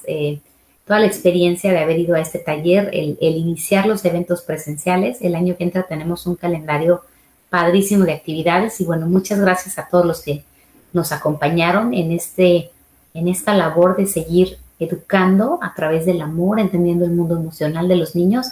eh, 0.07 0.41
toda 0.87 0.99
la 0.99 1.07
experiencia 1.07 1.71
de 1.71 1.81
haber 1.81 1.99
ido 1.99 2.15
a 2.15 2.21
este 2.21 2.39
taller, 2.39 2.89
el, 2.95 3.19
el 3.21 3.37
iniciar 3.37 3.85
los 3.85 4.03
eventos 4.07 4.41
presenciales. 4.41 5.19
El 5.21 5.35
año 5.35 5.55
que 5.59 5.65
entra 5.65 5.83
tenemos 5.83 6.27
un 6.27 6.37
calendario 6.37 7.03
padrísimo 7.51 8.07
de 8.07 8.15
actividades 8.15 8.81
y 8.81 8.87
bueno, 8.87 9.07
muchas 9.07 9.39
gracias 9.39 9.79
a 9.79 9.87
todos 9.87 10.07
los 10.07 10.23
que 10.23 10.45
nos 10.95 11.13
acompañaron 11.13 11.93
en 11.93 12.13
este 12.13 12.71
en 13.15 13.29
esta 13.29 13.55
labor 13.55 13.97
de 13.97 14.07
seguir 14.07 14.59
educando 14.79 15.59
a 15.63 15.75
través 15.75 16.07
del 16.07 16.23
amor, 16.23 16.59
entendiendo 16.59 17.05
el 17.05 17.13
mundo 17.13 17.37
emocional 17.37 17.89
de 17.89 17.97
los 17.97 18.15
niños. 18.17 18.49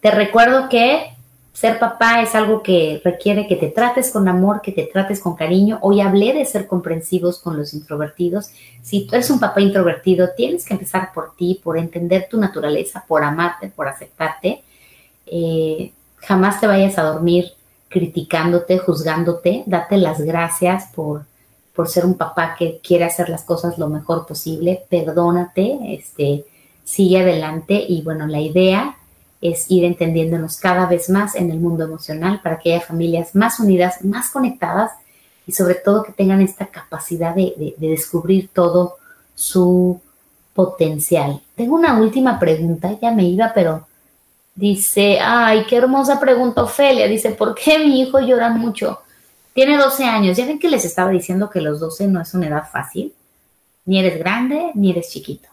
Te 0.00 0.10
recuerdo 0.10 0.68
que 0.68 1.14
ser 1.52 1.78
papá 1.78 2.22
es 2.22 2.34
algo 2.34 2.62
que 2.62 3.00
requiere 3.04 3.46
que 3.46 3.56
te 3.56 3.68
trates 3.68 4.10
con 4.10 4.26
amor, 4.26 4.62
que 4.62 4.72
te 4.72 4.84
trates 4.84 5.20
con 5.20 5.36
cariño. 5.36 5.78
Hoy 5.82 6.00
hablé 6.00 6.32
de 6.32 6.44
ser 6.44 6.66
comprensivos 6.66 7.38
con 7.38 7.56
los 7.56 7.74
introvertidos. 7.74 8.50
Si 8.82 9.06
tú 9.06 9.14
eres 9.14 9.30
un 9.30 9.38
papá 9.38 9.60
introvertido, 9.60 10.30
tienes 10.36 10.64
que 10.64 10.74
empezar 10.74 11.10
por 11.14 11.36
ti, 11.36 11.60
por 11.62 11.78
entender 11.78 12.26
tu 12.30 12.38
naturaleza, 12.38 13.04
por 13.06 13.22
amarte, 13.22 13.68
por 13.68 13.86
aceptarte. 13.86 14.62
Eh, 15.26 15.92
jamás 16.16 16.60
te 16.60 16.66
vayas 16.66 16.98
a 16.98 17.02
dormir 17.02 17.52
criticándote, 17.88 18.78
juzgándote. 18.78 19.62
Date 19.66 19.98
las 19.98 20.20
gracias 20.22 20.86
por 20.94 21.26
por 21.74 21.88
ser 21.88 22.04
un 22.04 22.14
papá 22.14 22.54
que 22.58 22.80
quiere 22.82 23.04
hacer 23.04 23.28
las 23.28 23.44
cosas 23.44 23.78
lo 23.78 23.88
mejor 23.88 24.26
posible, 24.26 24.84
perdónate, 24.88 25.94
este, 25.94 26.44
sigue 26.84 27.20
adelante 27.20 27.82
y 27.88 28.02
bueno, 28.02 28.26
la 28.26 28.40
idea 28.40 28.96
es 29.40 29.70
ir 29.70 29.84
entendiéndonos 29.84 30.58
cada 30.58 30.86
vez 30.86 31.10
más 31.10 31.34
en 31.34 31.50
el 31.50 31.58
mundo 31.58 31.84
emocional 31.84 32.40
para 32.42 32.58
que 32.58 32.74
haya 32.74 32.84
familias 32.84 33.34
más 33.34 33.58
unidas, 33.58 34.04
más 34.04 34.30
conectadas 34.30 34.92
y 35.46 35.52
sobre 35.52 35.74
todo 35.74 36.04
que 36.04 36.12
tengan 36.12 36.40
esta 36.40 36.66
capacidad 36.66 37.34
de, 37.34 37.74
de 37.76 37.88
descubrir 37.88 38.50
todo 38.52 38.96
su 39.34 40.00
potencial. 40.54 41.40
Tengo 41.56 41.74
una 41.74 41.98
última 41.98 42.38
pregunta, 42.38 42.96
ya 43.00 43.10
me 43.10 43.24
iba, 43.24 43.52
pero 43.54 43.86
dice, 44.54 45.18
ay, 45.20 45.64
qué 45.68 45.76
hermosa 45.76 46.20
pregunta, 46.20 46.62
Ofelia, 46.62 47.08
dice, 47.08 47.30
¿por 47.30 47.54
qué 47.54 47.78
mi 47.78 48.00
hijo 48.00 48.20
llora 48.20 48.50
mucho? 48.50 49.00
Tiene 49.54 49.76
12 49.76 50.04
años. 50.04 50.36
Ya 50.36 50.46
ven 50.46 50.58
que 50.58 50.70
les 50.70 50.84
estaba 50.84 51.10
diciendo 51.10 51.50
que 51.50 51.60
los 51.60 51.80
12 51.80 52.08
no 52.08 52.20
es 52.20 52.32
una 52.34 52.48
edad 52.48 52.68
fácil. 52.70 53.12
Ni 53.84 53.98
eres 53.98 54.18
grande, 54.18 54.70
ni 54.74 54.90
eres 54.90 55.10
chiquito, 55.10 55.48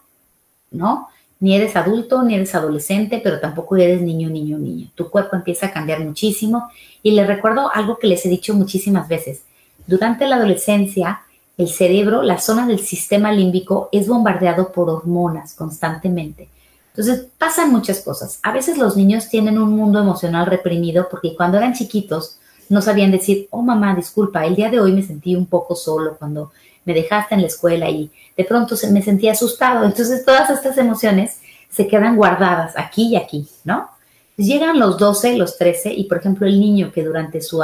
¿no? 0.70 1.08
Ni 1.40 1.56
eres 1.56 1.74
adulto, 1.74 2.22
ni 2.22 2.34
eres 2.34 2.54
adolescente, 2.54 3.20
pero 3.22 3.40
tampoco 3.40 3.76
eres 3.76 4.02
niño, 4.02 4.28
niño, 4.28 4.58
niño. 4.58 4.90
Tu 4.94 5.08
cuerpo 5.10 5.36
empieza 5.36 5.66
a 5.66 5.72
cambiar 5.72 6.00
muchísimo. 6.00 6.70
Y 7.02 7.12
les 7.12 7.26
recuerdo 7.26 7.70
algo 7.74 7.98
que 7.98 8.06
les 8.06 8.24
he 8.24 8.28
dicho 8.28 8.54
muchísimas 8.54 9.08
veces. 9.08 9.42
Durante 9.86 10.26
la 10.26 10.36
adolescencia, 10.36 11.22
el 11.56 11.68
cerebro, 11.68 12.22
la 12.22 12.38
zona 12.38 12.66
del 12.66 12.78
sistema 12.80 13.32
límbico, 13.32 13.88
es 13.92 14.06
bombardeado 14.06 14.72
por 14.72 14.88
hormonas 14.88 15.54
constantemente. 15.54 16.48
Entonces 16.88 17.26
pasan 17.38 17.70
muchas 17.70 18.00
cosas. 18.00 18.38
A 18.42 18.52
veces 18.52 18.78
los 18.78 18.96
niños 18.96 19.28
tienen 19.28 19.58
un 19.58 19.70
mundo 19.70 20.00
emocional 20.00 20.46
reprimido 20.46 21.08
porque 21.10 21.34
cuando 21.36 21.58
eran 21.58 21.74
chiquitos 21.74 22.39
no 22.70 22.80
sabían 22.80 23.10
decir, 23.10 23.48
oh 23.50 23.62
mamá, 23.62 23.94
disculpa, 23.94 24.46
el 24.46 24.54
día 24.54 24.70
de 24.70 24.80
hoy 24.80 24.92
me 24.92 25.02
sentí 25.02 25.34
un 25.34 25.46
poco 25.46 25.74
solo 25.74 26.16
cuando 26.16 26.52
me 26.84 26.94
dejaste 26.94 27.34
en 27.34 27.42
la 27.42 27.48
escuela 27.48 27.90
y 27.90 28.10
de 28.36 28.44
pronto 28.44 28.76
me 28.90 29.02
sentí 29.02 29.28
asustado. 29.28 29.84
Entonces 29.84 30.24
todas 30.24 30.48
estas 30.48 30.78
emociones 30.78 31.40
se 31.68 31.88
quedan 31.88 32.16
guardadas 32.16 32.72
aquí 32.76 33.08
y 33.08 33.16
aquí, 33.16 33.48
¿no? 33.64 33.90
Llegan 34.36 34.78
los 34.78 34.96
12, 34.98 35.36
los 35.36 35.58
13 35.58 35.92
y 35.92 36.04
por 36.04 36.18
ejemplo 36.18 36.46
el 36.46 36.58
niño 36.58 36.92
que 36.92 37.04
durante 37.04 37.42
su 37.42 37.62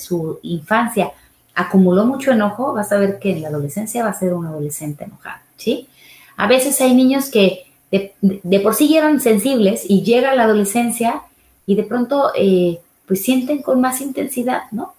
su 0.00 0.38
infancia 0.42 1.12
acumuló 1.54 2.04
mucho 2.06 2.32
enojo, 2.32 2.72
vas 2.72 2.90
a 2.92 2.98
ver 2.98 3.18
que 3.18 3.32
en 3.32 3.42
la 3.42 3.48
adolescencia 3.48 4.02
va 4.02 4.10
a 4.10 4.18
ser 4.18 4.34
un 4.34 4.46
adolescente 4.46 5.04
enojado, 5.04 5.40
¿sí? 5.56 5.88
A 6.36 6.46
veces 6.46 6.80
hay 6.80 6.94
niños 6.94 7.30
que 7.30 7.66
de, 7.90 8.60
por 8.60 8.74
sí 8.74 8.96
eran 8.96 9.20
sensibles 9.20 9.84
y 9.88 10.02
llega 10.02 10.34
la 10.34 10.44
adolescencia 10.44 11.22
y 11.66 11.74
de 11.76 11.84
pronto 11.84 12.32
eh, 12.36 12.80
pues 13.06 13.22
sienten 13.22 13.62
con 13.62 13.80
más 13.80 14.00
intensidad, 14.00 14.62
¿no? 14.72 14.94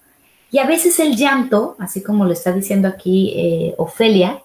Y 0.51 0.59
a 0.59 0.65
veces 0.65 0.99
el 0.99 1.15
llanto, 1.15 1.75
así 1.79 2.01
como 2.01 2.25
lo 2.25 2.31
está 2.31 2.53
diciendo 2.53 2.87
aquí 2.87 3.33
eh, 3.35 3.75
Ofelia, 3.77 4.41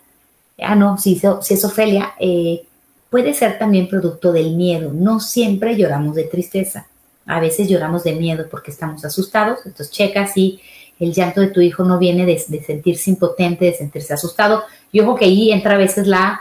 ah, 0.60 0.74
no, 0.74 0.98
si, 0.98 1.20
es 1.50 1.64
Ofelia, 1.64 2.14
eh, 2.18 2.64
puede 3.10 3.34
ser 3.34 3.58
también 3.58 3.88
producto 3.88 4.32
del 4.32 4.56
miedo. 4.56 4.92
No 4.92 5.20
siempre 5.20 5.76
lloramos 5.76 6.16
de 6.16 6.24
tristeza. 6.24 6.86
A 7.26 7.40
veces 7.40 7.68
lloramos 7.68 8.04
de 8.04 8.14
miedo 8.14 8.46
porque 8.50 8.70
estamos 8.70 9.04
asustados. 9.04 9.60
Entonces 9.64 9.90
checa 9.90 10.26
si 10.26 10.60
el 10.98 11.12
llanto 11.12 11.40
de 11.40 11.48
tu 11.48 11.60
hijo 11.60 11.84
no 11.84 11.98
viene 11.98 12.24
de, 12.26 12.38
sentirse 12.38 13.10
impotente, 13.10 13.66
de 13.66 13.74
sentirse 13.74 14.14
asustado. 14.14 14.64
Y 14.90 15.00
ojo 15.00 15.14
que 15.14 15.26
ahí 15.26 15.52
entra 15.52 15.74
a 15.74 15.78
veces 15.78 16.06
la, 16.06 16.40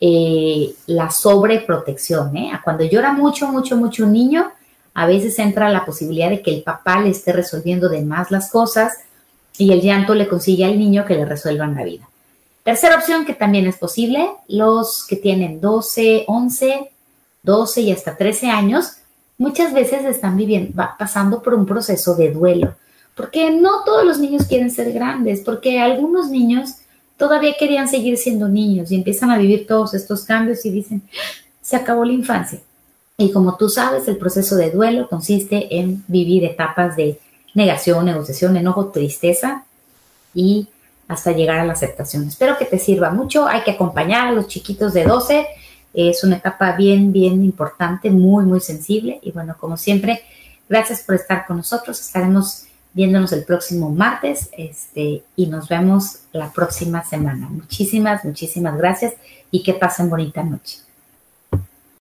eh, 0.00 0.72
la 0.86 1.10
sobreprotección. 1.10 2.36
¿eh? 2.36 2.52
Cuando 2.62 2.84
llora 2.84 3.12
mucho, 3.12 3.48
mucho, 3.48 3.76
mucho 3.76 4.04
un 4.04 4.12
niño, 4.12 4.52
a 4.94 5.06
veces 5.06 5.38
entra 5.38 5.70
la 5.70 5.84
posibilidad 5.84 6.30
de 6.30 6.42
que 6.42 6.54
el 6.54 6.62
papá 6.62 7.00
le 7.00 7.10
esté 7.10 7.32
resolviendo 7.32 7.88
de 7.88 8.02
más 8.02 8.30
las 8.30 8.50
cosas 8.50 8.92
y 9.56 9.72
el 9.72 9.80
llanto 9.80 10.14
le 10.14 10.28
consigue 10.28 10.64
al 10.64 10.78
niño 10.78 11.04
que 11.04 11.14
le 11.14 11.24
resuelvan 11.24 11.74
la 11.74 11.84
vida. 11.84 12.08
Tercera 12.62 12.96
opción 12.96 13.24
que 13.24 13.34
también 13.34 13.66
es 13.66 13.76
posible, 13.76 14.28
los 14.48 15.06
que 15.06 15.16
tienen 15.16 15.60
12, 15.60 16.24
11, 16.26 16.90
12 17.42 17.80
y 17.80 17.92
hasta 17.92 18.16
13 18.16 18.48
años, 18.50 18.96
muchas 19.38 19.72
veces 19.72 20.04
están 20.04 20.36
viviendo, 20.36 20.82
pasando 20.98 21.42
por 21.42 21.54
un 21.54 21.64
proceso 21.64 22.14
de 22.14 22.30
duelo, 22.30 22.74
porque 23.14 23.50
no 23.50 23.84
todos 23.84 24.04
los 24.04 24.18
niños 24.18 24.44
quieren 24.46 24.70
ser 24.70 24.92
grandes, 24.92 25.40
porque 25.40 25.80
algunos 25.80 26.30
niños 26.30 26.76
todavía 27.16 27.54
querían 27.58 27.88
seguir 27.88 28.16
siendo 28.18 28.48
niños 28.48 28.90
y 28.90 28.96
empiezan 28.96 29.30
a 29.30 29.38
vivir 29.38 29.66
todos 29.66 29.94
estos 29.94 30.24
cambios 30.24 30.64
y 30.64 30.70
dicen, 30.70 31.02
se 31.60 31.76
acabó 31.76 32.04
la 32.04 32.12
infancia. 32.12 32.60
Y 33.20 33.32
como 33.32 33.58
tú 33.58 33.68
sabes, 33.68 34.08
el 34.08 34.16
proceso 34.16 34.56
de 34.56 34.70
duelo 34.70 35.06
consiste 35.06 35.78
en 35.78 36.02
vivir 36.08 36.42
etapas 36.42 36.96
de 36.96 37.20
negación, 37.52 38.06
negociación, 38.06 38.56
enojo, 38.56 38.86
tristeza 38.86 39.66
y 40.32 40.68
hasta 41.06 41.32
llegar 41.32 41.58
a 41.58 41.66
la 41.66 41.74
aceptación. 41.74 42.26
Espero 42.26 42.56
que 42.56 42.64
te 42.64 42.78
sirva 42.78 43.10
mucho. 43.10 43.46
Hay 43.46 43.60
que 43.60 43.72
acompañar 43.72 44.28
a 44.28 44.32
los 44.32 44.46
chiquitos 44.46 44.94
de 44.94 45.04
12. 45.04 45.46
Es 45.92 46.24
una 46.24 46.36
etapa 46.36 46.72
bien, 46.72 47.12
bien 47.12 47.44
importante, 47.44 48.10
muy, 48.10 48.46
muy 48.46 48.60
sensible. 48.60 49.18
Y 49.20 49.32
bueno, 49.32 49.54
como 49.60 49.76
siempre, 49.76 50.22
gracias 50.66 51.02
por 51.02 51.16
estar 51.16 51.44
con 51.46 51.58
nosotros. 51.58 52.00
Estaremos 52.00 52.64
viéndonos 52.94 53.32
el 53.32 53.44
próximo 53.44 53.90
martes 53.90 54.48
este, 54.56 55.24
y 55.36 55.44
nos 55.44 55.68
vemos 55.68 56.20
la 56.32 56.50
próxima 56.50 57.04
semana. 57.04 57.50
Muchísimas, 57.50 58.24
muchísimas 58.24 58.78
gracias 58.78 59.12
y 59.50 59.62
que 59.62 59.74
pasen 59.74 60.08
bonita 60.08 60.42
noche. 60.42 60.89